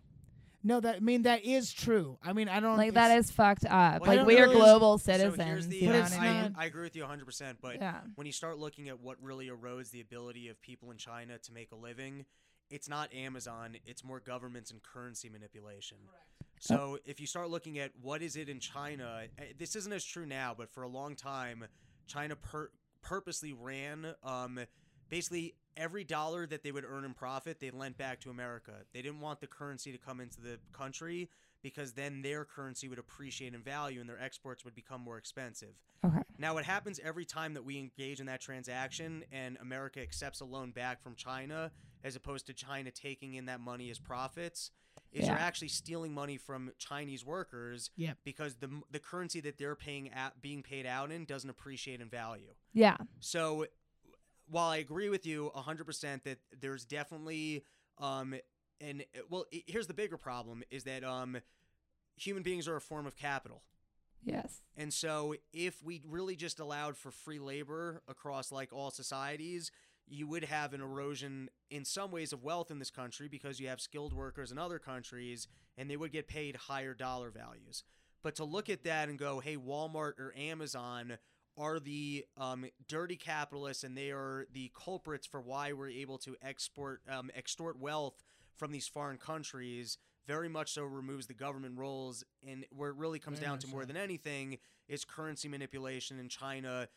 No, 0.62 0.80
that 0.80 0.96
I 0.96 1.00
mean 1.00 1.22
that 1.22 1.44
is 1.44 1.72
true. 1.72 2.18
I 2.22 2.32
mean 2.32 2.48
I 2.48 2.60
don't 2.60 2.76
like 2.76 2.94
that 2.94 3.16
is 3.18 3.30
fucked 3.30 3.64
up. 3.64 4.02
Well, 4.02 4.16
like 4.16 4.26
we 4.26 4.36
don't 4.36 4.50
are 4.50 4.52
know. 4.52 4.58
global 4.58 4.98
So 4.98 5.12
here's 5.12 5.34
citizens. 5.34 5.68
the, 5.68 5.76
you 5.76 5.92
know 5.92 6.06
I 6.12 6.16
I, 6.16 6.42
mean? 6.42 6.54
I 6.58 6.64
agree 6.66 6.82
with 6.82 6.96
you 6.96 7.04
100%, 7.04 7.56
but 7.62 7.76
yeah. 7.76 8.00
when 8.14 8.26
you 8.26 8.32
start 8.32 8.58
looking 8.58 8.88
at 8.88 9.00
what 9.00 9.16
really 9.22 9.48
erodes 9.48 9.90
the 9.90 10.00
ability 10.00 10.48
of 10.48 10.60
people 10.60 10.90
in 10.90 10.98
China 10.98 11.38
to 11.38 11.52
make 11.52 11.72
a 11.72 11.76
living, 11.76 12.26
it's 12.70 12.88
not 12.88 13.12
Amazon, 13.14 13.76
it's 13.86 14.04
more 14.04 14.20
governments 14.20 14.70
and 14.70 14.82
currency 14.82 15.28
manipulation. 15.28 15.98
So 16.60 16.98
if 17.06 17.20
you 17.20 17.26
start 17.26 17.48
looking 17.48 17.78
at 17.78 17.92
what 18.02 18.20
is 18.20 18.36
it 18.36 18.50
in 18.50 18.60
China, 18.60 19.22
eh, 19.38 19.44
this 19.58 19.74
isn't 19.76 19.92
as 19.92 20.04
true 20.04 20.26
now, 20.26 20.54
but 20.56 20.70
for 20.70 20.82
a 20.82 20.88
long 20.88 21.16
time, 21.16 21.64
China 22.06 22.36
per- 22.36 22.70
purposely 23.02 23.54
ran 23.54 24.14
um, 24.22 24.60
basically 25.10 25.54
every 25.76 26.04
dollar 26.04 26.46
that 26.46 26.62
they 26.62 26.72
would 26.72 26.84
earn 26.84 27.04
in 27.04 27.12
profit, 27.14 27.60
they 27.60 27.70
lent 27.70 27.98
back 27.98 28.20
to 28.20 28.30
America. 28.30 28.72
They 28.94 29.02
didn't 29.02 29.20
want 29.20 29.40
the 29.40 29.46
currency 29.46 29.92
to 29.92 29.98
come 29.98 30.20
into 30.20 30.40
the 30.40 30.58
country 30.72 31.28
because 31.62 31.92
then 31.92 32.22
their 32.22 32.44
currency 32.46 32.88
would 32.88 32.98
appreciate 32.98 33.52
in 33.54 33.60
value 33.62 34.00
and 34.00 34.08
their 34.08 34.20
exports 34.20 34.64
would 34.64 34.74
become 34.74 35.00
more 35.02 35.18
expensive. 35.18 35.74
Okay. 36.04 36.20
Now, 36.38 36.54
what 36.54 36.64
happens 36.64 36.98
every 37.04 37.26
time 37.26 37.52
that 37.54 37.64
we 37.64 37.78
engage 37.78 38.20
in 38.20 38.26
that 38.26 38.40
transaction 38.40 39.24
and 39.30 39.58
America 39.60 40.00
accepts 40.00 40.40
a 40.40 40.46
loan 40.46 40.70
back 40.70 41.02
from 41.02 41.14
China, 41.14 41.70
as 42.02 42.16
opposed 42.16 42.46
to 42.46 42.54
China 42.54 42.90
taking 42.90 43.34
in 43.34 43.44
that 43.46 43.60
money 43.60 43.90
as 43.90 43.98
profits, 43.98 44.70
is 45.12 45.26
you're 45.26 45.36
actually 45.36 45.68
stealing 45.68 46.14
money 46.14 46.36
from 46.36 46.70
Chinese 46.78 47.24
workers 47.24 47.90
Yep. 47.96 48.18
because 48.24 48.54
the 48.56 48.70
the 48.90 48.98
currency 48.98 49.40
that 49.40 49.58
they're 49.58 49.74
paying 49.76 50.08
at 50.10 50.40
being 50.40 50.62
paid 50.62 50.86
out 50.86 51.10
in 51.12 51.24
doesn't 51.26 51.50
appreciate 51.50 52.00
in 52.00 52.08
value. 52.08 52.54
Yeah. 52.72 52.96
So, 53.18 53.66
while 54.50 54.68
I 54.68 54.78
agree 54.78 55.08
with 55.08 55.26
you 55.26 55.50
100% 55.56 56.22
that 56.24 56.38
there's 56.60 56.84
definitely 56.84 57.64
um 57.98 58.34
and 58.80 59.04
well, 59.28 59.44
here's 59.50 59.86
the 59.86 59.94
bigger 59.94 60.16
problem 60.16 60.62
is 60.70 60.84
that 60.84 61.04
um 61.04 61.38
human 62.16 62.42
beings 62.42 62.68
are 62.68 62.76
a 62.76 62.80
form 62.80 63.06
of 63.06 63.16
capital. 63.16 63.62
Yes. 64.22 64.60
And 64.76 64.92
so, 64.92 65.34
if 65.52 65.82
we 65.82 66.02
really 66.06 66.36
just 66.36 66.60
allowed 66.60 66.96
for 66.96 67.10
free 67.10 67.38
labor 67.38 68.02
across 68.06 68.52
like 68.52 68.72
all 68.72 68.90
societies, 68.90 69.70
you 70.06 70.26
would 70.26 70.44
have 70.44 70.74
an 70.74 70.80
erosion 70.80 71.48
in 71.70 71.84
some 71.84 72.10
ways 72.10 72.32
of 72.32 72.42
wealth 72.42 72.70
in 72.70 72.78
this 72.78 72.90
country 72.90 73.28
because 73.28 73.60
you 73.60 73.68
have 73.68 73.80
skilled 73.80 74.12
workers 74.12 74.50
in 74.50 74.58
other 74.58 74.78
countries 74.78 75.46
and 75.78 75.88
they 75.88 75.96
would 75.96 76.12
get 76.12 76.28
paid 76.28 76.56
higher 76.56 76.94
dollar 76.94 77.30
values. 77.30 77.84
But 78.22 78.34
to 78.36 78.44
look 78.44 78.68
at 78.68 78.84
that 78.84 79.08
and 79.08 79.18
go, 79.18 79.40
hey, 79.40 79.56
Walmart 79.56 80.18
or 80.18 80.34
Amazon 80.36 81.16
are 81.58 81.78
the 81.78 82.24
um, 82.36 82.64
dirty 82.88 83.16
capitalists 83.16 83.84
and 83.84 83.96
they 83.96 84.10
are 84.10 84.46
the 84.52 84.70
culprits 84.74 85.26
for 85.26 85.40
why 85.40 85.72
we're 85.72 85.88
able 85.88 86.18
to 86.18 86.36
export 86.42 87.02
um, 87.08 87.30
extort 87.34 87.78
wealth 87.78 88.22
from 88.56 88.72
these 88.72 88.86
foreign 88.88 89.18
countries 89.18 89.98
very 90.26 90.48
much 90.48 90.72
so 90.72 90.84
removes 90.84 91.26
the 91.26 91.34
government 91.34 91.76
roles 91.76 92.24
and 92.46 92.64
where 92.70 92.90
it 92.90 92.96
really 92.96 93.18
comes 93.18 93.38
Very 93.38 93.50
down 93.50 93.58
to 93.58 93.66
more 93.66 93.82
so. 93.82 93.86
than 93.86 93.96
anything 93.96 94.58
is 94.88 95.04
currency 95.04 95.48
manipulation 95.48 96.18
in 96.18 96.28
China 96.28 96.88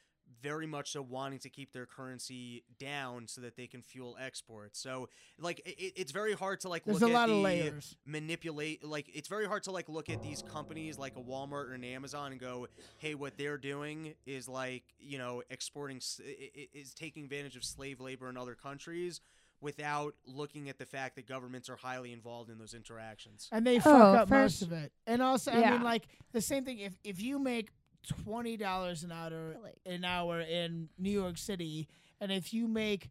very 0.41 0.67
much 0.67 0.91
so 0.91 1.01
wanting 1.01 1.39
to 1.39 1.49
keep 1.49 1.71
their 1.71 1.86
currency 1.86 2.63
down 2.78 3.28
so 3.28 3.39
that 3.41 3.55
they 3.55 3.65
can 3.67 3.82
fuel 3.82 4.17
exports. 4.19 4.80
So 4.80 5.07
like 5.39 5.59
it, 5.65 5.93
it's 5.95 6.11
very 6.11 6.34
hard 6.34 6.59
to 6.61 6.69
like 6.69 6.84
There's 6.84 7.01
look 7.01 7.09
a 7.09 7.13
at 7.13 7.15
lot 7.15 7.28
the 7.30 7.36
of 7.36 7.41
layers. 7.41 7.95
manipulate 8.05 8.84
like 8.84 9.09
it's 9.13 9.28
very 9.28 9.45
hard 9.45 9.63
to 9.63 9.71
like 9.71 9.88
look 9.89 10.09
at 10.09 10.21
these 10.21 10.41
companies 10.41 10.97
like 10.97 11.15
a 11.15 11.21
Walmart 11.21 11.69
or 11.69 11.74
an 11.74 11.84
Amazon 11.84 12.32
and 12.32 12.41
go, 12.41 12.67
"Hey, 12.97 13.15
what 13.15 13.38
they're 13.38 13.57
doing 13.57 14.15
is 14.26 14.47
like, 14.49 14.84
you 14.99 15.17
know, 15.17 15.43
exporting 15.49 15.97
s- 15.97 16.19
i- 16.26 16.49
i- 16.57 16.67
is 16.74 16.93
taking 16.93 17.24
advantage 17.24 17.55
of 17.55 17.63
slave 17.63 17.99
labor 17.99 18.30
in 18.30 18.38
other 18.38 18.55
countries." 18.55 19.21
Without 19.61 20.15
looking 20.26 20.67
at 20.67 20.78
the 20.78 20.86
fact 20.86 21.15
that 21.15 21.26
governments 21.26 21.69
are 21.69 21.78
highly 21.78 22.11
involved 22.11 22.49
in 22.49 22.57
those 22.57 22.74
interactions. 22.74 23.47
and 23.49 23.65
they 23.65 23.78
Oh, 23.78 23.82
fuck 23.82 24.17
up 24.17 24.28
first- 24.28 24.61
most 24.61 24.61
of 24.63 24.74
it. 24.74 24.91
And 25.07 25.21
also, 25.21 25.51
I 25.51 25.71
mean, 25.71 25.84
like 25.84 26.05
the 26.34 26.41
same 26.41 26.65
thing. 26.65 26.80
If 26.80 26.99
if 27.05 27.21
you 27.21 27.39
make 27.39 27.71
twenty 28.08 28.58
dollars 28.58 29.04
an 29.04 29.12
hour 29.12 29.56
Like- 29.62 29.80
an 29.86 30.04
hour 30.06 30.39
in 30.41 30.89
New 30.97 31.12
York 31.12 31.38
City, 31.38 31.88
and 32.22 32.32
if 32.32 32.54
you 32.54 32.68
make 32.68 33.10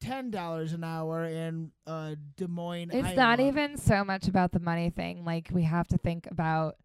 ten 0.00 0.30
dollars 0.30 0.72
an 0.72 0.84
hour 0.84 1.24
in 1.24 1.70
uh, 1.86 2.14
Des 2.36 2.46
Moines, 2.46 2.90
It's 2.92 3.16
not 3.16 3.40
even 3.40 3.76
so 3.76 4.04
much 4.04 4.28
about 4.28 4.52
the 4.52 4.60
money 4.60 4.90
thing. 4.90 5.24
Like 5.24 5.48
we 5.52 5.62
have 5.62 5.86
to 5.88 5.98
think 5.98 6.26
about 6.30 6.76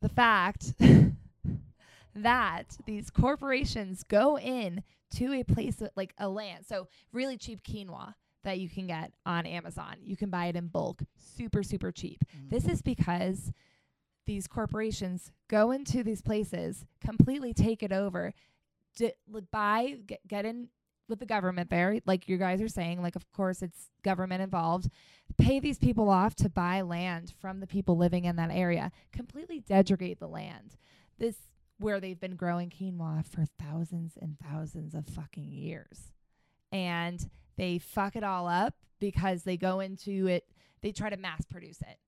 the 0.00 0.08
fact 0.08 0.74
that 2.14 2.76
these 2.86 3.10
corporations 3.10 4.02
go 4.02 4.38
in 4.38 4.82
to 5.16 5.32
a 5.32 5.42
place 5.42 5.76
that, 5.76 5.92
like 5.96 6.14
a 6.18 6.28
land. 6.28 6.66
So 6.66 6.88
really 7.12 7.36
cheap 7.36 7.62
quinoa 7.62 8.14
that 8.44 8.58
you 8.60 8.68
can 8.68 8.86
get 8.86 9.12
on 9.26 9.46
Amazon. 9.46 9.96
You 10.00 10.16
can 10.16 10.30
buy 10.30 10.46
it 10.46 10.56
in 10.56 10.68
bulk, 10.68 11.02
super 11.18 11.62
super 11.62 11.90
cheap. 11.92 12.24
Mhm. 12.36 12.50
This 12.50 12.66
is 12.66 12.80
because 12.82 13.52
these 14.28 14.46
corporations 14.46 15.32
go 15.48 15.70
into 15.70 16.04
these 16.04 16.20
places, 16.20 16.84
completely 17.00 17.54
take 17.54 17.82
it 17.82 17.92
over, 17.92 18.34
li- 19.00 19.14
buy, 19.50 19.96
get, 20.06 20.20
get 20.28 20.44
in 20.44 20.68
with 21.08 21.18
the 21.18 21.26
government 21.26 21.70
there, 21.70 21.98
like 22.04 22.28
you 22.28 22.36
guys 22.36 22.60
are 22.60 22.68
saying. 22.68 23.00
Like, 23.00 23.16
of 23.16 23.32
course, 23.32 23.62
it's 23.62 23.88
government 24.04 24.42
involved. 24.42 24.90
Pay 25.38 25.60
these 25.60 25.78
people 25.78 26.10
off 26.10 26.34
to 26.36 26.50
buy 26.50 26.82
land 26.82 27.32
from 27.40 27.60
the 27.60 27.66
people 27.66 27.96
living 27.96 28.26
in 28.26 28.36
that 28.36 28.50
area, 28.52 28.92
completely 29.12 29.60
degrade 29.66 30.20
the 30.20 30.28
land. 30.28 30.76
This 31.18 31.34
where 31.78 31.98
they've 31.98 32.20
been 32.20 32.36
growing 32.36 32.68
quinoa 32.68 33.24
for 33.24 33.44
thousands 33.58 34.18
and 34.20 34.36
thousands 34.38 34.94
of 34.94 35.06
fucking 35.06 35.52
years. 35.52 36.12
And 36.70 37.30
they 37.56 37.78
fuck 37.78 38.14
it 38.14 38.24
all 38.24 38.46
up 38.46 38.74
because 39.00 39.44
they 39.44 39.56
go 39.56 39.80
into 39.80 40.26
it, 40.26 40.44
they 40.82 40.92
try 40.92 41.08
to 41.08 41.16
mass 41.16 41.46
produce 41.46 41.80
it 41.80 41.98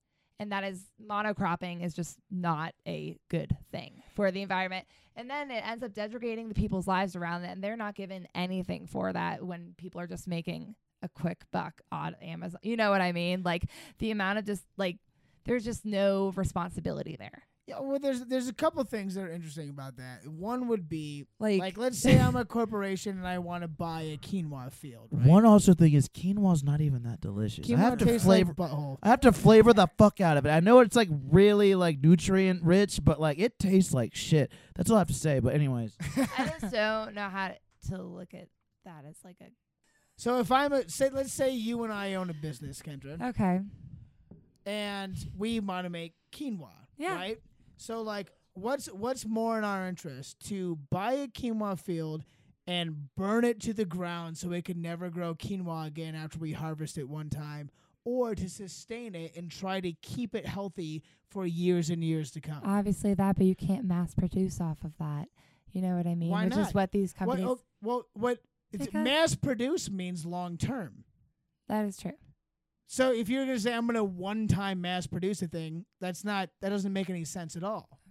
and 0.41 0.51
that 0.51 0.63
is 0.63 0.87
monocropping 0.99 1.85
is 1.85 1.93
just 1.93 2.17
not 2.31 2.73
a 2.87 3.15
good 3.29 3.55
thing 3.71 4.01
for 4.15 4.31
the 4.31 4.41
environment. 4.41 4.87
And 5.15 5.29
then 5.29 5.51
it 5.51 5.63
ends 5.63 5.83
up 5.83 5.93
degrading 5.93 6.47
the 6.49 6.55
people's 6.55 6.87
lives 6.87 7.15
around 7.15 7.43
it 7.43 7.51
and 7.51 7.63
they're 7.63 7.77
not 7.77 7.93
given 7.93 8.27
anything 8.33 8.87
for 8.87 9.13
that 9.13 9.45
when 9.45 9.75
people 9.77 10.01
are 10.01 10.07
just 10.07 10.27
making 10.27 10.73
a 11.03 11.09
quick 11.09 11.43
buck 11.51 11.79
on 11.91 12.15
amazon. 12.15 12.59
You 12.63 12.75
know 12.75 12.89
what 12.89 13.01
i 13.01 13.11
mean? 13.11 13.43
Like 13.43 13.65
the 13.99 14.09
amount 14.09 14.39
of 14.39 14.45
just 14.45 14.63
like 14.77 14.97
there's 15.45 15.63
just 15.63 15.85
no 15.85 16.33
responsibility 16.35 17.15
there 17.19 17.43
Yeah, 17.67 17.79
well, 17.79 17.99
there's 17.99 18.21
there's 18.25 18.47
a 18.47 18.53
couple 18.53 18.83
things 18.83 19.15
that 19.15 19.21
are 19.23 19.31
interesting 19.31 19.69
about 19.69 19.97
that. 19.97 20.27
One 20.27 20.67
would 20.67 20.89
be 20.89 21.25
like, 21.39 21.59
like, 21.59 21.77
let's 21.77 21.97
say 22.01 22.19
I'm 22.19 22.35
a 22.35 22.43
corporation 22.43 23.17
and 23.17 23.27
I 23.27 23.37
want 23.37 23.61
to 23.63 23.67
buy 23.67 24.01
a 24.01 24.17
quinoa 24.17 24.73
field. 24.73 25.09
Right? 25.11 25.27
One 25.27 25.45
also 25.45 25.73
thing 25.73 25.93
is 25.93 26.09
quinoa's 26.09 26.63
not 26.63 26.81
even 26.81 27.03
that 27.03 27.21
delicious. 27.21 27.69
I 27.71 27.75
have 27.77 27.99
to 27.99 28.19
flavor. 28.19 28.53
like 28.57 28.71
butthole. 28.71 28.97
I 29.03 29.09
have 29.09 29.21
to 29.21 29.31
flavor 29.31 29.73
the 29.73 29.87
fuck 29.97 30.19
out 30.19 30.37
of 30.37 30.45
it. 30.45 30.49
I 30.49 30.59
know 30.59 30.79
it's 30.79 30.95
like 30.95 31.09
really 31.29 31.75
like 31.75 31.99
nutrient 32.01 32.63
rich, 32.63 32.99
but 33.03 33.21
like 33.21 33.37
it 33.39 33.59
tastes 33.59 33.93
like 33.93 34.15
shit. 34.15 34.51
That's 34.75 34.89
all 34.89 34.97
I 34.97 34.99
have 34.99 35.07
to 35.09 35.13
say. 35.13 35.39
But 35.39 35.53
anyways, 35.53 35.95
i 36.37 36.51
just 36.59 36.73
don't 36.73 37.13
know 37.13 37.29
how 37.29 37.53
to 37.89 38.01
look 38.01 38.33
at 38.33 38.47
that 38.85 39.05
as 39.07 39.17
like 39.23 39.37
a 39.39 39.51
So 40.17 40.39
if 40.39 40.51
I'm 40.51 40.73
a 40.73 40.89
say, 40.89 41.09
let's 41.09 41.31
say 41.31 41.51
you 41.51 41.83
and 41.83 41.93
I 41.93 42.15
own 42.15 42.29
a 42.31 42.33
business, 42.33 42.81
Kendra, 42.81 43.21
okay 43.29 43.61
and 44.65 45.15
we 45.37 45.59
want 45.59 45.85
to 45.85 45.89
make 45.89 46.13
quinoa, 46.31 46.69
Yeah. 46.97 47.15
right? 47.15 47.39
So 47.81 48.01
like, 48.01 48.31
what's 48.53 48.85
what's 48.87 49.25
more 49.25 49.57
in 49.57 49.63
our 49.63 49.87
interest 49.87 50.39
to 50.49 50.77
buy 50.91 51.13
a 51.13 51.27
quinoa 51.27 51.79
field 51.79 52.23
and 52.67 53.09
burn 53.17 53.43
it 53.43 53.59
to 53.61 53.73
the 53.73 53.85
ground 53.85 54.37
so 54.37 54.51
it 54.51 54.65
can 54.65 54.81
never 54.81 55.09
grow 55.09 55.33
quinoa 55.33 55.87
again 55.87 56.13
after 56.13 56.37
we 56.37 56.51
harvest 56.51 56.99
it 56.99 57.09
one 57.09 57.29
time, 57.29 57.71
or 58.05 58.35
to 58.35 58.47
sustain 58.47 59.15
it 59.15 59.35
and 59.35 59.49
try 59.49 59.81
to 59.81 59.93
keep 60.03 60.35
it 60.35 60.45
healthy 60.45 61.01
for 61.31 61.45
years 61.47 61.89
and 61.89 62.03
years 62.03 62.29
to 62.31 62.41
come? 62.41 62.61
obviously 62.63 63.13
that 63.15 63.35
but 63.37 63.45
you 63.45 63.55
can't 63.55 63.85
mass 63.85 64.13
produce 64.13 64.61
off 64.61 64.83
of 64.83 64.95
that 64.99 65.27
you 65.71 65.81
know 65.81 65.95
what 65.95 66.05
i 66.05 66.13
mean 66.13 66.29
Why 66.29 66.45
which 66.45 66.55
not? 66.55 66.67
is 66.67 66.73
what 66.73 66.91
these 66.91 67.15
what, 67.17 67.23
oh, 67.23 67.31
companies 67.31 67.47
oh, 67.49 67.59
well, 67.81 68.05
what 68.13 68.39
it's 68.71 68.93
mass 68.93 69.33
produce 69.35 69.89
means 69.89 70.25
long 70.25 70.57
term. 70.57 71.03
that 71.67 71.85
is 71.85 71.97
true 71.97 72.13
So 72.93 73.13
if 73.13 73.29
you're 73.29 73.45
gonna 73.45 73.57
say 73.57 73.73
I'm 73.73 73.87
gonna 73.87 74.03
one 74.03 74.49
time 74.49 74.81
mass 74.81 75.07
produce 75.07 75.41
a 75.41 75.47
thing, 75.47 75.85
that's 76.01 76.25
not 76.25 76.49
that 76.59 76.67
doesn't 76.67 76.91
make 76.91 77.09
any 77.09 77.23
sense 77.23 77.55
at 77.55 77.63
all. 77.63 78.01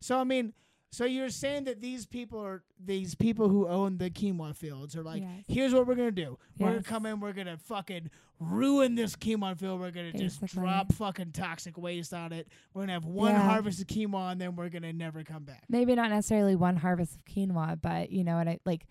So 0.00 0.18
I 0.18 0.24
mean, 0.24 0.52
so 0.90 1.04
you're 1.04 1.28
saying 1.30 1.62
that 1.64 1.80
these 1.80 2.06
people 2.06 2.40
are 2.44 2.64
these 2.84 3.14
people 3.14 3.48
who 3.48 3.68
own 3.68 3.98
the 3.98 4.10
quinoa 4.10 4.56
fields 4.56 4.96
are 4.96 5.04
like, 5.04 5.22
Yes. 5.22 5.44
here's 5.46 5.72
what 5.72 5.86
we're 5.86 5.94
gonna 5.94 6.10
do. 6.10 6.36
We're 6.58 6.70
gonna 6.70 6.82
come 6.82 7.06
in, 7.06 7.20
we're 7.20 7.34
gonna 7.34 7.56
fucking 7.56 8.10
ruin 8.40 8.96
this 8.96 9.14
quinoa 9.14 9.56
field. 9.56 9.78
We're 9.78 9.92
gonna 9.92 10.12
just 10.12 10.44
drop 10.46 10.92
fucking 10.94 11.30
toxic 11.30 11.78
waste 11.78 12.12
on 12.12 12.32
it. 12.32 12.48
We're 12.74 12.82
gonna 12.82 12.94
have 12.94 13.04
one 13.04 13.30
Yeah. 13.30 13.42
harvest 13.48 13.80
of 13.80 13.86
quinoa 13.86 14.32
and 14.32 14.40
then 14.40 14.56
we're 14.56 14.70
gonna 14.70 14.92
never 14.92 15.22
come 15.22 15.44
back. 15.44 15.66
maybe 15.68 15.94
not 15.94 16.10
necessarily 16.10 16.56
one 16.56 16.74
harvest 16.78 17.14
of 17.14 17.24
quinoa, 17.26 17.80
but 17.80 18.10
you 18.10 18.24
know 18.24 18.34
what 18.38 18.48
I 18.48 18.58
like. 18.66 18.88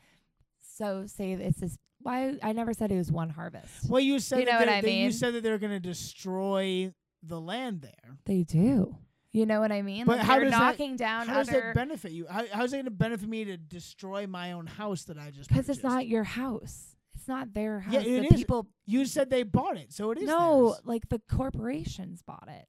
So 0.61 1.07
say 1.07 1.33
it's 1.33 1.59
this. 1.59 1.77
Why 2.05 2.37
I 2.43 2.53
never 2.53 2.71
said 2.73 2.91
it 2.91 2.97
was 2.97 3.11
one 3.11 3.31
harvest. 3.31 3.89
Well, 3.89 3.99
you 3.99 4.19
said 4.19 4.39
You 4.41 4.45
that 4.45 4.51
know 4.51 4.57
what 4.59 4.65
they're- 4.67 4.75
I 4.75 4.81
that 4.81 4.91
you 4.91 5.11
said 5.11 5.33
that 5.33 5.41
they're 5.41 5.57
gonna 5.57 5.79
destroy 5.79 6.93
the 7.23 7.41
land 7.41 7.81
there. 7.81 8.17
They 8.25 8.43
do. 8.43 8.97
You 9.33 9.45
know 9.47 9.59
what 9.59 9.71
I 9.71 9.81
mean? 9.81 10.05
But 10.05 10.19
like 10.19 10.25
how 10.27 10.35
they're 10.35 10.43
does 10.45 10.51
that- 10.53 10.59
knocking 10.59 10.95
down 10.97 11.27
How 11.27 11.39
does 11.39 11.49
other 11.49 11.61
that 11.61 11.75
benefit 11.75 12.11
you? 12.11 12.27
How, 12.29 12.45
how's 12.53 12.71
it 12.73 12.77
going 12.77 12.85
to 12.85 12.91
benefit 12.91 13.27
me 13.27 13.43
to 13.45 13.57
destroy 13.57 14.27
my 14.27 14.51
own 14.53 14.65
house 14.67 15.03
that 15.05 15.17
I 15.17 15.31
just? 15.31 15.49
because 15.49 15.67
it's 15.67 15.83
not 15.83 16.07
your 16.07 16.23
house. 16.23 16.95
It's 17.15 17.27
not 17.27 17.53
their 17.53 17.79
house. 17.81 17.93
Yeah, 17.95 17.99
the 18.01 18.15
it 18.17 18.31
is. 18.31 18.37
people. 18.37 18.67
You 18.85 19.05
said 19.05 19.29
they 19.31 19.43
bought 19.43 19.75
it, 19.77 19.91
so 19.91 20.11
it 20.11 20.19
is. 20.19 20.25
No, 20.25 20.69
theirs. 20.69 20.81
like 20.85 21.09
the 21.09 21.19
corporations 21.27 22.21
bought 22.21 22.47
it. 22.47 22.67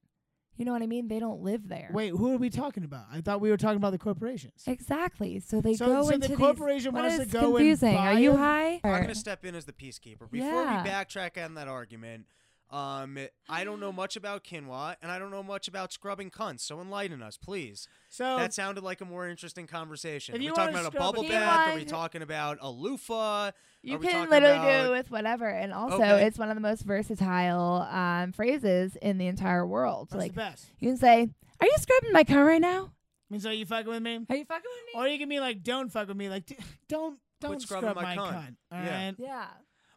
You 0.56 0.64
know 0.64 0.72
what 0.72 0.82
I 0.82 0.86
mean? 0.86 1.08
They 1.08 1.18
don't 1.18 1.42
live 1.42 1.68
there. 1.68 1.90
Wait, 1.92 2.10
who 2.10 2.32
are 2.32 2.38
we 2.38 2.48
talking 2.50 2.82
about? 2.84 3.04
I 3.12 3.20
thought 3.20 3.40
we 3.40 3.50
were 3.50 3.56
talking 3.58 3.76
about 3.76 3.90
the 3.90 3.98
corporations. 3.98 4.62
Exactly. 4.66 5.38
So 5.40 5.60
they 5.60 5.74
so, 5.74 5.86
go 5.86 6.02
so 6.04 6.10
into 6.14 6.28
the 6.28 6.36
corporation 6.36 6.92
What 6.94 7.02
wants 7.04 7.18
to 7.18 7.26
go 7.26 7.52
confusing? 7.52 7.88
and 7.90 7.96
buy 7.98 8.12
Are 8.14 8.18
you 8.18 8.32
it? 8.32 8.36
high? 8.38 8.80
I'm 8.82 8.90
Or- 8.90 8.96
going 8.96 9.08
to 9.08 9.14
step 9.14 9.44
in 9.44 9.54
as 9.54 9.66
the 9.66 9.72
peacekeeper. 9.72 10.30
Before 10.30 10.48
Yeah. 10.48 10.82
we 10.82 10.88
backtrack 10.88 11.42
on 11.44 11.54
that 11.54 11.68
argument, 11.68 12.24
Um, 12.70 13.16
I 13.48 13.62
don't 13.64 13.78
know 13.80 13.92
much 14.02 14.16
about 14.16 14.42
quinoa, 14.44 14.96
and 15.00 15.10
I 15.12 15.18
don't 15.18 15.30
know 15.30 15.42
much 15.42 15.68
about 15.68 15.92
scrubbing 15.92 16.30
cunts. 16.30 16.60
So 16.60 16.80
enlighten 16.80 17.22
us, 17.22 17.36
please. 17.36 17.86
So 18.08 18.36
that 18.38 18.52
sounded 18.54 18.82
like 18.82 19.00
a 19.00 19.04
more 19.04 19.28
interesting 19.28 19.66
conversation. 19.66 20.34
Are 20.34 20.38
we 20.38 20.48
talking 20.48 20.74
about 20.74 20.92
a 20.94 20.96
bubble 20.96 21.22
bath? 21.22 21.72
Are 21.72 21.76
we 21.76 21.84
talking 21.84 22.22
about 22.22 22.58
a 22.60 22.70
loofah? 22.70 23.52
You 23.82 23.98
can 23.98 24.10
talking 24.10 24.30
literally 24.30 24.56
do 24.56 24.62
about- 24.62 24.86
it 24.86 24.90
with 24.90 25.10
whatever, 25.12 25.48
and 25.48 25.72
also 25.72 25.96
Okay. 25.96 26.26
it's 26.26 26.38
one 26.38 26.48
of 26.50 26.56
the 26.56 26.60
most 26.60 26.82
versatile 26.82 27.82
um, 27.90 28.32
phrases 28.32 28.96
in 28.96 29.18
the 29.18 29.26
entire 29.28 29.64
world. 29.66 30.08
that's 30.10 30.18
like 30.18 30.32
the 30.32 30.36
best. 30.36 30.66
you 30.80 30.88
can 30.88 30.96
say, 30.96 31.28
"Are 31.60 31.66
you 31.66 31.74
scrubbing 31.78 32.12
my 32.12 32.24
car 32.24 32.44
right 32.44 32.60
now? 32.60 32.90
Means 33.30 33.46
are 33.46 33.52
you 33.52 33.66
fucking 33.66 33.88
with 33.90 34.02
me? 34.02 34.24
Are 34.28 34.36
you 34.36 34.44
fucking 34.44 34.62
with 34.64 34.94
me?" 34.94 35.00
Or 35.00 35.06
you 35.08 35.18
can 35.18 35.28
be 35.28 35.38
like, 35.40 35.62
don't 35.62 35.90
fuck 35.92 36.08
with 36.08 36.16
me. 36.16 36.28
Like, 36.28 36.46
don't 36.88 37.18
don't 37.40 37.60
scrubbing 37.62 37.90
scrub 37.90 37.96
my 37.96 38.16
my 38.16 38.16
cunt." 38.16 38.32
cunt. 38.34 38.56
All 38.72 38.82
Yeah. 38.84 39.04
right. 39.06 39.14
yeah. 39.18 39.46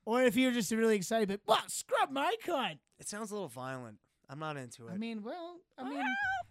Or 0.10 0.24
if 0.24 0.36
you're 0.36 0.52
just 0.52 0.72
really 0.72 0.96
excited, 0.96 1.28
but 1.28 1.40
what? 1.46 1.70
Scrub 1.70 2.10
my 2.10 2.34
cunt. 2.44 2.80
It 3.00 3.08
sounds 3.08 3.30
a 3.30 3.36
little 3.36 3.48
violent. 3.48 3.98
I'm 4.28 4.40
not 4.40 4.58
into 4.58 4.88
it. 4.88 4.94
I 4.94 4.98
mean, 4.98 5.22
well, 5.22 5.58
I 5.78 5.88
mean, 5.88 6.04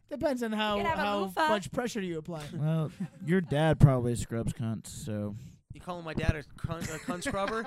depends 0.09 0.45
on 0.45 0.53
how 0.53 0.77
can 0.77 0.87
have 0.87 0.99
a 1.01 1.03
how 1.03 1.19
loofah. 1.23 1.49
much 1.49 1.73
pressure 1.73 2.01
you 2.01 2.19
apply. 2.19 2.45
Well, 2.55 2.93
your 3.27 3.41
dad 3.41 3.81
probably 3.81 4.15
scrubs 4.15 4.53
cunts, 4.53 4.87
so 4.87 5.35
you 5.73 5.81
calling 5.81 6.05
my 6.05 6.15
dad 6.15 6.37
a 6.37 6.45
cunt, 6.69 6.83
a 6.95 7.01
cunt 7.01 7.25
scrubber? 7.25 7.65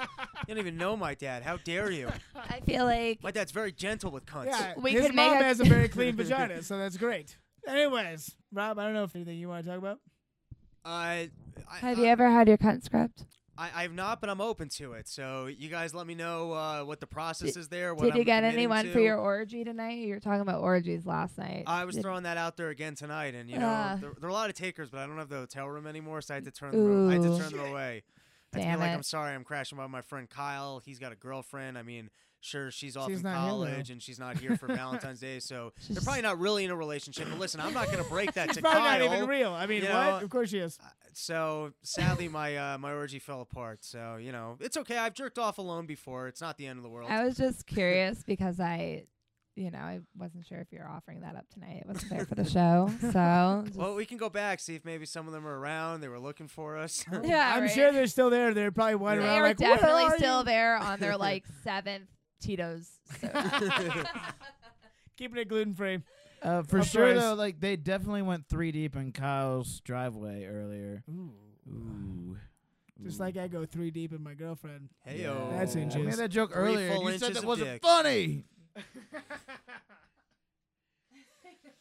you 0.48 0.56
don't 0.56 0.60
even 0.60 0.78
know 0.78 0.96
my 0.96 1.14
dad. 1.14 1.44
How 1.44 1.58
dare 1.58 1.92
you? 1.92 2.10
I 2.38 2.62
feel 2.62 2.86
like 2.86 3.22
My 3.22 3.32
dad's 3.32 3.52
very 3.52 3.74
gentle 3.74 4.12
with 4.12 4.26
cunts. 4.26 4.46
Yeah, 4.46 4.76
We 4.78 4.92
his 4.92 5.08
could 5.08 5.16
make 5.16 5.30
mom 5.34 5.42
a- 5.42 5.44
has 5.44 5.60
a 5.60 5.66
very 5.66 5.90
clean 5.90 6.16
vagina, 6.16 6.64
so 6.64 6.78
that's 6.78 6.96
great. 6.96 7.36
Anyways, 7.68 8.34
Rob, 8.54 8.80
I 8.80 8.86
don't 8.86 8.94
know 8.94 9.04
if 9.04 9.14
anything 9.14 9.38
you 9.38 9.50
want 9.50 9.66
to 9.66 9.70
talk 9.72 9.78
about. 9.78 10.00
I, 10.86 11.32
I, 11.70 11.76
have 11.80 12.00
I, 12.00 12.02
you 12.02 12.08
ever 12.08 12.30
had 12.30 12.48
your 12.48 12.58
cunt 12.58 12.86
scrubbed? 12.86 13.26
I, 13.62 13.84
I've 13.84 13.94
not, 13.94 14.22
but 14.22 14.30
I'm 14.32 14.42
open 14.42 14.70
to 14.70 14.94
it. 14.94 15.08
So 15.08 15.46
you 15.46 15.70
guys 15.70 15.94
let 15.94 16.08
me 16.08 16.16
know 16.16 16.52
uh, 16.54 16.84
what 16.84 17.00
the 17.00 17.06
process 17.06 17.56
is 17.56 17.68
there. 17.68 17.94
What 17.94 18.06
Did 18.06 18.16
you 18.16 18.22
I'm 18.22 18.26
get 18.26 18.44
anyone 18.44 18.86
to. 18.86 18.92
for 18.92 19.00
your 19.00 19.18
orgy 19.18 19.64
tonight? 19.64 20.00
You 20.00 20.16
were 20.16 20.20
talking 20.20 20.42
about 20.42 20.62
orgies 20.62 21.06
last 21.06 21.38
night. 21.38 21.66
I 21.68 21.86
was 21.86 21.94
Did- 21.96 22.04
throwing 22.04 22.24
that 22.24 22.38
out 22.38 22.58
there 22.58 22.70
again 22.70 22.96
tonight, 22.96 23.36
and 23.36 23.50
you 23.50 23.60
know 23.60 23.68
Ah. 23.68 23.98
there, 24.02 24.12
there 24.20 24.28
are 24.28 24.32
a 24.32 24.34
lot 24.34 24.50
of 24.50 24.56
takers, 24.56 24.90
but 24.90 25.00
I 25.00 25.06
don't 25.06 25.18
have 25.18 25.30
the 25.30 25.38
hotel 25.38 25.68
room 25.68 25.86
anymore, 25.86 26.22
so 26.22 26.34
I 26.34 26.36
had 26.38 26.46
to 26.46 26.52
turn 26.52 26.72
them. 26.72 27.10
I 27.10 27.14
had 27.14 27.22
to 27.22 27.30
Ooh. 27.34 27.38
turn 27.38 27.52
them 27.52 27.68
away. 27.72 28.04
I 28.54 28.60
Damn 28.60 28.80
like, 28.80 28.90
it. 28.92 28.94
I'm 28.96 29.04
sorry, 29.04 29.34
I'm 29.36 29.44
crashing 29.44 29.78
by 29.78 29.86
my 29.88 30.02
friend 30.02 30.28
Kyle. 30.30 30.82
He's 30.84 30.98
got 31.00 31.12
a 31.12 31.16
girlfriend. 31.16 31.78
I 31.78 31.84
mean, 31.84 32.10
sure, 32.42 32.70
she's 32.72 32.98
off 32.98 33.08
She's 33.10 33.18
in 33.20 33.24
not 33.24 33.40
here, 33.42 33.50
college 33.50 33.90
and 33.90 34.02
she's 34.02 34.20
not 34.20 34.38
here 34.38 34.58
for 34.58 34.68
Valentine's 34.76 35.20
Day, 35.22 35.40
so 35.40 35.72
they're 35.90 36.02
probably 36.02 36.22
not 36.22 36.40
really 36.40 36.66
in 36.66 36.72
a 36.72 36.76
relationship. 36.76 37.28
But 37.30 37.40
listen, 37.40 37.62
I'm 37.62 37.74
not 37.74 37.86
going 37.92 38.04
to 38.04 38.10
break 38.10 38.34
that 38.34 38.48
It's 38.50 38.56
to 38.58 38.62
probably 38.62 38.82
Kyle. 38.82 39.00
not 39.08 39.16
even 39.16 39.30
real. 39.30 39.54
I 39.54 39.66
mean, 39.68 39.84
you 39.84 39.90
what? 39.90 40.06
know, 40.06 40.18
of 40.20 40.30
course 40.30 40.50
she 40.50 40.58
is. 40.60 40.78
Uh, 40.84 40.88
So 41.14 41.72
sadly, 41.84 42.28
my 42.28 42.56
uh, 42.58 42.78
my 42.78 42.92
orgy 42.94 43.20
fell 43.20 43.42
apart. 43.42 43.84
So 43.86 44.18
you 44.18 44.32
know, 44.32 44.58
it's 44.60 44.78
okay. 44.78 44.98
I've 44.98 45.14
jerked 45.14 45.38
off 45.40 45.58
alone 45.58 45.86
before. 45.86 46.28
It's 46.28 46.42
not 46.42 46.58
the 46.58 46.68
end 46.68 46.78
of 46.78 46.84
the 46.84 46.90
world. 46.90 47.10
I 47.10 47.24
was 47.24 47.36
just 47.38 47.68
curious 47.68 48.24
because 48.24 48.60
I, 48.60 49.04
you 49.56 49.70
know, 49.70 49.80
I 49.80 50.00
wasn't 50.18 50.46
sure 50.46 50.60
if 50.60 50.72
you 50.72 50.80
were 50.80 50.88
offering 50.88 51.20
that 51.22 51.36
up 51.36 51.46
tonight. 51.54 51.82
It 51.82 51.88
wasn't 51.88 52.10
there 52.12 52.26
for 52.26 52.36
the 52.36 52.46
show, 52.50 52.90
so. 53.12 53.66
well, 53.76 53.96
we 53.96 54.06
can 54.06 54.18
go 54.18 54.30
back 54.30 54.60
see 54.62 54.76
if 54.76 54.86
maybe 54.86 55.06
some 55.06 55.28
of 55.28 55.34
them 55.34 55.46
are 55.46 55.60
around. 55.60 56.00
They 56.00 56.08
were 56.08 56.20
looking 56.20 56.48
for 56.48 56.78
us. 56.78 57.04
yeah, 57.24 57.52
I'm 57.56 57.64
right. 57.64 57.70
sure 57.72 57.92
they're 57.92 58.08
still 58.08 58.30
there. 58.30 58.54
They're 58.54 58.72
probably 58.72 58.96
wandering 58.96 59.28
they 59.28 59.34
around 59.34 59.42
are 59.42 59.48
like, 59.50 59.58
definitely 59.58 60.04
are 60.04 60.18
still 60.18 60.40
you?" 60.40 60.46
there 60.46 60.78
on 60.78 61.00
their 61.02 61.18
like 61.18 61.44
seventh 61.66 62.08
Tito's. 62.42 62.90
soda. 63.22 64.10
Keeping 65.18 65.38
it 65.40 65.48
gluten 65.48 65.74
free. 65.76 66.00
uh, 66.42 66.64
for 66.64 66.80
Of 66.80 66.88
sure 66.88 67.12
course. 67.14 67.20
though, 67.24 67.34
like 67.36 67.60
they 67.60 67.76
definitely 67.76 68.24
went 68.24 68.48
three 68.50 68.72
deep 68.72 68.96
in 68.96 69.12
Kyle's 69.12 69.80
driveway 69.82 70.46
earlier. 70.46 71.04
Ooh. 71.10 71.34
Ooh. 71.70 72.38
Just 73.04 73.20
like 73.20 73.36
I 73.38 73.48
go 73.48 73.66
three 73.66 73.90
deep 73.92 74.14
in 74.14 74.22
my 74.22 74.34
girlfriend. 74.36 74.90
Heyo. 75.08 75.52
That's 75.58 75.76
I 75.76 75.80
inches. 75.80 76.04
made 76.06 76.14
that 76.16 76.30
joke 76.30 76.52
Three 76.54 76.62
earlier. 76.62 76.90
full 76.94 77.08
and 77.08 77.14
You 77.14 77.20
said 77.20 77.30
inches 77.30 77.36
that 77.36 77.44
of 77.44 77.48
wasn't 77.48 77.70
dick. 77.70 77.82
funny. 77.82 78.44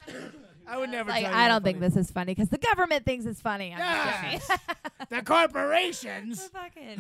I 0.67 0.79
would 0.79 0.91
never. 0.91 1.11
like 1.11 1.25
I 1.27 1.49
don't 1.49 1.65
think 1.65 1.81
this 1.81 1.97
is 1.97 2.11
funny 2.11 2.35
because 2.35 2.49
the 2.49 2.59
government 2.59 3.05
thinks 3.05 3.27
it's 3.27 3.41
funny. 3.41 3.73
I'm 3.73 3.79
Yes. 3.79 4.51
The 5.09 5.23
corporations, 5.25 6.49
the 6.49 6.59
fucking 6.59 6.99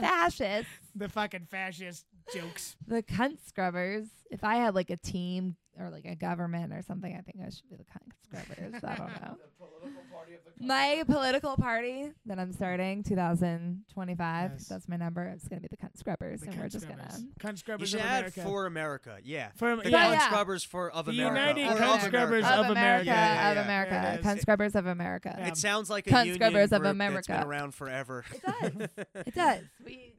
fascists, 0.00 0.72
the 0.94 1.08
fucking 1.08 1.46
fascist 1.50 2.06
jokes. 2.34 2.76
the 2.86 3.02
cunt 3.02 3.38
scrubbers. 3.46 4.08
If 4.30 4.44
I 4.44 4.56
had 4.56 4.74
like 4.74 4.90
a 4.90 4.96
team 4.96 5.56
or 5.82 5.90
like 5.90 6.04
a 6.04 6.14
government 6.14 6.72
or 6.72 6.80
something, 6.82 7.12
I 7.14 7.20
think 7.20 7.38
I 7.44 7.50
should 7.50 7.68
be 7.68 7.76
the 7.76 7.84
cunt 7.84 8.12
scrubbers. 8.24 8.82
I 8.84 8.94
don't 8.94 9.22
know. 9.22 9.36
My 10.60 11.02
political 11.06 11.56
party 11.56 12.12
that 12.26 12.38
I'm 12.38 12.52
starting, 12.52 13.02
2025. 13.02 14.50
Yes. 14.52 14.68
That's 14.68 14.88
my 14.88 14.96
number. 14.96 15.24
It's 15.24 15.48
gonna 15.48 15.60
be 15.60 15.68
the 15.68 15.76
cunt 15.76 15.96
scrubbers, 15.98 16.40
The 16.40 16.50
and 16.50 16.60
we're 16.60 16.68
just 16.68 16.88
gonna. 16.88 17.08
cunt 17.40 17.50
You 17.52 17.56
scrubbers 17.56 17.88
should 17.90 18.00
add 18.00 18.18
America. 18.20 18.42
for 18.42 18.66
America. 18.66 19.18
Yeah. 19.24 19.48
For- 19.56 19.76
The 19.76 19.90
yeah, 19.90 20.06
cunt 20.06 20.12
yeah. 20.12 20.26
scrubbers 20.26 20.62
for 20.64 20.90
of 20.90 21.06
The 21.06 21.12
America. 21.12 21.60
United 21.60 21.66
or 21.66 21.84
Cunt 21.84 21.94
of 21.96 22.02
Scrubbers 22.02 22.44
America. 22.44 22.60
of 22.60 22.70
America. 22.70 23.06
Yeah, 23.06 23.14
yeah, 23.34 23.50
of 23.50 23.56
yeah. 23.56 23.64
America, 23.64 23.90
There 23.90 24.14
it 24.14 24.20
is. 24.20 24.26
cunt 24.26 24.40
scrubbers 24.42 24.74
of 24.76 24.86
America. 24.86 25.34
Yeah. 25.36 25.48
It 25.48 25.56
sounds 25.56 25.90
like 25.90 26.06
a 26.06 26.10
Cunt 26.10 26.34
scrubbers 26.34 26.70
of 26.72 26.80
group 26.82 26.98
that's 26.98 27.26
been 27.26 27.34
America. 27.36 27.44
around 27.46 27.74
forever. 27.74 28.24
It 28.32 28.42
does. 28.42 29.06
It 29.26 29.34
does. 29.34 29.60
We 29.84 30.14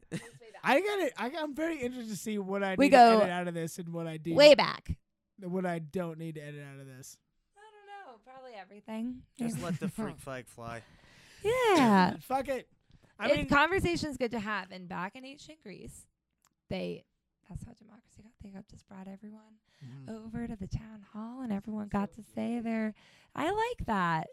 I 0.66 0.80
got 0.80 1.00
it. 1.00 1.14
I, 1.18 1.32
I'm 1.40 1.54
very 1.56 1.78
interested 1.82 2.10
to 2.12 2.18
see 2.18 2.38
what 2.38 2.64
I 2.64 2.76
We 2.78 2.86
need 2.86 2.92
go 2.92 3.12
to 3.20 3.26
edit 3.26 3.30
out 3.34 3.48
of 3.48 3.54
this 3.54 3.78
and 3.80 3.90
what 3.90 4.08
I 4.08 4.18
do. 4.18 4.34
way 4.34 4.56
back. 4.56 4.96
What 5.42 5.66
I 5.66 5.80
don't 5.80 6.18
need 6.20 6.36
to 6.36 6.42
edit 6.42 6.62
out 6.64 6.80
of 6.80 6.86
this. 6.88 7.18
I 7.58 7.62
don't 7.62 7.88
know. 7.88 8.20
Probably 8.26 8.52
everything. 8.60 9.22
Just 9.38 9.62
let 9.62 9.80
the 9.80 9.90
freak 9.90 10.20
flag 10.20 10.46
fly. 10.48 10.82
Yeah. 11.44 12.16
Fuck 12.22 12.48
it. 12.50 12.68
I 13.20 13.28
it's 13.28 13.38
mean, 13.38 13.48
conversations 13.48 14.18
good 14.18 14.32
to 14.32 14.40
have. 14.40 14.72
And 14.72 14.88
back 14.88 15.16
in 15.16 15.26
ancient 15.26 15.62
Greece, 15.62 16.06
they 16.70 17.04
that's 17.50 17.64
how 17.66 17.74
democracy 17.74 18.22
got. 18.24 18.32
They 18.42 18.50
got 18.50 18.68
just 18.68 18.88
brought 18.88 19.08
everyone 19.08 19.60
Mm-hmm. 19.84 20.16
over 20.16 20.48
to 20.48 20.56
the 20.56 20.66
town 20.68 21.04
hall, 21.12 21.42
and 21.42 21.52
everyone 21.52 21.90
got 21.90 22.14
to 22.14 22.24
say 22.34 22.62
their. 22.62 22.94
I 23.36 23.52
like 23.52 23.86
that. 23.86 24.28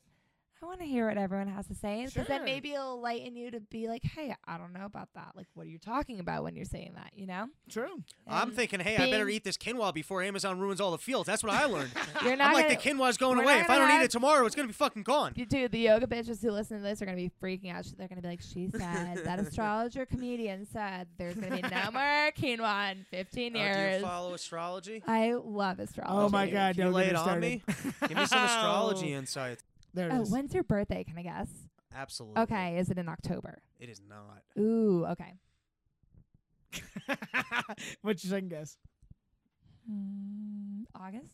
I 0.63 0.67
want 0.67 0.81
to 0.81 0.87
hear 0.87 1.09
what 1.09 1.17
everyone 1.17 1.49
has 1.49 1.67
to 1.69 1.75
say, 1.75 2.01
because 2.01 2.13
Sure. 2.13 2.25
then 2.25 2.45
maybe 2.45 2.73
it'll 2.75 3.01
lighten 3.01 3.35
you 3.35 3.51
to 3.51 3.61
be 3.61 3.89
like, 3.89 4.03
"Hey, 4.05 4.35
I 4.47 4.59
don't 4.59 4.73
know 4.75 4.85
about 4.85 5.09
that. 5.15 5.33
Like, 5.35 5.47
what 5.55 5.67
are 5.67 5.71
you 5.71 5.79
talking 5.79 6.21
about 6.21 6.45
when 6.45 6.55
you're 6.55 6.65
saying 6.67 6.93
that? 6.97 7.13
You 7.15 7.27
know?" 7.27 7.47
true. 7.71 8.03
I'm 8.27 8.51
thinking, 8.53 8.81
hey, 8.81 8.97
I 8.97 9.11
better 9.11 9.29
eat 9.29 9.43
this 9.45 9.57
quinoa 9.57 9.93
before 9.95 10.23
Amazon 10.23 10.59
ruins 10.61 10.81
all 10.81 10.91
the 10.93 10.99
fields. 10.99 11.27
That's 11.27 11.43
what 11.43 11.53
I 11.53 11.65
learned. 11.65 11.91
You're 12.25 12.37
not 12.37 12.49
I'm 12.49 12.55
like, 12.55 12.69
gonna, 12.69 12.97
the 12.97 13.03
quinoa's 13.05 13.17
going 13.17 13.39
we're 13.39 13.45
away. 13.45 13.61
If 13.61 13.71
I 13.71 13.79
don't 13.79 13.91
eat 14.01 14.05
it 14.05 14.11
tomorrow, 14.11 14.45
it's 14.47 14.55
going 14.55 14.69
to 14.69 14.73
be 14.73 14.77
fucking 14.77 15.03
gone. 15.03 15.33
You- 15.35 15.47
Dude, 15.47 15.73
the 15.73 15.79
yoga 15.81 16.07
bitches 16.07 16.41
who 16.43 16.51
listen 16.53 16.77
to 16.77 16.83
this 16.83 17.01
are 17.03 17.07
gonna 17.07 17.17
be 17.17 17.31
freaking 17.43 17.73
out. 17.75 17.87
They're 17.99 18.07
gonna 18.09 18.21
be 18.23 18.29
like, 18.29 18.43
"She 18.43 18.69
said 18.69 19.25
that 19.25 19.39
astrologer 19.41 20.05
comedian 20.07 20.67
said 20.67 21.09
there's 21.19 21.35
gonna 21.37 21.57
be 21.57 21.63
no 21.63 21.91
more 21.93 22.31
quinoa 22.39 22.93
in 22.93 23.07
15 23.11 23.57
Uh, 23.57 23.59
do 23.91 23.97
you 23.97 24.03
follow 24.03 24.35
astrology? 24.35 25.03
I 25.07 25.33
love 25.33 25.81
astrology. 25.81 26.15
Oh 26.27 26.29
my 26.29 26.49
god! 26.49 26.77
Can 26.77 26.79
you 26.79 26.85
Don't 26.85 26.93
lay 26.93 27.07
get 27.11 27.15
it 27.17 27.25
me 27.25 27.31
on 27.33 27.41
me? 27.41 27.63
Give 28.09 28.17
me 28.17 28.27
some 28.27 28.45
astrology 28.45 29.13
insight. 29.15 29.59
There 29.95 30.09
it 30.09 30.13
Oh, 30.15 30.23
is. 30.23 30.31
when's 30.31 30.55
your 30.55 30.63
birthday? 30.65 31.05
Can 31.05 31.19
I 31.19 31.23
guess? 31.23 31.49
Absolutely. 31.95 32.43
Okay, 32.43 32.79
is 32.79 32.91
it 32.91 32.99
in 32.99 33.09
October? 33.09 33.63
It 33.79 33.89
is 33.89 34.01
not. 34.09 34.43
Ooh, 34.59 35.05
okay. 35.07 35.35
What's 38.03 38.25
your 38.25 38.31
second 38.31 38.51
guess? 38.51 38.77
Mm, 39.91 40.85
August? 40.95 41.33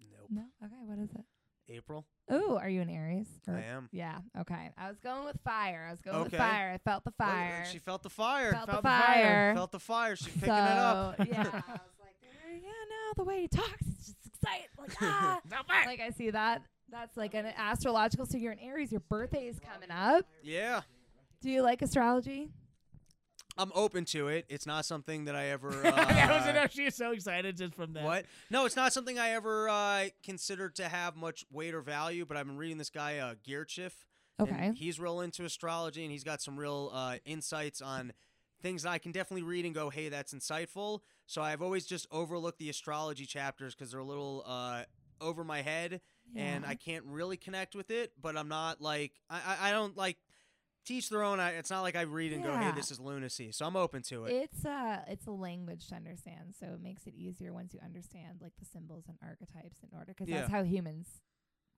Nope. 0.00 0.28
No. 0.30 0.42
Okay, 0.64 0.76
what 0.84 0.98
is 0.98 1.10
it? 1.12 1.24
April. 1.68 2.06
Ooh, 2.32 2.56
are 2.56 2.68
you 2.68 2.80
an 2.80 2.88
Aries? 2.88 3.26
Or- 3.48 3.54
I 3.56 3.62
am. 3.62 3.88
Yeah. 3.92 4.18
Okay. 4.40 4.70
I 4.78 4.88
was 4.88 4.98
going 5.00 5.24
with 5.24 5.36
fire. 5.44 5.84
I 5.88 5.90
was 5.90 6.00
going 6.00 6.22
with 6.22 6.34
fire. 6.34 6.72
I 6.72 6.78
felt 6.78 7.04
the 7.04 7.10
Look, 7.10 7.28
fire. 7.28 7.64
She 7.70 7.78
felt 7.78 8.02
the 8.02 8.10
fire. 8.10 8.52
felt, 8.52 8.66
felt 8.66 8.82
the 8.82 8.88
the 8.88 8.88
fire. 8.88 9.22
fire. 9.24 9.54
Felt 9.54 9.72
the 9.72 9.80
fire. 9.80 10.16
She's 10.16 10.28
picking 10.28 10.48
so, 10.48 10.54
it 10.54 10.58
up. 10.58 11.14
yeah. 11.28 11.40
I 11.40 11.42
was 11.42 11.52
like, 12.00 12.16
"Eh, 12.22 12.60
yeah, 12.62 12.68
no, 12.88 13.12
the 13.16 13.24
way 13.24 13.42
he 13.42 13.48
talks, 13.48 13.72
it's 13.88 14.06
just 14.06 14.16
exciting. 14.26 14.66
Like, 14.78 14.90
ah. 15.02 15.40
like 15.86 16.00
I 16.00 16.10
see 16.10 16.30
that. 16.30 16.62
That's 16.90 17.16
like 17.16 17.34
an 17.34 17.46
astrological. 17.56 18.26
So 18.26 18.36
you're 18.38 18.52
an 18.52 18.58
Aries. 18.60 18.92
Your 18.92 19.00
birthday 19.00 19.46
is 19.48 19.58
coming 19.58 19.90
up. 19.90 20.26
Yeah. 20.42 20.82
Do 21.42 21.50
you 21.50 21.62
like 21.62 21.82
astrology? 21.82 22.48
I'm 23.58 23.72
open 23.74 24.04
to 24.06 24.28
it. 24.28 24.44
It's 24.50 24.66
not 24.66 24.84
something 24.84 25.24
that 25.24 25.34
I 25.34 25.46
ever. 25.46 25.68
Uh, 25.86 25.90
that 25.90 26.30
was 26.40 26.46
enough. 26.48 26.72
She's 26.72 26.94
so 26.94 27.12
excited 27.12 27.56
just 27.56 27.74
from 27.74 27.94
that. 27.94 28.04
What? 28.04 28.26
No, 28.50 28.66
it's 28.66 28.76
not 28.76 28.92
something 28.92 29.18
I 29.18 29.30
ever 29.30 29.68
uh, 29.68 30.04
considered 30.22 30.76
to 30.76 30.88
have 30.88 31.16
much 31.16 31.44
weight 31.50 31.74
or 31.74 31.80
value. 31.80 32.24
But 32.26 32.36
I've 32.36 32.46
been 32.46 32.58
reading 32.58 32.76
this 32.78 32.90
guy, 32.90 33.18
uh, 33.18 33.34
Gurdjieff. 33.48 33.92
and 34.38 34.48
Okay. 34.48 34.72
he's 34.76 35.00
real 35.00 35.20
into 35.22 35.44
astrology, 35.44 36.02
and 36.02 36.12
he's 36.12 36.24
got 36.24 36.42
some 36.42 36.58
real 36.58 36.90
uh, 36.92 37.16
insights 37.24 37.80
on 37.80 38.12
things 38.62 38.82
that 38.82 38.90
I 38.90 38.98
can 38.98 39.10
definitely 39.12 39.42
read 39.44 39.64
and 39.64 39.74
go, 39.74 39.88
"Hey, 39.90 40.10
that's 40.10 40.34
insightful." 40.34 41.00
So 41.26 41.40
I've 41.40 41.62
always 41.62 41.86
just 41.86 42.06
overlooked 42.10 42.58
the 42.58 42.68
astrology 42.68 43.24
chapters 43.26 43.74
because 43.74 43.90
they're 43.90 44.00
a 44.00 44.04
little 44.04 44.42
uh, 44.46 44.82
over 45.20 45.44
my 45.44 45.62
head, 45.62 46.02
and 46.34 46.64
I 46.64 46.74
can't 46.74 47.04
really 47.04 47.36
connect 47.36 47.74
with 47.74 47.90
it. 47.90 48.12
But 48.20 48.36
I'm 48.36 48.48
not 48.48 48.80
like 48.80 49.12
I, 49.30 49.36
I, 49.36 49.68
I 49.68 49.72
don't 49.72 49.96
like 49.96 50.16
teach 50.84 51.10
their 51.10 51.22
own. 51.22 51.40
I, 51.40 51.50
it's 51.50 51.70
not 51.70 51.82
like 51.82 51.96
I 51.96 52.02
read 52.02 52.32
and 52.32 52.42
go, 52.42 52.56
"Hey, 52.56 52.72
this 52.74 52.90
is 52.90 52.98
lunacy." 52.98 53.52
So 53.52 53.66
I'm 53.66 53.76
open 53.76 54.02
to 54.04 54.24
it. 54.26 54.32
It's 54.32 54.64
a 54.64 55.04
it's 55.08 55.26
a 55.26 55.32
language 55.32 55.88
to 55.88 55.94
understand, 55.94 56.54
so 56.58 56.66
it 56.66 56.82
makes 56.82 57.06
it 57.06 57.14
easier 57.14 57.52
once 57.52 57.74
you 57.74 57.80
understand 57.84 58.38
like 58.40 58.52
the 58.58 58.64
symbols 58.64 59.04
and 59.08 59.16
archetypes 59.22 59.78
in 59.82 59.90
order, 59.96 60.14
because 60.16 60.28
that's 60.28 60.50
how 60.50 60.62
humans 60.62 61.08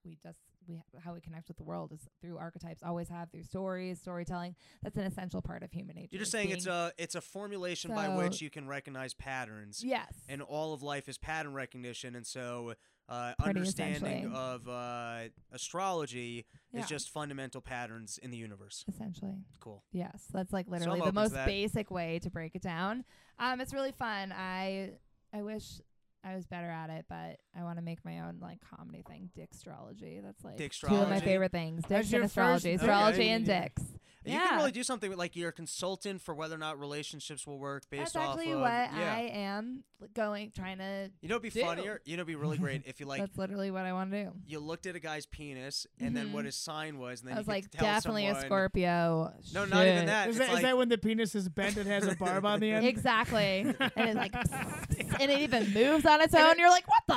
we 0.05 0.17
just 0.23 0.39
we 0.67 0.81
how 1.03 1.15
we 1.15 1.21
connect 1.21 1.49
with 1.49 1.57
the 1.57 1.63
world 1.63 1.93
is 1.93 2.01
through 2.21 2.39
archetypes. 2.39 2.83
Always 2.83 3.09
have 3.09 3.31
through 3.31 3.45
stories, 3.45 4.01
storytelling. 4.01 4.55
That's 4.83 4.97
an 4.97 5.05
essential 5.05 5.43
part 5.43 5.63
of 5.63 5.73
human 5.73 5.97
nature. 5.97 6.09
You're 6.13 6.21
just 6.21 6.33
saying 6.33 6.51
it's 6.51 6.67
a 6.67 6.93
it's 6.99 7.15
a 7.15 7.21
formulation 7.21 7.95
by 7.95 8.09
which 8.09 8.41
you 8.41 8.51
can 8.51 8.67
recognize 8.69 9.15
patterns, 9.15 9.83
yes. 9.85 10.13
and 10.29 10.43
all 10.43 10.73
of 10.73 10.83
life 10.83 11.09
is 11.09 11.19
pattern 11.19 11.55
recognition, 11.55 12.15
and 12.15 12.27
so 12.27 12.75
uh, 13.09 13.33
understanding 13.43 14.33
of 14.35 14.69
uh, 14.69 15.21
astrology 15.53 16.45
Yeah. 16.73 16.81
is 16.81 16.87
just 16.89 17.11
fundamental 17.11 17.61
patterns 17.61 18.19
in 18.23 18.31
the 18.31 18.37
universe. 18.37 18.85
essentially. 18.89 19.37
Cool. 19.61 19.83
Yes, 19.93 20.25
that's 20.33 20.53
like 20.53 20.67
I'm 20.67 20.73
literally 20.73 21.01
the 21.01 21.13
most 21.13 21.35
basic 21.47 21.91
way 21.91 22.19
to 22.21 22.31
break 22.31 22.55
it 22.55 22.63
down. 22.63 23.05
Um, 23.39 23.61
it's 23.61 23.73
really 23.73 23.93
fun. 23.93 24.33
I 24.37 24.93
I 25.33 25.43
wish 25.43 25.81
I 26.25 26.35
was 26.35 26.47
better 26.47 26.69
at 26.69 26.91
it, 26.91 27.07
but 27.09 27.39
I 27.59 27.63
want 27.63 27.79
to 27.79 27.83
make 27.83 28.05
my 28.05 28.21
own 28.21 28.39
like 28.41 28.59
comedy 28.61 29.03
thing, 29.09 29.31
Dickstrology. 29.39 30.23
That's 30.23 30.45
like 30.45 30.59
two 30.59 30.97
of 30.97 31.09
my 31.09 31.21
favorite 31.21 31.53
things. 31.53 31.85
That's 31.89 32.09
Dicks 32.09 32.15
and 32.15 32.25
astrology, 32.25 32.73
first- 32.77 32.83
astrology 32.83 33.21
Okay. 33.23 33.29
and 33.31 33.45
dicks. 33.47 33.83
You 34.29 34.35
yeah. 34.35 34.49
can 34.49 34.57
really 34.59 34.73
do 34.73 34.83
something 34.83 35.09
with 35.11 35.19
like 35.19 35.35
you're 35.37 35.49
a 35.51 35.53
consultant 35.53 36.23
for 36.23 36.35
whether 36.35 36.55
or 36.55 36.59
not 36.59 36.79
relationships 36.79 37.47
will 37.47 37.59
work 37.59 37.85
based 37.91 38.15
That's 38.15 38.17
off 38.17 38.37
actually 38.39 38.53
of 38.53 38.61
what 38.61 38.69
yeah. 38.71 39.15
I 39.17 39.31
am 39.35 39.85
going 40.15 40.53
trying 40.55 40.79
to. 40.79 41.11
you 41.21 41.29
know, 41.29 41.35
it'd 41.37 41.43
be 41.43 41.51
do. 41.51 41.61
funnier. 41.65 42.01
You 42.05 42.17
know, 42.17 42.21
it'd 42.21 42.27
be 42.29 42.35
really 42.37 42.59
great 42.59 42.83
if 42.87 43.01
you 43.01 43.07
like 43.13 43.21
that's 43.21 43.37
literally 43.39 43.71
what 43.71 43.85
I 43.85 43.93
want 43.93 44.11
to 44.13 44.25
do. 44.25 44.33
you 44.47 44.61
looked 44.61 44.87
at 44.87 44.95
a 44.97 45.01
guy's 45.01 45.27
penis 45.27 45.87
and 46.01 46.17
then 46.17 46.33
what 46.33 46.43
Mhm. 46.43 46.47
his 46.47 46.57
sign 46.57 46.99
was, 46.99 47.21
and 47.21 47.29
then 47.29 47.37
I 47.37 47.41
was 47.41 47.47
you 47.47 47.53
like, 47.55 47.63
could 47.65 47.73
tell 47.73 47.87
definitely 47.87 48.27
someone, 48.27 48.43
a 48.43 48.47
Scorpio. 48.47 49.33
No, 49.55 49.65
not 49.65 49.87
even 49.87 50.07
that. 50.07 50.29
Is 50.29 50.37
It's 50.37 50.39
that, 50.39 50.49
is 50.49 50.55
like- 50.55 50.63
that 50.63 50.77
when 50.79 50.89
the 50.89 50.99
penis 50.99 51.35
is 51.35 51.49
bent 51.49 51.77
and 51.77 51.87
has 51.89 52.07
a 52.07 52.15
barb 52.17 52.45
on 52.45 52.61
the 52.61 52.71
end? 52.73 52.87
Exactly, 52.87 53.61
and 53.61 53.77
it's 53.97 54.15
like, 54.17 54.35
and 55.21 55.31
it 55.31 55.41
even 55.41 55.73
moves 55.73 56.05
on 56.07 56.21
its 56.21 56.35
own. 56.35 56.59
You're 56.59 56.71
like, 56.71 56.87
what 56.89 57.03
the 57.09 57.15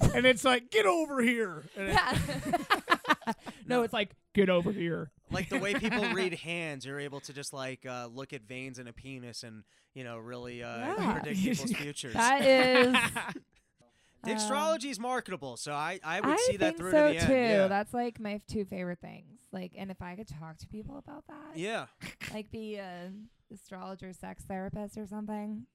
fuck? 0.00 0.14
And 0.14 0.26
it's 0.26 0.44
like, 0.44 0.70
get 0.70 0.86
over 0.86 1.20
here. 1.22 1.62
And 1.76 1.88
it- 1.88 1.92
Yeah. 1.94 2.18
no, 3.66 3.82
it's 3.82 3.92
like, 3.92 4.10
get 4.34 4.48
over 4.48 4.72
here. 4.72 5.10
like 5.30 5.48
the 5.48 5.58
way 5.58 5.74
people 5.74 6.04
read 6.14 6.34
hands, 6.34 6.84
you're 6.86 7.00
able 7.00 7.20
to 7.20 7.32
just 7.32 7.52
like 7.52 7.84
uh, 7.86 8.08
look 8.12 8.32
at 8.32 8.42
veins 8.42 8.78
in 8.78 8.86
a 8.88 8.92
penis 8.92 9.42
and 9.42 9.64
you 9.94 10.04
know 10.04 10.18
really 10.18 10.62
uh, 10.62 10.76
Yeah. 10.78 11.12
predict 11.14 11.40
people's 11.42 11.72
futures. 11.72 12.14
that 12.14 12.42
is. 12.44 12.94
the 14.24 14.32
astrology 14.32 14.90
is 14.90 14.98
marketable, 15.00 15.56
so 15.56 15.72
I 15.72 15.98
I 16.04 16.20
would 16.20 16.30
I 16.30 16.36
see 16.36 16.56
that 16.58 16.76
think 16.76 16.78
through 16.78 16.90
so 16.92 17.12
to 17.12 17.18
the 17.20 17.26
too. 17.26 17.32
end. 17.32 17.50
Yeah. 17.52 17.68
That's 17.68 17.94
like 17.94 18.20
my 18.20 18.34
f- 18.34 18.46
two 18.46 18.64
favorite 18.64 19.00
things. 19.00 19.40
Like, 19.52 19.72
and 19.76 19.90
if 19.90 20.00
I 20.02 20.14
could 20.14 20.28
talk 20.28 20.58
to 20.58 20.66
people 20.68 20.96
about 20.98 21.24
that, 21.28 21.56
yeah. 21.58 21.86
like 22.32 22.50
be 22.52 22.76
a 22.76 23.10
astrologer, 23.52 24.12
sex 24.12 24.44
therapist, 24.44 24.96
or 24.96 25.06
something. 25.06 25.66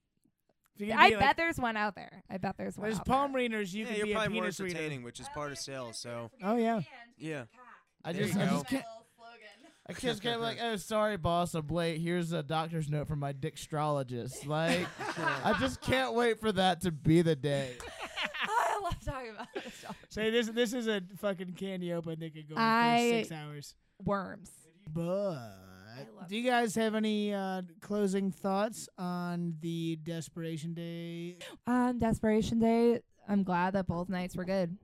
If 0.75 0.81
you 0.81 0.87
could 0.87 0.95
I 0.99 1.09
be 1.09 1.15
bet 1.15 1.21
like- 1.23 1.37
there's 1.37 1.57
one 1.57 1.77
out 1.77 1.95
there. 1.95 2.23
I 2.29 2.37
bet 2.37 2.55
there's 2.57 2.77
one. 2.77 2.85
There's 2.89 2.99
out 2.99 3.05
palm 3.05 3.31
there. 3.31 3.41
readers. 3.41 3.73
You 3.73 3.83
yeah, 3.85 3.89
could 3.89 3.97
you're 3.97 4.05
be 4.07 4.11
a 4.11 4.15
probably 4.15 4.33
more 4.33 4.43
penis 4.43 4.59
reader. 4.59 4.95
which 5.03 5.19
is 5.19 5.29
part 5.29 5.51
of 5.51 5.57
sales. 5.57 5.97
So 5.97 6.31
Oh, 6.43 6.55
yeah. 6.57 6.81
yeah. 7.17 7.45
I 8.03 8.13
There 8.13 8.23
just, 8.25 8.37
I 8.37 8.45
just 8.45 8.67
can't. 8.67 8.85
I 9.87 9.93
just 9.93 10.21
can't 10.23 10.39
be 10.39 10.43
like, 10.43 10.57
oh, 10.61 10.75
sorry, 10.77 11.15
boss, 11.15 11.53
I'm 11.53 11.67
late. 11.67 12.01
Here's 12.01 12.31
a 12.31 12.41
doctor's 12.41 12.89
note 12.89 13.07
from 13.07 13.19
my 13.19 13.33
dickstrologist. 13.33 14.47
Like, 14.47 14.87
I 15.43 15.55
just 15.59 15.79
can't 15.79 16.15
wait 16.15 16.39
for 16.39 16.51
that 16.51 16.81
to 16.81 16.91
be 16.91 17.21
the 17.21 17.35
day. 17.35 17.73
I 18.41 18.79
love 18.83 18.95
talking 19.05 19.29
about 19.31 19.47
astrology. 19.55 19.99
Say 20.09 20.29
this. 20.31 20.47
This 20.49 20.73
is 20.73 20.87
a 20.87 21.01
fucking 21.17 21.53
candy 21.53 21.93
open 21.93 22.19
that 22.19 22.33
could 22.33 22.49
go 22.49 22.55
on 22.55 22.97
for 22.97 23.03
six 23.03 23.31
hours. 23.31 23.75
Worms. 24.03 24.49
But 24.91 25.03
love 25.03 25.51
do 26.27 26.35
you 26.37 26.49
guys 26.49 26.75
have 26.75 26.95
any 26.95 27.33
uh, 27.33 27.61
closing 27.81 28.31
thoughts 28.31 28.87
on 28.97 29.55
the 29.61 29.97
Desperation 30.03 30.73
Day? 30.73 31.37
Um, 31.67 31.99
Desperation 31.99 32.59
Day. 32.59 33.01
I'm 33.27 33.43
glad 33.43 33.73
that 33.73 33.87
both 33.87 34.09
nights 34.09 34.35
were 34.35 34.45
good. 34.45 34.77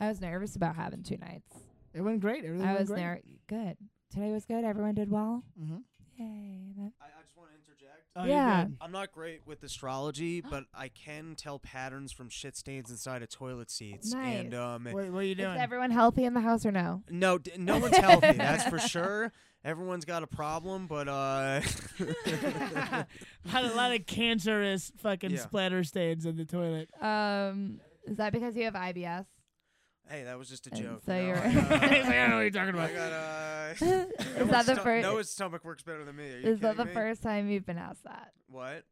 I 0.00 0.08
was 0.08 0.20
nervous 0.20 0.56
about 0.56 0.76
having 0.76 1.02
two 1.02 1.16
nights. 1.18 1.54
It 1.94 2.00
went 2.02 2.20
great. 2.20 2.44
Everything 2.44 2.66
I 2.66 2.70
went 2.74 2.80
was 2.80 2.88
great. 2.90 3.00
ner- 3.00 3.20
good. 3.48 3.76
Today 4.12 4.32
was 4.32 4.44
good. 4.44 4.64
Everyone 4.64 4.94
did 4.94 5.10
well. 5.10 5.42
Mm-hmm. 5.60 5.78
Yay! 6.16 6.72
That- 6.76 6.92
I, 7.00 7.04
I 7.06 7.22
just 7.22 7.36
want 7.36 7.50
to 7.50 7.56
interject. 7.56 8.04
Oh, 8.16 8.24
Yeah. 8.24 8.66
I'm 8.80 8.90
not 8.92 9.12
great 9.12 9.40
with 9.46 9.62
astrology, 9.62 10.40
but 10.40 10.64
I 10.74 10.88
can 10.88 11.34
tell 11.36 11.58
patterns 11.58 12.10
from 12.12 12.28
shit 12.28 12.56
stains 12.56 12.90
inside 12.90 13.22
of 13.22 13.28
toilet 13.28 13.70
seats. 13.70 14.12
And 14.12 14.50
Nice. 14.50 14.58
um, 14.60 14.84
What, 14.90 15.10
what 15.10 15.20
are 15.20 15.26
you 15.26 15.34
doing? 15.36 15.54
Is 15.54 15.60
everyone 15.60 15.90
healthy 15.92 16.24
in 16.24 16.34
the 16.34 16.40
house 16.40 16.66
or 16.66 16.72
no? 16.72 17.02
no, 17.10 17.38
d- 17.38 17.52
no 17.58 17.78
one's 17.78 17.96
healthy. 17.96 18.32
That's 18.32 18.64
for 18.68 18.78
sure. 18.88 19.32
Everyone's 19.64 20.04
got 20.04 20.22
a 20.22 20.26
problem, 20.26 20.86
but 20.86 21.08
uh, 21.08 21.60
a, 22.00 23.06
lot, 23.52 23.64
a 23.64 23.74
lot 23.74 23.92
of 23.94 24.06
cancerous 24.06 24.92
fucking 24.98 25.32
Yeah. 25.32 25.38
splatter 25.40 25.82
stains 25.84 26.26
in 26.26 26.36
the 26.36 26.44
toilet. 26.44 26.88
Um, 27.02 27.80
is 28.06 28.16
that 28.18 28.32
because 28.32 28.56
you 28.56 28.64
have 28.64 28.74
IBS? 28.74 29.26
hey, 30.10 30.24
that 30.24 30.38
was 30.38 30.48
just 30.48 30.66
a 30.68 30.70
And 30.72 30.82
joke. 30.82 31.02
so 31.04 31.12
you 31.14 31.20
know, 31.20 31.26
you're- 31.28 31.38
I, 31.44 31.50
He's 31.50 31.58
uh, 31.60 32.06
like, 32.06 32.06
I 32.06 32.26
know 32.28 32.36
what 32.36 32.40
you're 32.42 32.50
talking 32.50 32.74
I 32.78 32.88
about. 32.88 32.94
got 32.94 33.12
uh, 33.12 33.74
is 34.42 34.48
that 34.48 34.64
the 34.66 34.74
sto- 34.74 34.82
first? 34.82 35.02
Noah's 35.02 35.28
stomach 35.30 35.64
works 35.66 35.82
better 35.82 36.02
than 36.04 36.16
me. 36.16 36.24
Are 36.32 36.38
you 36.38 36.48
Is 36.48 36.60
that 36.60 36.68
kidding 36.70 36.76
the 36.78 36.84
me? 36.86 36.94
first 36.94 37.22
time 37.22 37.50
you've 37.50 37.66
been 37.66 37.76
asked 37.76 38.04
that? 38.04 38.30
What? 38.48 38.84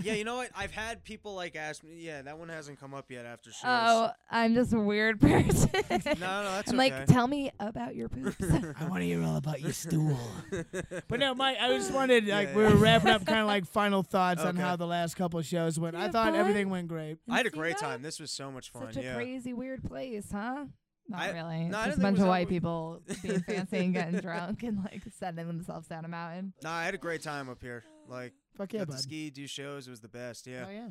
Yeah, 0.00 0.12
you 0.12 0.22
know 0.22 0.36
what? 0.36 0.50
I've 0.54 0.70
had 0.70 1.02
people 1.02 1.34
like 1.34 1.56
ask 1.56 1.82
me. 1.82 1.96
Yeah, 1.98 2.22
that 2.22 2.38
one 2.38 2.48
hasn't 2.48 2.78
come 2.78 2.94
up 2.94 3.10
yet 3.10 3.26
after 3.26 3.50
shows. 3.50 3.62
Oh, 3.64 4.10
I'm 4.30 4.54
just 4.54 4.72
a 4.72 4.78
weird 4.78 5.20
person. 5.20 5.68
no, 5.90 5.90
no, 5.90 6.42
that's 6.52 6.70
I'm 6.70 6.78
okay. 6.78 6.96
like, 7.00 7.06
tell 7.08 7.26
me 7.26 7.50
about 7.58 7.96
your 7.96 8.08
poops. 8.08 8.36
I 8.80 8.84
want 8.86 9.00
to 9.00 9.06
hear 9.06 9.24
all 9.24 9.36
about 9.36 9.60
your 9.60 9.72
stool. 9.72 10.16
But 11.08 11.18
no, 11.18 11.34
Mike, 11.34 11.56
I 11.60 11.68
just 11.76 11.92
wanted 11.92 12.28
like 12.28 12.48
Yeah, 12.50 12.54
we 12.56 12.62
yeah. 12.62 12.68
were 12.70 12.76
wrapping 12.76 13.10
up 13.10 13.26
kind 13.26 13.40
of 13.40 13.46
like 13.48 13.66
final 13.66 14.04
thoughts 14.04 14.42
on 14.42 14.54
how 14.54 14.76
the 14.76 14.86
last 14.86 15.16
couple 15.16 15.40
of 15.40 15.46
shows 15.46 15.80
went. 15.80 15.96
Did 15.96 16.02
I 16.04 16.08
thought 16.10 16.26
fun? 16.30 16.36
everything 16.36 16.70
went 16.70 16.86
great. 16.86 17.18
I 17.28 17.36
had 17.38 17.46
a 17.46 17.50
great 17.50 17.76
time. 17.78 18.02
This 18.02 18.20
was 18.20 18.30
so 18.30 18.52
much 18.52 18.70
fun. 18.70 18.92
Such 18.92 18.98
a 18.98 19.02
yeah. 19.02 19.14
crazy, 19.16 19.52
weird 19.52 19.82
place, 19.82 20.28
huh? 20.30 20.66
Not 21.08 21.20
I- 21.20 21.30
really. 21.32 21.64
no, 21.64 21.78
I 21.78 21.86
It's 21.86 21.86
didn't 21.86 21.86
just 21.86 21.98
a 21.98 22.02
bunch 22.02 22.18
of 22.20 22.26
white 22.28 22.46
that 22.48 22.54
people 22.54 23.02
being 23.22 23.40
fancy 23.40 23.78
and 23.78 23.94
getting 23.94 24.20
drunk 24.20 24.62
and 24.62 24.78
like 24.84 25.02
sending 25.18 25.46
themselves 25.48 25.88
down 25.88 26.04
a 26.04 26.08
mountain. 26.08 26.52
No, 26.62 26.70
I 26.70 26.84
had 26.84 26.94
a 26.94 26.98
great 26.98 27.22
time 27.22 27.48
up 27.48 27.60
here. 27.60 27.82
Like, 28.08 28.32
Fuck 28.56 28.72
yeah, 28.72 28.80
got 28.80 28.88
bud. 28.88 28.96
to 28.96 29.02
ski, 29.02 29.30
do 29.30 29.46
shows. 29.46 29.86
It 29.86 29.90
was 29.90 30.00
the 30.00 30.08
best. 30.08 30.46
Yeah. 30.46 30.64
Oh 30.68 30.70
yeah. 30.70 30.88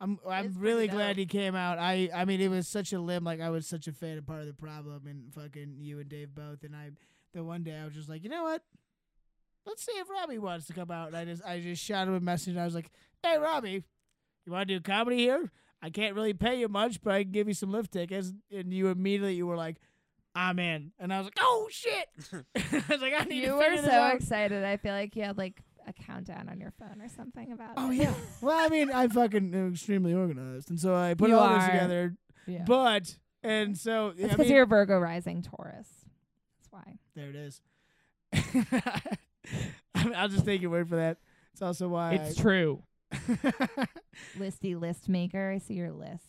I'm 0.00 0.18
I'm 0.28 0.46
It's 0.46 0.56
really 0.56 0.86
pretty 0.88 0.96
glad 0.96 1.08
dope. 1.10 1.16
he 1.18 1.26
came 1.26 1.54
out. 1.54 1.78
I 1.78 2.08
I 2.14 2.24
mean 2.24 2.40
it 2.40 2.48
was 2.48 2.66
such 2.66 2.92
a 2.92 2.98
limb. 3.00 3.24
Like 3.24 3.40
I 3.40 3.50
was 3.50 3.66
such 3.66 3.86
a 3.88 3.92
fan 3.92 4.16
of 4.18 4.26
part 4.26 4.40
of 4.40 4.46
the 4.46 4.54
problem 4.54 5.06
and 5.06 5.32
fucking 5.34 5.76
you 5.78 5.98
and 6.00 6.08
Dave 6.08 6.34
both. 6.34 6.62
And 6.64 6.74
I 6.74 6.90
the 7.34 7.44
one 7.44 7.62
day 7.62 7.76
I 7.78 7.84
was 7.84 7.94
just 7.94 8.08
like, 8.08 8.22
you 8.24 8.30
know 8.30 8.44
what? 8.44 8.62
Let's 9.66 9.84
see 9.84 9.92
if 9.92 10.08
Robbie 10.08 10.38
wants 10.38 10.66
to 10.68 10.72
come 10.72 10.90
out. 10.90 11.08
And 11.08 11.16
I 11.16 11.24
just 11.24 11.44
I 11.44 11.60
just 11.60 11.82
shot 11.82 12.08
him 12.08 12.14
a 12.14 12.20
message. 12.20 12.48
And 12.54 12.60
I 12.60 12.64
was 12.64 12.74
like, 12.74 12.90
hey 13.22 13.36
Robbie, 13.36 13.84
you 14.46 14.52
want 14.52 14.68
to 14.68 14.74
do 14.74 14.80
comedy 14.80 15.18
here? 15.18 15.50
I 15.82 15.90
can't 15.90 16.14
really 16.14 16.32
pay 16.32 16.58
you 16.58 16.68
much, 16.68 17.02
but 17.02 17.12
I 17.12 17.22
can 17.24 17.32
give 17.32 17.48
you 17.48 17.54
some 17.54 17.70
lift 17.70 17.92
tickets. 17.92 18.32
And 18.50 18.72
you 18.72 18.88
immediately 18.88 19.34
you 19.34 19.46
were 19.46 19.56
like, 19.56 19.76
ah, 20.34 20.48
I'm 20.48 20.58
in. 20.58 20.92
And 20.98 21.12
I 21.12 21.18
was 21.18 21.26
like, 21.26 21.38
oh 21.38 21.68
shit. 21.70 22.08
I 22.56 22.82
was 22.88 23.02
like, 23.02 23.12
I 23.18 23.24
need 23.24 23.42
You 23.42 23.48
to 23.48 23.54
were 23.56 23.62
figure 23.62 23.82
this 23.82 23.90
so 23.90 23.96
out. 24.00 24.14
excited. 24.14 24.64
I 24.64 24.78
feel 24.78 24.92
like 24.94 25.14
you 25.16 25.22
had 25.24 25.36
like 25.36 25.62
a 25.86 25.92
countdown 25.92 26.48
on 26.48 26.60
your 26.60 26.72
phone 26.78 27.00
or 27.00 27.08
something 27.08 27.52
about 27.52 27.70
Oh 27.76 27.90
it. 27.90 27.96
yeah. 27.96 28.14
well, 28.40 28.58
I 28.58 28.68
mean, 28.68 28.90
I'm 28.92 29.10
fucking 29.10 29.54
am 29.54 29.72
extremely 29.72 30.12
organized, 30.14 30.70
and 30.70 30.78
so 30.80 30.94
I 30.94 31.14
put 31.14 31.28
You 31.30 31.38
all 31.38 31.48
this 31.54 31.64
are. 31.64 31.70
together. 31.70 32.16
yeah. 32.46 32.64
But 32.66 33.16
and 33.42 33.76
so 33.78 34.08
It's 34.08 34.20
I 34.24 34.28
because 34.28 34.38
mean, 34.40 34.48
you're 34.54 34.62
a 34.64 34.66
Virgo 34.66 34.98
rising 34.98 35.42
Taurus. 35.42 35.88
That's 36.58 36.70
why. 36.70 36.98
there 37.14 37.30
it 37.30 37.36
is. 37.36 37.60
I'll 40.14 40.28
just 40.28 40.44
take 40.44 40.60
your 40.60 40.70
word 40.70 40.88
for 40.88 40.96
that. 40.96 41.18
It's 41.52 41.62
also 41.62 41.88
why 41.88 42.14
it's 42.14 42.36
true. 42.36 42.82
I, 43.12 43.16
Listy 44.38 44.78
list 44.78 45.08
maker. 45.08 45.52
I 45.54 45.58
see 45.58 45.74
your 45.74 45.92
lists. 45.92 46.26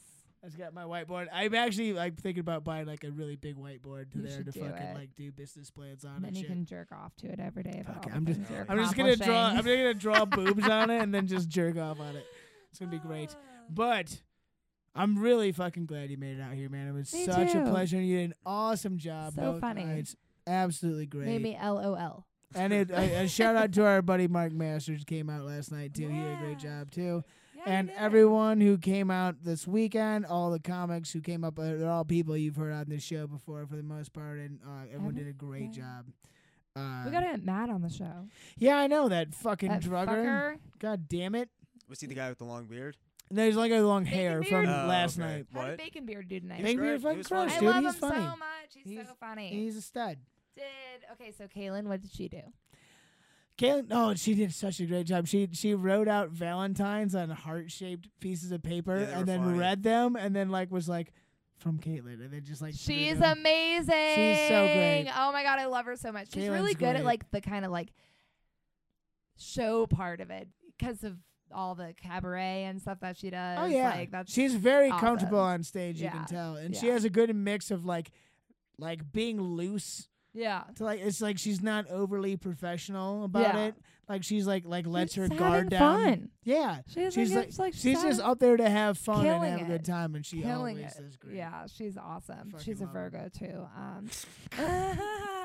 I 0.48 0.50
just 0.50 0.58
got 0.58 0.74
my 0.74 0.84
whiteboard. 0.84 1.28
I'm 1.34 1.54
actually 1.54 1.92
like 1.92 2.16
thinking 2.22 2.40
about 2.40 2.64
buying 2.64 2.86
like 2.88 3.04
a 3.04 3.12
really 3.12 3.36
big 3.36 3.58
whiteboard 3.58 4.12
to 4.14 4.20
You 4.20 4.24
there 4.28 4.38
should 4.38 4.46
to 4.46 4.52
do 4.54 4.62
fucking 4.62 4.78
it. 4.78 4.96
like 4.96 5.14
do 5.18 5.30
business 5.30 5.70
plans 5.70 6.06
on 6.06 6.16
And 6.16 6.24
then 6.24 6.28
and 6.30 6.38
you 6.38 6.44
shit. 6.44 6.50
can 6.52 6.66
jerk 6.66 6.88
off 6.94 7.14
to 7.18 7.28
it 7.28 7.42
every 7.42 7.64
day. 7.64 7.84
Fuck 7.86 8.08
it, 8.08 8.14
I'm 8.16 8.26
just- 8.26 8.40
I'm 8.70 8.78
just 8.78 8.96
gonna 8.96 9.18
draw. 9.18 9.48
I'm 9.48 9.52
accomplishing. 9.58 9.80
gonna 9.82 9.94
draw 9.94 10.24
boobs 10.26 10.64
on 10.70 10.90
it 10.90 11.02
and 11.02 11.14
then 11.14 11.28
just 11.28 11.50
jerk 11.50 11.78
off 11.78 12.00
on 12.00 12.16
it. 12.16 12.26
It's 12.70 12.80
gonna 12.80 12.90
be 12.92 12.98
great. 12.98 13.36
But 13.70 14.22
I'm 14.96 15.20
really 15.20 15.52
fucking 15.52 15.86
glad 15.86 16.10
you 16.12 16.18
made 16.18 16.38
it 16.38 16.42
out 16.42 16.54
here, 16.54 16.70
man. 16.70 16.88
It 16.88 16.94
was 16.94 17.14
Me 17.14 17.26
such 17.26 17.52
too. 17.52 17.60
a 17.64 17.70
pleasure. 17.70 18.00
You 18.02 18.18
did 18.20 18.26
an 18.30 18.34
awesome 18.46 18.98
job. 18.98 19.34
So 19.34 19.42
both 19.54 19.60
funny. 19.62 19.84
nights. 19.84 20.16
Absolutely 20.48 21.08
great. 21.08 21.26
Made 21.28 21.42
me 21.42 21.58
LOL. 21.62 22.26
And 22.56 22.72
it, 22.72 22.90
a, 22.90 23.24
a 23.24 23.28
shout 23.28 23.58
out 23.58 23.74
to 23.74 23.86
our 23.86 24.02
buddy 24.02 24.30
Mark 24.30 24.54
Masters 24.54 25.04
came 25.04 25.30
out 25.30 25.44
last 25.44 25.74
night 25.74 25.94
too. 25.94 26.08
He 26.08 26.16
did 26.18 26.32
a 26.32 26.38
great 26.38 26.64
Yeah. 26.64 26.80
job 26.80 26.92
too. 26.92 27.24
Yeah, 27.68 27.80
and 27.80 27.92
everyone 27.98 28.62
who 28.62 28.78
came 28.78 29.12
out 29.12 29.44
this 29.44 29.68
weekend, 29.68 30.26
all 30.26 30.52
the 30.52 30.60
comics 30.60 31.12
who 31.12 31.22
came 31.22 31.44
up, 31.44 31.60
uh, 31.60 31.64
they're 31.76 31.90
all 31.90 32.06
people 32.06 32.36
you've 32.38 32.56
heard 32.56 32.74
on 32.74 32.86
this 32.88 33.04
show 33.04 33.28
before 33.28 33.66
for 33.68 33.76
the 33.76 33.84
most 33.84 34.14
part, 34.14 34.40
and 34.40 34.60
uh, 34.66 34.86
everyone 34.94 35.16
did 35.16 35.28
a 35.28 35.34
great 35.34 35.74
yeah. 35.76 35.82
job. 35.84 36.06
Uh, 36.76 37.04
we 37.06 37.12
gotta 37.12 37.26
get 37.28 37.44
Matt 37.44 37.70
on 37.70 37.82
the 37.82 37.90
show. 37.90 38.28
yeah, 38.58 38.78
I 38.78 38.88
know 38.88 39.10
that 39.10 39.34
fucking 39.34 39.70
That 39.70 39.82
drugger. 39.82 40.08
fucker. 40.08 40.58
God 40.80 41.08
damn 41.10 41.34
it! 41.36 41.50
Was 41.90 42.00
he 42.02 42.08
the 42.08 42.14
guy 42.14 42.30
with 42.30 42.38
the 42.38 42.46
long 42.46 42.66
beard? 42.66 42.96
And 43.30 43.38
there's 43.38 43.56
like 43.58 43.72
a 43.72 43.80
long 43.82 44.04
Bacon 44.04 44.18
hair 44.20 44.42
beard? 44.42 44.66
from 44.66 44.66
Oh, 44.74 44.88
last 44.88 45.18
okay. 45.20 45.28
night. 45.28 45.48
How 45.54 45.62
did 45.62 45.70
What? 45.72 45.78
Bacon 45.78 46.06
Beard 46.06 46.28
do 46.30 46.40
tonight? 46.40 46.64
Bacon. 46.64 46.82
Beard 46.82 47.02
fucking 47.02 47.18
was 47.18 47.28
funny. 47.28 47.42
crushed, 47.50 47.58
I 47.58 47.60
dude. 47.60 47.70
love 47.70 47.84
He's 47.84 47.94
him 47.96 48.00
funny. 48.00 48.16
so 48.16 48.22
much. 48.30 48.38
He's, 48.74 48.86
He's- 48.86 49.08
so 49.08 49.14
funny. 49.20 49.50
He's 49.50 49.76
a 49.76 49.82
stud. 49.82 50.18
did 50.56 50.64
okay? 51.14 51.32
So 51.38 51.46
Kaylin, 51.48 51.84
what 51.86 52.02
did 52.02 52.12
she 52.12 52.30
do? 52.30 52.42
Kaylin, 53.58 53.88
oh, 53.90 54.14
she 54.14 54.36
did 54.36 54.54
such 54.54 54.80
a 54.80 54.86
great 54.86 55.08
job. 55.08 55.28
She 55.28 55.50
she 55.52 55.74
wrote 55.74 56.08
out 56.08 56.30
Valentines 56.30 57.16
on 57.16 57.30
heart 57.32 57.72
shaped 57.72 58.08
pieces 58.20 58.52
of 58.52 58.62
paper 58.62 59.00
Yeah, 59.00 59.06
they 59.06 59.12
were 59.12 59.18
and 59.18 59.28
then 59.28 59.44
funny. 59.44 59.58
read 59.58 59.84
them 59.84 60.16
and 60.16 60.36
then 60.36 60.50
like 60.50 60.72
was 60.72 60.88
like, 60.88 61.12
from 61.58 61.80
Caitlyn, 61.80 62.24
and 62.24 62.32
then 62.32 62.44
just 62.44 62.62
like 62.62 62.76
threw 62.76 62.94
She's 62.96 63.18
them. 63.18 63.40
amazing. 63.40 63.88
great. 63.88 65.08
Oh 65.16 65.32
my 65.32 65.42
god, 65.44 65.58
I 65.60 65.66
love 65.66 65.86
her 65.86 65.96
so 65.96 66.12
much. 66.12 66.28
She's 66.34 66.48
really 66.48 66.74
Caitlin's 66.74 66.76
good 66.76 66.86
great. 66.92 66.96
at 66.98 67.06
like 67.06 67.32
the 67.32 67.42
kind 67.42 67.66
of 67.66 67.72
like 67.72 67.90
show 69.38 69.88
part 69.88 70.22
of 70.22 70.30
it 70.30 70.48
because 70.78 71.04
of 71.04 71.18
all 71.52 71.76
the 71.76 71.94
cabaret 72.02 72.66
and 72.66 72.82
stuff 72.82 73.00
that 73.00 73.18
she 73.18 73.28
oh, 73.28 73.32
does. 73.32 73.60
Oh 73.62 73.66
yeah, 73.66 73.90
like 73.90 74.12
that's 74.12 74.32
she's 74.32 74.54
very 74.56 74.90
awesome. 74.90 75.00
comfortable 75.08 75.40
on 75.40 75.64
stage. 75.64 75.98
You 75.98 76.06
Yeah. 76.06 76.12
can 76.12 76.26
tell, 76.26 76.56
and 76.56 76.76
she 76.76 76.88
Yeah. 76.88 76.94
has 76.94 77.06
a 77.06 77.10
good 77.10 77.34
mix 77.36 77.72
of 77.72 77.86
like, 77.86 78.12
like 78.78 79.12
being 79.12 79.42
loose 79.42 80.08
yeah. 80.38 80.64
to 80.76 80.84
like. 80.84 81.00
It's 81.02 81.22
like 81.22 81.38
she's 81.38 81.62
not 81.62 81.90
overly 81.90 82.38
professional 82.38 83.24
about 83.26 83.42
Yeah. 83.56 83.66
it. 83.66 83.76
Like 84.08 84.24
she's 84.24 84.48
like 84.48 84.64
like 84.66 84.88
lets 84.88 85.14
She's 85.16 85.28
her 85.28 85.36
guard 85.36 85.70
down. 85.70 85.80
Fun. 85.80 86.30
Yeah, 86.46 86.80
She's, 86.88 87.14
she's 87.14 87.36
like, 87.36 87.48
like, 87.48 87.60
like 87.60 87.74
she's 87.74 88.02
just 88.02 88.22
up 88.22 88.40
there 88.40 88.56
to 88.56 88.70
have 88.70 88.98
fun 88.98 89.26
and 89.26 89.44
have 89.44 89.62
a 89.62 89.66
good 89.66 89.84
time, 89.84 90.16
and 90.16 90.26
she 90.26 90.42
killing 90.42 90.78
always 90.78 90.96
it. 90.98 91.20
great. 91.20 91.36
Yeah, 91.36 91.66
she's 91.68 91.98
awesome. 91.98 92.52
Fucking 92.52 92.64
she's 92.64 92.82
a. 92.82 92.86
Virgo 92.86 93.30
too. 93.38 93.68
Um, 93.76 94.08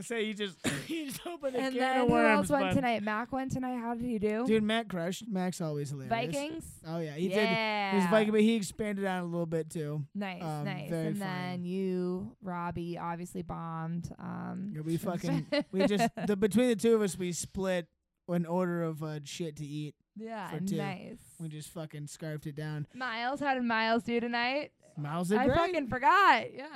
So 0.00 0.16
you 0.16 0.32
just 0.32 0.56
you 0.88 1.06
just 1.06 1.20
open 1.26 1.54
a 1.54 1.58
and 1.58 1.72
can 1.74 1.78
then 1.78 2.00
of 2.00 2.06
who 2.08 2.12
worms, 2.14 2.50
else 2.50 2.60
went 2.60 2.74
tonight? 2.74 3.02
Mac 3.02 3.30
went 3.30 3.52
tonight. 3.52 3.78
How 3.78 3.94
did 3.94 4.04
he 4.06 4.18
do? 4.18 4.46
Dude, 4.46 4.62
Matt 4.62 4.88
crushed. 4.88 5.24
Mac's 5.28 5.60
always 5.60 5.90
hilarious. 5.90 6.10
Vikings. 6.10 6.64
Oh 6.86 6.98
yeah, 6.98 7.12
he 7.14 7.28
did. 7.28 7.36
yeah. 7.36 8.00
His 8.00 8.10
Viking, 8.10 8.32
but 8.32 8.40
he 8.40 8.54
expanded 8.56 9.04
on 9.04 9.20
a 9.22 9.24
little 9.26 9.44
bit 9.46 9.68
too. 9.68 10.02
Nice, 10.14 10.42
um, 10.42 10.64
nice. 10.64 10.88
very 10.88 11.08
And 11.08 11.18
funny. 11.18 11.30
then 11.30 11.64
you, 11.66 12.34
Robbie, 12.42 12.96
obviously 12.96 13.42
bombed. 13.42 14.10
Um, 14.18 14.72
Yeah, 14.74 14.80
we 14.80 14.96
fucking 14.98 15.46
we 15.72 15.86
just 15.86 16.08
the 16.26 16.36
between 16.36 16.68
the 16.68 16.76
two 16.76 16.94
of 16.94 17.02
us 17.02 17.18
we 17.18 17.32
split 17.32 17.86
an 18.28 18.46
order 18.46 18.82
of 18.84 19.02
uh, 19.02 19.20
shit 19.24 19.56
to 19.56 19.66
eat. 19.66 19.94
yeah, 20.16 20.48
for 20.52 20.60
two. 20.60 20.76
nice. 20.76 21.18
We 21.38 21.48
just 21.48 21.68
fucking 21.68 22.06
scarfed 22.06 22.46
it 22.46 22.56
down. 22.56 22.86
Miles, 22.94 23.40
how 23.40 23.52
did 23.52 23.64
Miles 23.64 24.04
do 24.04 24.18
tonight? 24.20 24.72
Miles 24.96 25.28
did 25.28 25.36
I 25.38 25.44
great. 25.46 25.58
I 25.58 25.66
fucking 25.66 25.88
forgot. 25.88 26.54
Yeah. 26.54 26.66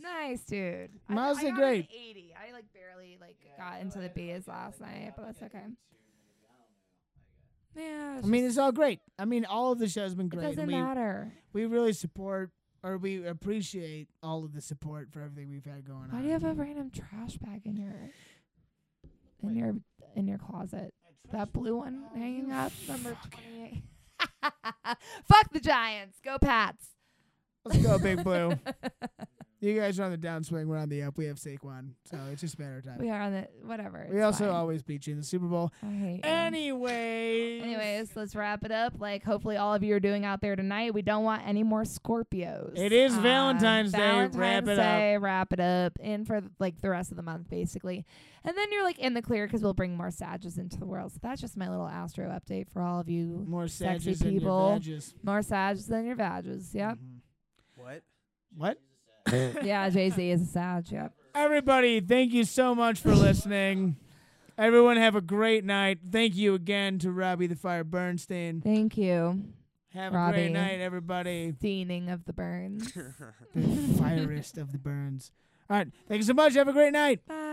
Nice, 0.00 0.42
dude. 0.42 0.90
I- 1.08 1.12
Miles 1.14 1.38
I, 1.38 1.42
did 1.42 1.50
got 1.50 1.56
great. 1.56 1.80
An 1.90 1.96
80. 2.10 2.34
I 2.98 3.16
like 3.20 3.36
barely 3.40 3.56
got 3.58 3.80
into 3.80 3.98
the 4.00 4.08
B's 4.08 4.46
last 4.48 4.80
night, 4.80 5.12
but 5.16 5.26
that's 5.26 5.42
okay. 5.42 5.64
Yeah. 7.76 8.20
I 8.22 8.26
mean, 8.26 8.44
it's 8.44 8.58
all 8.58 8.72
great. 8.72 9.00
I 9.18 9.24
mean, 9.24 9.44
all 9.44 9.72
of 9.72 9.78
the 9.78 9.88
show's 9.88 10.14
been 10.14 10.26
it 10.26 10.30
great. 10.30 10.42
doesn't 10.42 10.66
we 10.66 10.74
matter. 10.74 11.32
we 11.52 11.66
really 11.66 11.92
support 11.92 12.50
or 12.82 12.98
we 12.98 13.26
appreciate 13.26 14.08
all 14.22 14.44
of 14.44 14.52
the 14.52 14.60
support 14.60 15.12
for 15.12 15.20
everything 15.20 15.50
we've 15.50 15.64
had 15.64 15.84
going 15.86 16.04
on. 16.04 16.10
Why 16.10 16.20
do 16.20 16.26
you 16.26 16.32
have 16.32 16.44
a 16.44 16.54
random 16.54 16.90
trash 16.90 17.36
bag 17.36 17.62
in 17.64 17.76
your 17.76 18.10
in 19.42 19.54
your 19.56 19.74
in 20.16 20.26
your 20.26 20.38
closet? 20.38 20.92
That 21.32 21.52
blue 21.52 21.76
one 21.76 22.04
hanging 22.14 22.50
up, 22.52 22.72
number 22.88 23.16
twenty 23.30 23.64
eight. 23.64 23.82
Fuck 25.28 25.52
the 25.52 25.60
Giants. 25.60 26.18
Go 26.24 26.38
Pats. 26.38 26.88
Let's 27.64 27.82
go, 27.82 27.98
Big 27.98 28.24
Blue. 28.24 28.52
You 29.60 29.74
guys 29.76 29.98
are 29.98 30.04
on 30.04 30.12
the 30.12 30.18
downswing. 30.18 30.66
We're 30.66 30.76
on 30.76 30.88
the 30.88 31.02
up. 31.02 31.18
We 31.18 31.24
have 31.26 31.36
Saquon, 31.36 31.90
so 32.04 32.16
it's 32.30 32.40
just 32.42 32.54
a 32.58 32.60
matter 32.60 32.76
of 32.78 32.84
time. 32.84 32.98
We 33.00 33.10
are 33.10 33.20
on 33.20 33.32
the 33.32 33.48
whatever. 33.64 34.06
We 34.08 34.20
also 34.22 34.44
fine. 34.46 34.54
always 34.54 34.84
beat 34.84 35.08
you 35.08 35.14
in 35.14 35.18
the 35.18 35.24
Super 35.24 35.46
Bowl. 35.46 35.72
I 35.82 35.86
hate 35.90 36.14
you. 36.24 36.30
Anyways. 36.30 37.62
Anyways, 37.64 38.10
let's 38.14 38.36
wrap 38.36 38.64
it 38.64 38.70
up. 38.70 38.94
Like, 39.00 39.24
hopefully, 39.24 39.56
all 39.56 39.74
of 39.74 39.82
you 39.82 39.96
are 39.96 40.00
doing 40.00 40.24
out 40.24 40.40
there 40.40 40.54
tonight. 40.54 40.94
We 40.94 41.02
don't 41.02 41.24
want 41.24 41.42
any 41.44 41.64
more 41.64 41.82
Scorpios. 41.82 42.78
It 42.78 42.92
is 42.92 43.14
Um, 43.14 43.22
Valentine's 43.22 43.90
Day. 43.90 43.98
Wrap 43.98 44.32
Valentine's 44.32 44.68
it 44.68 44.78
up. 44.78 44.98
Day, 44.98 45.16
Wrap 45.18 45.52
it 45.52 45.60
up. 45.60 45.92
In 45.98 46.24
for 46.24 46.40
like 46.60 46.80
the 46.80 46.90
rest 46.90 47.10
of 47.10 47.16
the 47.16 47.24
month, 47.24 47.50
basically. 47.50 48.04
And 48.44 48.56
then 48.56 48.68
you're 48.70 48.84
like 48.84 49.00
in 49.00 49.14
the 49.14 49.22
clear 49.22 49.46
because 49.46 49.62
we'll 49.62 49.74
bring 49.74 49.96
more 49.96 50.12
Sages 50.12 50.56
into 50.58 50.78
the 50.78 50.86
world. 50.86 51.10
So 51.12 51.18
that's 51.20 51.40
just 51.40 51.56
my 51.56 51.68
little 51.68 51.88
Astro 51.88 52.26
update 52.28 52.70
for 52.70 52.80
all 52.80 53.00
of 53.00 53.08
you. 53.08 53.44
More 53.48 53.66
Sexy 53.66 54.14
Sages 54.14 54.22
in 54.22 54.32
your 54.34 54.40
people. 54.40 54.72
vages. 54.74 55.14
More 55.24 55.42
Sages 55.42 55.86
than 55.88 56.06
your 56.06 56.14
Vages. 56.14 56.72
Yep. 56.74 56.94
Mhm. 56.98 57.20
What? 57.74 58.02
What? 58.56 58.78
Yeah, 59.62 59.88
Jay 59.90 60.10
Z 60.10 60.30
is 60.30 60.42
a 60.42 60.46
Sag. 60.46 60.90
Yep. 60.90 61.12
Everybody, 61.34 62.00
thank 62.00 62.32
you 62.32 62.44
so 62.44 62.74
much 62.74 63.00
for 63.00 63.14
listening. 63.14 63.96
Everyone 64.56 64.96
have 64.96 65.14
a 65.14 65.20
great 65.20 65.64
night. 65.64 65.98
Thank 66.10 66.34
you 66.34 66.54
again 66.54 66.98
to 67.00 67.12
Robbie 67.12 67.46
the 67.46 67.54
Fire 67.54 67.84
Bernstein. 67.84 68.60
Thank 68.60 68.96
you. 68.96 69.44
Have 69.94 70.14
a 70.14 70.32
great 70.32 70.52
night, 70.52 70.80
everybody. 70.80 71.54
Steaning 71.58 72.10
of 72.10 72.24
the 72.24 72.32
burns. 72.32 72.92
The 73.54 73.94
firest 73.98 74.58
of 74.58 74.72
the 74.72 74.78
burns. 74.78 75.32
All 75.70 75.76
right. 75.76 75.88
Thank 76.08 76.18
you 76.18 76.24
so 76.24 76.34
much. 76.34 76.54
Have 76.54 76.68
a 76.68 76.72
great 76.72 76.92
night. 76.92 77.26
Bye. 77.26 77.47